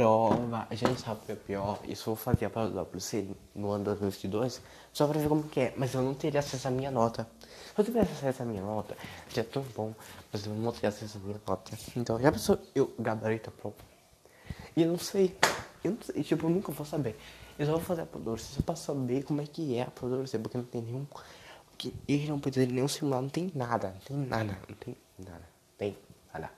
Prova, 0.02 0.66
a 0.68 0.74
gente 0.74 1.00
sabe 1.00 1.20
o 1.22 1.26
que 1.28 1.32
é 1.32 1.36
pior. 1.36 1.80
Isso 1.88 2.10
eu 2.10 2.16
vou 2.16 2.24
fazer 2.24 2.46
a 2.46 2.50
prova 2.50 2.84
pra 2.84 3.00
você 3.00 3.28
no 3.54 3.70
ano 3.70 3.84
2022, 3.84 4.60
só 4.92 5.08
pra 5.08 5.20
ver 5.20 5.30
como 5.30 5.44
que 5.44 5.60
é. 5.60 5.74
Mas 5.78 5.94
eu 5.94 6.02
não 6.02 6.16
teria 6.16 6.40
acesso 6.40 6.68
à 6.68 6.72
minha 6.72 6.90
nota. 6.90 7.30
Se 7.76 7.80
eu 7.80 7.86
tivesse 7.86 8.12
acesso 8.14 8.42
à 8.42 8.46
minha 8.48 8.64
nota, 8.64 8.98
já 9.30 9.44
tão 9.44 9.62
bom, 9.76 9.94
mas 10.34 10.44
eu 10.44 10.56
não 10.56 10.72
teria 10.72 10.90
acesso 10.90 11.20
à 11.20 11.22
minha 11.22 11.40
nota. 11.48 11.78
Então, 11.96 12.20
já 12.20 12.32
pensou, 12.32 12.58
eu 12.74 12.92
gabarito 12.98 13.52
a 13.52 13.54
prova. 13.54 13.76
E 14.76 14.82
eu 14.82 14.88
não 14.88 14.98
sei, 14.98 15.38
eu 15.84 15.92
não 15.92 16.02
sei, 16.02 16.24
tipo, 16.24 16.48
eu 16.48 16.50
nunca 16.50 16.72
vou 16.72 16.84
saber. 16.84 17.16
Eu 17.60 17.68
só 17.68 17.74
vou 17.74 17.82
fazer 17.82 18.02
a 18.02 18.06
produção 18.08 18.56
só 18.56 18.62
pra 18.64 18.76
saber 18.76 19.22
como 19.24 19.40
é 19.40 19.46
que 19.46 19.78
é 19.78 19.84
a 19.84 19.92
produção, 19.92 20.42
porque 20.42 20.58
não 20.58 20.66
tem 20.66 20.82
nenhum. 20.82 21.06
Porque 21.70 21.94
eles 22.08 22.28
não 22.28 22.40
precisam 22.40 22.74
nenhum 22.74 22.88
simulado, 22.88 23.22
não 23.22 23.30
tem 23.30 23.52
nada, 23.54 23.90
não 23.90 24.00
tem 24.00 24.18
nada, 24.18 24.58
não 24.68 24.76
tem 24.78 24.98
nada, 25.20 25.32
não 25.34 25.78
tem 25.78 25.98
nada. 26.34 26.52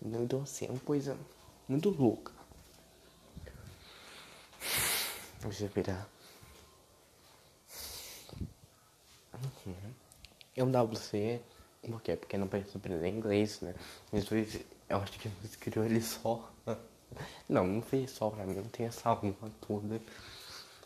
Então, 0.00 0.40
assim, 0.40 0.64
é 0.64 0.70
uma 0.70 0.80
coisa 0.80 1.18
muito 1.68 1.90
louca. 1.90 2.31
Deixa 5.42 5.64
eu 5.64 5.68
virar. 5.68 6.08
Uhum. 9.66 9.94
É 10.56 10.62
um 10.62 10.70
WC, 10.70 11.40
por 11.82 12.00
quê? 12.02 12.16
Porque 12.16 12.36
não 12.36 12.46
precisa 12.46 12.78
aprender 12.78 13.08
inglês, 13.08 13.60
né? 13.60 13.74
Jesus, 14.12 14.60
eu 14.88 14.98
acho 14.98 15.12
que 15.18 15.28
Jesus 15.28 15.56
criou 15.56 15.84
ele 15.84 16.00
só. 16.00 16.50
Não, 17.46 17.66
não 17.66 17.82
fez 17.82 18.10
só 18.10 18.30
pra 18.30 18.46
mim, 18.46 18.54
não 18.54 18.64
tem 18.64 18.86
essa 18.86 19.10
alma 19.10 19.34
toda. 19.60 20.00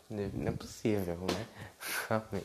Não 0.09 0.47
é 0.47 0.51
possível, 0.51 1.17
né? 1.17 2.41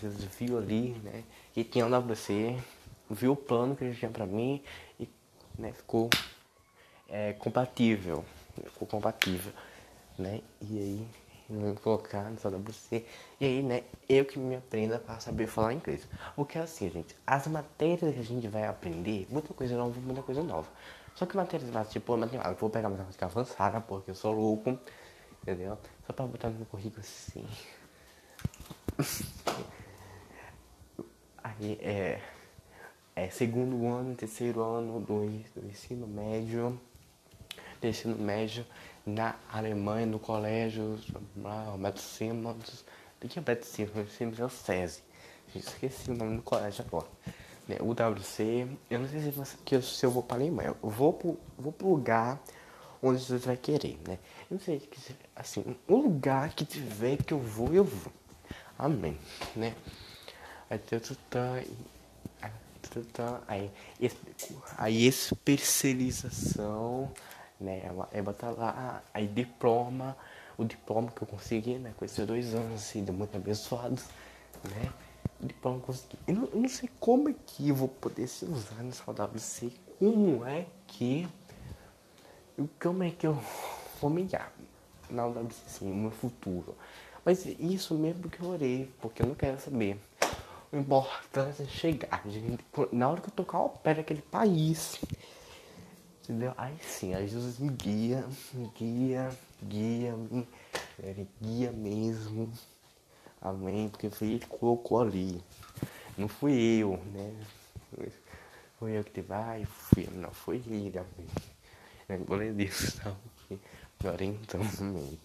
Jesus 0.00 0.24
viu 0.36 0.58
ali, 0.58 0.94
né? 1.04 1.22
Que 1.54 1.62
tinha 1.62 1.86
um 1.86 1.90
WC, 1.96 2.60
viu 3.08 3.32
o 3.32 3.36
plano 3.36 3.76
que 3.76 3.84
ele 3.84 3.94
tinha 3.94 4.10
pra 4.10 4.26
mim 4.26 4.60
e 4.98 5.08
né, 5.56 5.72
ficou 5.72 6.10
é, 7.08 7.34
compatível. 7.34 8.24
Compatível, 8.88 9.52
né? 10.18 10.40
E 10.60 10.78
aí 10.78 11.08
não 11.48 11.74
colocar 11.76 12.24
nessa 12.24 12.50
WC. 12.50 13.04
E 13.40 13.44
aí, 13.44 13.62
né, 13.62 13.84
eu 14.08 14.24
que 14.24 14.38
me 14.38 14.56
aprenda 14.56 14.98
para 14.98 15.18
saber 15.20 15.46
falar 15.46 15.72
inglês. 15.72 16.06
Porque 16.36 16.58
é 16.58 16.62
assim, 16.62 16.90
gente, 16.90 17.16
as 17.26 17.46
matérias 17.46 18.14
que 18.14 18.20
a 18.20 18.24
gente 18.24 18.48
vai 18.48 18.66
aprender, 18.66 19.26
muita 19.30 19.54
coisa 19.54 19.76
nova, 19.76 19.98
muita 20.00 20.22
coisa 20.22 20.42
nova. 20.42 20.68
Só 21.14 21.26
que 21.26 21.36
matérias 21.36 21.70
básicas, 21.70 21.94
tipo, 21.94 22.16
matemática, 22.16 22.54
vou 22.54 22.70
pegar 22.70 22.88
matemática 22.88 23.26
avançada, 23.26 23.80
porque 23.80 24.10
eu 24.10 24.14
sou 24.14 24.32
louco, 24.32 24.78
entendeu? 25.42 25.78
Só 26.06 26.12
pra 26.12 26.26
botar 26.26 26.48
no 26.48 26.56
meu 26.56 26.66
currículo 26.66 27.00
assim. 27.00 27.44
aí, 31.42 31.78
é, 31.80 32.20
é 33.16 33.30
segundo 33.30 33.86
ano, 33.86 34.14
terceiro 34.14 34.62
ano 34.62 35.00
do, 35.00 35.26
do 35.26 35.66
ensino 35.68 36.06
médio, 36.06 36.78
do 37.80 37.86
ensino 37.86 38.16
médio, 38.16 38.64
na 39.06 39.36
Alemanha, 39.50 40.06
no 40.06 40.18
colégio, 40.18 40.98
o 41.36 41.78
Beto 41.78 42.00
Simmons. 42.00 42.84
Do 43.20 43.28
que 43.28 43.38
é 43.38 43.42
o? 43.42 44.00
O 44.00 44.08
Simmons 44.08 44.38
é 44.38 44.44
o 44.44 44.48
SESI. 44.48 45.02
Esqueci 45.54 46.10
o 46.10 46.14
nome 46.14 46.36
do 46.36 46.42
colégio 46.42 46.84
agora. 46.86 47.06
Né, 47.66 47.76
o 47.80 47.90
WC, 47.90 48.68
eu 48.90 49.00
não 49.00 49.08
sei 49.08 49.20
se, 49.20 49.30
você, 49.30 49.82
se 49.82 50.06
eu 50.06 50.10
vou 50.10 50.22
para 50.22 50.36
a 50.36 50.40
Alemanha. 50.40 50.74
Eu 50.82 50.90
vou 50.90 51.12
pro, 51.12 51.38
vou 51.58 51.72
pro 51.72 51.88
lugar 51.88 52.40
onde 53.02 53.22
você 53.22 53.38
vai 53.38 53.56
querer, 53.56 53.98
né? 54.06 54.18
Eu 54.50 54.56
não 54.56 54.60
sei, 54.60 54.88
assim, 55.36 55.76
um 55.88 55.96
lugar 55.96 56.50
que 56.50 56.64
tiver 56.64 57.16
que 57.18 57.32
eu 57.32 57.38
vou, 57.38 57.72
eu 57.72 57.84
vou. 57.84 58.12
Amém, 58.78 59.16
né? 59.56 59.74
Aí, 60.70 60.78
tá, 63.12 63.40
aí, 63.46 63.70
aí 64.76 65.06
especialização 65.06 67.10
né? 67.60 67.90
É 68.12 68.22
botar 68.22 68.50
lá, 68.50 69.02
aí 69.12 69.26
diploma, 69.26 70.16
o 70.56 70.64
diploma 70.64 71.10
que 71.10 71.22
eu 71.22 71.26
consegui, 71.26 71.78
né? 71.78 71.92
Com 71.96 72.04
esses 72.04 72.26
dois 72.26 72.54
anos, 72.54 72.80
assim, 72.80 73.02
muito 73.02 73.36
abençoados, 73.36 74.04
né? 74.64 74.92
O 75.40 75.46
diploma 75.46 75.78
que 75.78 75.82
eu 75.82 75.86
consegui. 75.86 76.18
Eu 76.26 76.34
não, 76.34 76.48
eu 76.52 76.60
não 76.60 76.68
sei 76.68 76.88
como 77.00 77.28
é 77.28 77.34
que 77.46 77.68
eu 77.68 77.74
vou 77.74 77.88
poder 77.88 78.26
se 78.26 78.44
usar 78.44 78.82
nessa 78.82 79.04
WC, 79.10 79.72
como 79.98 80.44
é 80.44 80.66
que, 80.86 81.28
como 82.80 83.02
é 83.02 83.10
que 83.10 83.26
eu 83.26 83.38
vou 84.00 84.10
me 84.10 84.28
na 85.10 85.26
WC, 85.26 85.62
assim, 85.66 85.88
no 85.88 85.94
meu 85.94 86.10
futuro. 86.10 86.74
Mas 87.24 87.44
isso 87.44 87.94
mesmo 87.94 88.28
que 88.30 88.40
eu 88.40 88.48
orei, 88.48 88.90
porque 89.00 89.22
eu 89.22 89.26
não 89.26 89.34
quero 89.34 89.60
saber. 89.60 89.98
O 90.70 90.76
importante 90.76 91.62
é 91.62 91.66
chegar, 91.66 92.22
gente. 92.26 92.64
Na 92.92 93.08
hora 93.08 93.20
que 93.20 93.28
eu 93.28 93.32
tocar 93.32 93.60
o 93.60 93.70
pé 93.70 93.94
daquele 93.94 94.22
país, 94.22 95.00
Entendeu? 96.28 96.52
Aí 96.58 96.76
sim, 96.82 97.14
aí 97.14 97.26
Jesus 97.26 97.58
me 97.58 97.70
guia, 97.70 98.22
me 98.52 98.70
guia, 98.76 99.30
guia, 99.62 100.14
me, 100.14 100.46
guia 101.40 101.72
mesmo. 101.72 102.52
Amém, 103.40 103.88
porque 103.88 104.10
foi 104.10 104.28
ele 104.28 104.38
que 104.40 104.46
colocou 104.46 105.00
ali. 105.00 105.42
Não 106.18 106.28
fui 106.28 106.52
eu, 106.52 106.98
né? 107.14 107.34
Foi 108.78 108.92
eu 108.92 109.02
que 109.02 109.10
te 109.10 109.22
vai, 109.22 109.64
fui, 109.64 110.06
não, 110.12 110.30
foi 110.30 110.56
ele, 110.66 110.98
amém. 110.98 111.28
É, 112.10 112.18
glória 112.18 112.50
a 112.50 112.52
Deus, 112.52 112.92
tá 113.02 113.16
não, 113.50 113.58
Glória 113.98 114.24
então, 114.26 114.60
amém. 114.80 115.18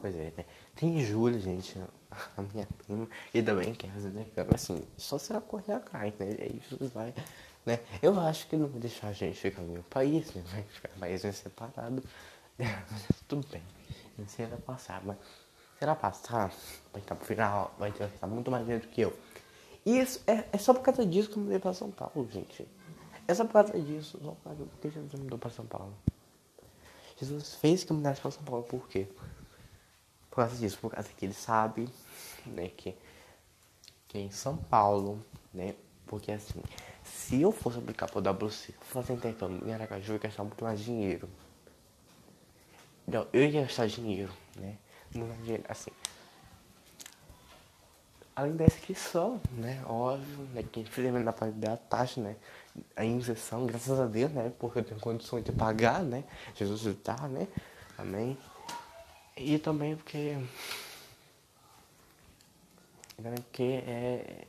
Pois 0.00 0.14
é, 0.16 0.32
né? 0.36 0.44
Tem 0.74 1.04
julho, 1.04 1.38
gente. 1.38 1.78
Né? 1.78 1.86
a 2.36 2.42
minha 2.42 2.66
prima, 2.66 3.08
e 3.32 3.42
também 3.42 3.74
quer 3.74 3.88
né? 3.88 4.26
Assim, 4.54 4.82
só 4.96 5.18
se 5.18 5.32
ela 5.32 5.40
correr 5.40 5.74
atrás, 5.74 6.14
né? 6.18 6.30
E 6.30 6.60
Jesus 6.68 6.92
vai, 6.92 7.14
né? 7.64 7.80
Eu 8.02 8.18
acho 8.20 8.46
que 8.46 8.56
não 8.56 8.68
vai 8.68 8.80
deixar 8.80 9.08
a 9.08 9.12
gente 9.12 9.38
ficar 9.38 9.62
no 9.62 9.72
meu 9.72 9.82
país, 9.84 10.32
né? 10.34 10.42
Vai 10.52 10.62
ficar 10.62 10.88
país 11.00 11.22
separado. 11.36 12.02
Tudo 13.28 13.46
bem. 13.48 13.62
Se 14.26 14.42
ela 14.42 14.56
passar, 14.56 15.02
mas 15.04 15.16
se 15.78 15.84
ela 15.84 15.94
passar, 15.94 16.50
vai 16.92 17.02
estar 17.02 17.14
pro 17.14 17.26
final, 17.26 17.74
vai 17.78 17.90
estar 17.90 18.26
muito 18.26 18.50
mais 18.50 18.66
dentro 18.66 18.88
do 18.88 18.92
que 18.92 19.02
eu. 19.02 19.16
E 19.84 19.98
isso 19.98 20.22
é, 20.26 20.44
é 20.52 20.58
só 20.58 20.72
por 20.72 20.82
causa 20.82 21.04
disso 21.04 21.28
que 21.28 21.36
eu 21.36 21.42
mudei 21.42 21.58
pra 21.58 21.74
São 21.74 21.90
Paulo, 21.90 22.26
gente. 22.32 22.66
É 23.28 23.34
só 23.34 23.44
por 23.44 23.52
causa 23.52 23.78
disso, 23.78 24.18
só 24.22 24.30
por 24.30 24.42
causa 24.42 24.66
que 24.80 24.90
Jesus 24.90 25.14
mudou 25.14 25.38
pra 25.38 25.50
São 25.50 25.66
Paulo. 25.66 25.92
Jesus 27.18 27.54
fez 27.56 27.84
que 27.84 27.92
eu 27.92 27.96
mudasse 27.96 28.20
pra 28.20 28.30
São 28.30 28.42
Paulo, 28.42 28.62
por 28.64 28.88
quê? 28.88 29.06
Por 30.30 30.36
causa 30.36 30.56
disso, 30.56 30.78
por 30.80 30.90
causa 30.90 31.08
que 31.08 31.24
ele 31.24 31.34
sabe, 31.34 31.88
né, 32.46 32.68
que, 32.68 32.94
que 34.08 34.18
em 34.18 34.30
São 34.30 34.56
Paulo, 34.56 35.24
né, 35.52 35.74
porque 36.06 36.32
assim, 36.32 36.62
se 37.04 37.40
eu 37.40 37.52
fosse 37.52 37.78
aplicar 37.78 38.10
pro 38.10 38.20
WC, 38.20 38.74
fazer 38.80 39.14
intercâmbio 39.14 39.66
em 39.66 39.72
Aracaju, 39.72 40.12
eu 40.12 40.16
ia 40.16 40.20
gastar 40.20 40.44
muito 40.44 40.62
mais 40.64 40.80
dinheiro. 40.80 41.28
Não, 43.06 43.26
eu 43.32 43.44
ia 43.44 43.62
gastar 43.62 43.86
dinheiro, 43.86 44.32
né, 44.56 44.76
não 45.14 45.30
é 45.30 45.34
dinheiro, 45.36 45.64
assim, 45.68 45.90
além 48.36 48.54
da 48.54 48.66
inscrição, 48.66 49.40
né? 49.52 49.82
Óbvio, 49.86 50.46
né? 50.52 50.62
Que 50.70 50.80
infelizmente 50.80 51.24
dá 51.24 51.32
pra 51.32 51.48
dar 51.48 51.72
a 51.72 51.76
taxa, 51.78 52.20
né? 52.20 52.36
A 52.94 53.02
injeção, 53.02 53.64
graças 53.64 53.98
a 53.98 54.04
Deus, 54.04 54.30
né? 54.30 54.52
Porque 54.58 54.78
eu 54.78 54.84
tenho 54.84 55.00
condições 55.00 55.42
de 55.42 55.52
pagar, 55.52 56.02
né? 56.02 56.22
Jesus 56.54 56.84
está, 56.84 57.16
né? 57.28 57.48
Amém. 57.96 58.36
E 59.36 59.58
também 59.58 59.96
porque. 59.96 60.36
Também 63.16 63.34
porque 63.34 63.62
é. 63.62 64.46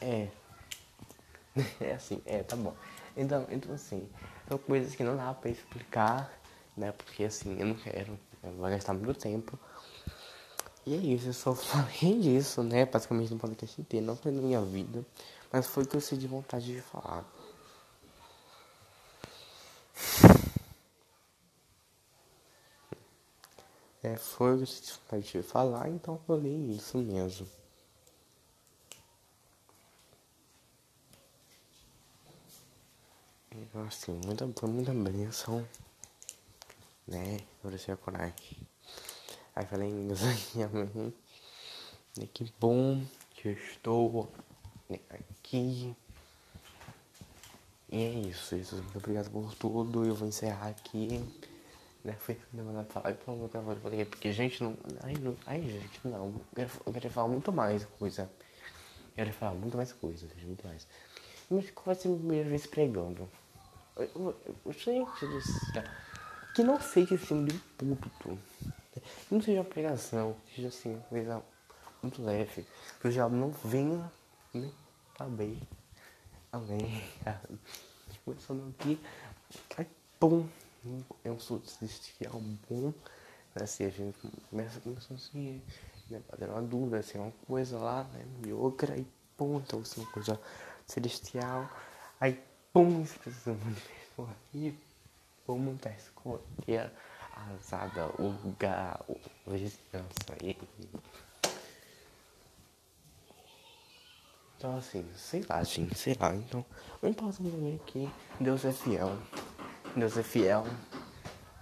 É. 0.00 0.28
É 1.80 1.92
assim, 1.92 2.22
é, 2.24 2.42
tá 2.42 2.56
bom. 2.56 2.74
Então, 3.14 3.46
então 3.50 3.74
assim, 3.74 4.08
são 4.48 4.56
coisas 4.56 4.94
que 4.94 5.04
não 5.04 5.16
dá 5.16 5.34
pra 5.34 5.50
explicar, 5.50 6.32
né? 6.76 6.92
Porque 6.92 7.24
assim, 7.24 7.58
eu 7.60 7.66
não 7.66 7.74
quero. 7.74 8.18
Vai 8.58 8.72
gastar 8.72 8.94
muito 8.94 9.14
tempo. 9.14 9.58
E 10.86 10.94
é 10.94 10.96
isso, 10.96 11.28
eu 11.28 11.32
só 11.32 11.54
falei 11.54 12.18
disso, 12.20 12.62
né? 12.62 12.86
Basicamente 12.86 13.32
no 13.32 13.38
podcast 13.38 13.80
inteiro, 13.80 14.06
não 14.06 14.16
foi 14.16 14.32
na 14.32 14.40
minha 14.40 14.62
vida, 14.62 15.04
mas 15.52 15.66
foi 15.66 15.84
que 15.84 15.94
eu 15.96 16.00
senti 16.00 16.26
vontade 16.26 16.66
de 16.66 16.80
falar. 16.80 17.24
É, 24.02 24.16
foi 24.16 24.54
o 24.54 24.56
que 24.56 24.62
eu 24.62 24.66
senti 24.66 24.92
vontade 24.92 25.22
de 25.30 25.42
falar, 25.42 25.88
então 25.88 26.14
eu 26.14 26.20
falei 26.26 26.70
isso 26.70 26.98
mesmo. 26.98 27.46
Assim, 33.86 34.20
muita, 34.24 34.46
foi 34.54 34.68
muita 34.68 34.92
bênção, 34.92 35.66
né? 37.06 37.40
Deixei 37.64 37.94
a 37.94 37.96
coragem. 37.96 38.58
Aí 39.54 39.66
falei 39.66 39.88
em 39.88 40.04
inglês 40.04 40.22
aqui, 40.24 40.62
amém. 40.62 41.14
E 42.20 42.26
que 42.26 42.52
bom 42.60 43.02
que 43.30 43.48
eu 43.48 43.52
estou 43.52 44.30
aqui. 45.10 45.94
E 47.90 47.96
é 47.96 48.10
isso, 48.10 48.56
isso. 48.56 48.76
Muito 48.76 48.98
obrigado 48.98 49.30
por 49.30 49.54
tudo. 49.54 50.04
Eu 50.04 50.14
vou 50.14 50.28
encerrar 50.28 50.68
aqui. 50.68 51.24
Né? 52.04 52.14
Foi 52.18 52.38
mandado 52.52 52.90
falar 52.90 53.10
e 53.10 53.14
pronto, 53.14 53.50
eu 53.54 53.76
falei, 53.76 54.04
porque 54.04 54.32
gente 54.32 54.62
não. 54.62 54.76
Ai, 55.02 55.14
não, 55.14 55.36
ai 55.46 55.62
gente, 55.62 56.00
não. 56.04 56.40
Eu 56.56 56.92
quero 56.92 57.10
falar 57.10 57.28
muito 57.28 57.52
mais 57.52 57.84
coisa. 57.98 58.22
Eu 58.22 59.14
quero 59.16 59.32
falar 59.32 59.54
muito 59.54 59.76
mais 59.76 59.92
coisa, 59.92 60.26
muito 60.44 60.66
mais. 60.66 60.86
Mas 61.50 61.66
ser 61.96 62.08
a 62.08 62.16
primeira 62.16 62.48
vez 62.48 62.66
pregando? 62.66 63.28
Gente 64.66 65.26
do 65.26 65.40
céu. 65.40 65.84
Que 66.54 66.62
não 66.62 66.80
seja 66.80 67.14
assim 67.14 67.44
de 67.44 67.58
púlpito. 67.76 68.38
Não 69.30 69.40
seja 69.40 69.60
uma 69.60 69.64
pregação, 69.64 70.36
seja 70.54 70.68
assim, 70.68 70.94
uma 70.94 71.02
coisa 71.04 71.42
muito 72.02 72.22
leve. 72.22 72.66
Que 73.00 73.08
o 73.08 73.10
diabo 73.10 73.34
não 73.34 73.50
venha, 73.50 74.10
né? 74.52 74.70
Tá 75.16 75.24
bem. 75.26 75.60
Amém. 76.50 77.02
Começando 78.24 78.74
aqui. 78.78 79.00
Aí, 79.76 79.86
pum. 80.20 80.46
É 81.24 81.30
um 81.30 81.38
celestial 81.38 82.40
bom. 82.68 82.92
Né? 83.54 83.62
Assim, 83.62 83.84
a 83.84 83.90
gente 83.90 84.18
começa 84.50 84.80
começando 84.80 85.16
assim, 85.16 85.62
né? 86.10 86.20
Fazer 86.28 86.50
uma 86.50 86.62
dúvida, 86.62 86.98
assim, 86.98 87.18
uma 87.18 87.32
coisa 87.46 87.78
lá, 87.78 88.04
né? 88.04 88.24
E 88.46 88.52
outra, 88.52 88.94
aí 88.94 89.06
pum, 89.36 89.58
então 89.58 89.80
assim, 89.80 90.00
uma 90.00 90.10
coisa 90.10 90.40
celestial. 90.86 91.70
Aí, 92.20 92.42
pum, 92.72 93.02
isso 93.02 93.18
precisa 93.18 93.52
muito 93.52 94.30
aqui. 94.30 94.78
Pum, 95.44 95.76
tá 95.76 95.90
escolha 95.90 96.92
arrasada, 97.34 98.06
o 98.18 98.32
vizinhança 99.46 100.36
e. 100.42 100.56
Então 104.56 104.76
assim, 104.76 105.04
sei 105.16 105.44
lá, 105.48 105.62
gente, 105.64 105.96
sei 105.96 106.16
lá. 106.20 106.34
Então, 106.34 106.64
o 107.02 107.06
importante 107.08 107.48
é 107.48 107.78
que 107.84 108.08
Deus 108.38 108.64
é 108.64 108.72
fiel. 108.72 109.18
Deus 109.96 110.16
é 110.16 110.22
fiel. 110.22 110.64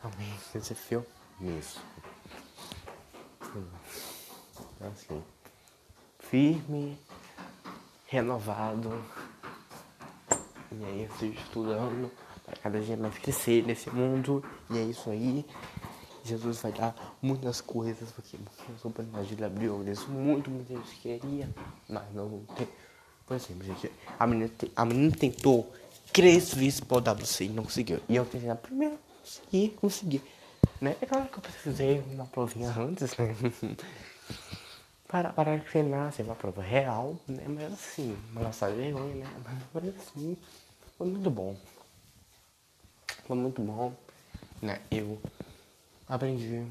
Amém. 0.02 0.34
Deus 0.52 0.70
é 0.70 0.74
fiel 0.74 1.06
nisso. 1.40 1.80
Então 3.40 4.88
assim, 4.92 5.24
firme, 6.18 6.98
renovado. 8.06 8.90
E 10.72 10.84
aí, 10.84 11.00
eu 11.02 11.06
estou 11.06 11.28
estudando 11.28 12.10
para 12.44 12.56
cada 12.56 12.80
dia 12.80 12.96
mais 12.96 13.16
crescer 13.18 13.64
nesse 13.64 13.90
mundo. 13.90 14.44
E 14.70 14.78
é 14.78 14.82
isso 14.82 15.10
aí. 15.10 15.44
Jesus 16.24 16.60
vai 16.60 16.72
dar 16.72 16.94
muitas 17.22 17.60
coisas, 17.60 18.10
porque 18.12 18.36
a 18.36 18.88
oportunidade 18.88 19.44
abriu 19.44 19.82
isso 19.88 20.08
muito, 20.10 20.50
muita 20.50 20.74
gente 20.74 20.96
queria, 20.96 21.48
mas 21.88 22.02
não 22.14 22.44
tem. 22.56 22.68
Por 23.26 23.36
exemplo, 23.36 23.64
gente, 23.64 23.90
a 24.18 24.26
menina, 24.26 24.50
a 24.76 24.84
menina 24.84 25.16
tentou 25.16 25.72
três 26.12 26.52
vezes 26.52 26.80
para 26.80 26.96
o 26.96 27.00
WC 27.00 27.44
e 27.44 27.48
não 27.48 27.64
conseguiu. 27.64 28.00
E 28.08 28.16
eu 28.16 28.24
tentei 28.24 28.48
na 28.48 28.56
primeira, 28.56 28.96
consegui, 29.20 29.68
consegui. 29.80 30.22
Né? 30.80 30.96
É 31.00 31.06
claro 31.06 31.26
que 31.28 31.38
eu 31.38 31.42
precisei 31.42 32.02
uma 32.12 32.26
provinha 32.26 32.70
antes, 32.76 33.16
né? 33.16 33.34
para, 35.06 35.32
para 35.32 35.58
treinar, 35.58 36.08
assim, 36.08 36.22
uma 36.22 36.34
prova 36.34 36.62
real, 36.62 37.16
né? 37.26 37.44
Mas 37.48 37.72
assim, 37.72 38.16
uma 38.32 38.42
nossa 38.42 38.70
vergonha, 38.70 39.14
né? 39.14 39.26
Mas 39.74 39.84
assim, 39.96 40.36
foi 41.00 41.08
muito 41.08 41.30
bom. 41.30 41.56
Foi 43.26 43.34
muito 43.34 43.62
bom, 43.62 43.96
né? 44.60 44.82
Eu 44.90 45.18
aprendi 46.06 46.62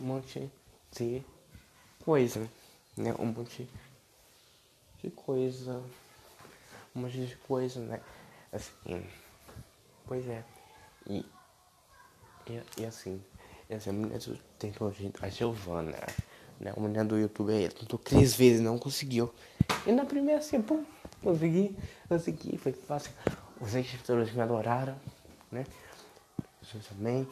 um 0.00 0.02
monte 0.02 0.50
de 0.92 1.22
coisa, 2.02 2.48
né? 2.96 3.14
Um 3.18 3.26
monte 3.26 3.68
de 5.02 5.10
coisa, 5.10 5.82
um 6.94 7.00
monte 7.00 7.26
de 7.26 7.36
coisa, 7.36 7.80
né? 7.80 8.00
Assim, 8.50 9.06
pois 10.06 10.26
é. 10.26 10.42
E, 11.06 11.18
e, 12.46 12.62
e 12.78 12.86
assim, 12.86 13.22
essa 13.68 13.92
menina 13.92 14.18
tentou, 14.58 14.90
a 15.20 15.28
Giovana, 15.28 15.98
né? 16.58 16.72
Uma 16.78 16.88
menina 16.88 17.04
do 17.04 17.18
YouTube 17.18 17.52
aí, 17.52 17.68
tentou 17.68 17.98
três 17.98 18.34
vezes, 18.34 18.62
não 18.62 18.78
conseguiu. 18.78 19.30
E 19.86 19.92
na 19.92 20.06
primeira 20.06 20.40
assim, 20.40 20.62
pum, 20.62 20.82
consegui, 21.22 21.76
consegui, 22.08 22.56
foi 22.56 22.72
fácil. 22.72 23.12
Os 23.60 23.74
inscritores 23.74 24.32
me 24.32 24.42
adoraram, 24.42 24.98
né? 25.50 25.64
Vocês 26.62 26.86
também. 26.86 27.28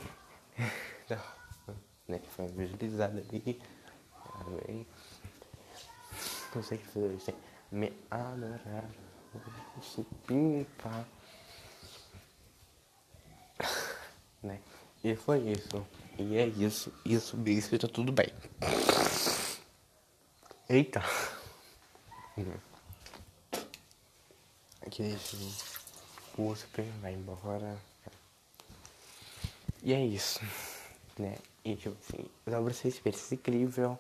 Né? 2.07 2.19
Que 2.19 2.29
foi 2.29 2.47
visualizado 2.49 3.19
ali. 3.19 3.63
Amém. 4.35 4.87
Não 6.55 6.63
sei 6.63 6.77
que 6.77 7.35
me 7.73 7.91
adorar. 8.11 8.85
Pimpa. 10.27 11.07
Né? 14.43 14.61
E 15.03 15.17
foi 15.17 15.39
isso. 15.51 15.87
E 16.19 16.37
é 16.37 16.47
isso. 16.47 16.93
Isso, 17.07 17.43
isso, 17.49 17.79
tá 17.79 17.89
tudo 17.89 18.13
bem. 18.13 18.31
Eita. 20.69 21.03
Aqui 24.87 25.03
esse 25.03 25.37
o 25.37 25.84
super 26.57 26.85
vai 27.01 27.15
embora. 27.15 27.77
E 29.83 29.93
é 29.93 30.05
isso. 30.05 30.41
Né? 31.19 31.37
E 31.65 31.77
tipo 31.77 31.97
assim, 32.01 32.25
dá 32.47 32.61
pra 32.61 32.73
ser 32.73 32.89
experiência 32.89 33.35
incrível. 33.35 33.99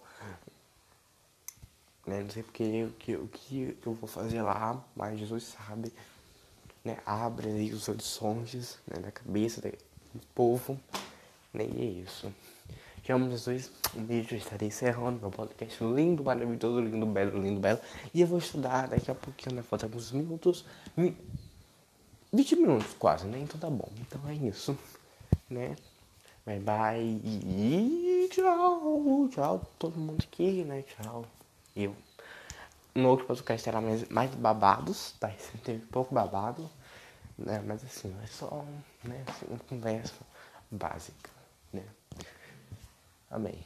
Né? 2.06 2.22
Não 2.22 2.30
sei 2.30 2.42
porque 2.42 2.84
o 2.84 2.90
que, 2.98 3.16
o 3.16 3.28
que 3.28 3.76
eu 3.86 3.94
vou 3.94 4.08
fazer 4.08 4.42
lá, 4.42 4.82
mas 4.96 5.18
Jesus 5.18 5.44
sabe. 5.44 5.92
Né? 6.84 6.98
Abre 7.06 7.48
aí 7.48 7.72
os 7.72 7.88
horizontes 7.88 8.78
né? 8.86 9.00
da 9.00 9.12
cabeça 9.12 9.60
do 9.60 10.26
povo. 10.34 10.78
Né? 11.52 11.66
E 11.66 11.80
é 11.80 12.02
isso. 12.02 12.32
Te 13.02 13.12
amo, 13.12 13.30
Jesus. 13.30 13.70
Um 13.94 14.02
beijo. 14.02 14.34
Estarei 14.34 14.68
encerrando 14.68 15.20
meu 15.20 15.30
podcast 15.30 15.84
lindo, 15.84 16.24
maravilhoso, 16.24 16.80
lindo, 16.80 17.06
belo, 17.06 17.40
lindo, 17.40 17.60
belo. 17.60 17.78
E 18.12 18.20
eu 18.22 18.26
vou 18.26 18.38
estudar 18.38 18.88
daqui 18.88 19.10
a 19.10 19.14
pouquinho, 19.14 19.56
né? 19.56 19.62
Falta 19.62 19.86
alguns 19.86 20.10
minutos. 20.10 20.64
20 22.34 22.56
minutos 22.56 22.94
quase, 22.98 23.26
né? 23.26 23.38
Então 23.38 23.58
tá 23.60 23.70
bom. 23.70 23.88
Então 24.00 24.20
é 24.28 24.34
isso, 24.34 24.76
né? 25.48 25.76
Bye 26.44 26.60
bye. 26.60 28.28
Tchau. 28.30 29.28
Tchau 29.30 29.72
todo 29.78 29.98
mundo 29.98 30.22
aqui, 30.22 30.64
né? 30.64 30.82
Tchau. 30.82 31.24
Eu. 31.76 31.94
No 32.94 33.08
outro 33.08 33.26
podcast 33.26 33.64
terá 33.64 33.80
mais, 33.80 34.08
mais 34.08 34.30
babados, 34.34 35.12
tá? 35.18 35.30
Esse 35.34 35.56
teve 35.58 35.86
pouco 35.86 36.14
babado, 36.14 36.68
né? 37.38 37.62
Mas 37.64 37.84
assim, 37.84 38.14
é 38.22 38.26
só, 38.26 38.64
né? 39.04 39.24
Assim, 39.28 39.46
uma 39.48 39.58
conversa 39.60 40.14
básica, 40.70 41.30
né? 41.72 41.84
Amém. 43.30 43.58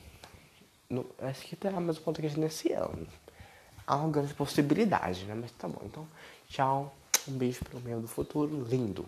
No, 0.91 1.07
acho 1.21 1.43
que 1.47 1.57
terá 1.57 1.81
mais 1.81 1.99
um 1.99 2.03
podcast 2.03 2.39
nesse 2.39 2.73
ano. 2.73 3.07
Há 3.87 3.97
uma 3.97 4.11
grande 4.11 4.35
possibilidade, 4.35 5.25
né? 5.25 5.35
Mas 5.35 5.53
tá 5.53 5.69
bom. 5.69 5.81
Então, 5.85 6.07
tchau. 6.49 6.95
Um 7.29 7.37
beijo 7.37 7.65
pro 7.65 7.81
meu 7.81 8.01
do 8.01 8.09
futuro 8.09 8.65
lindo. 8.69 9.05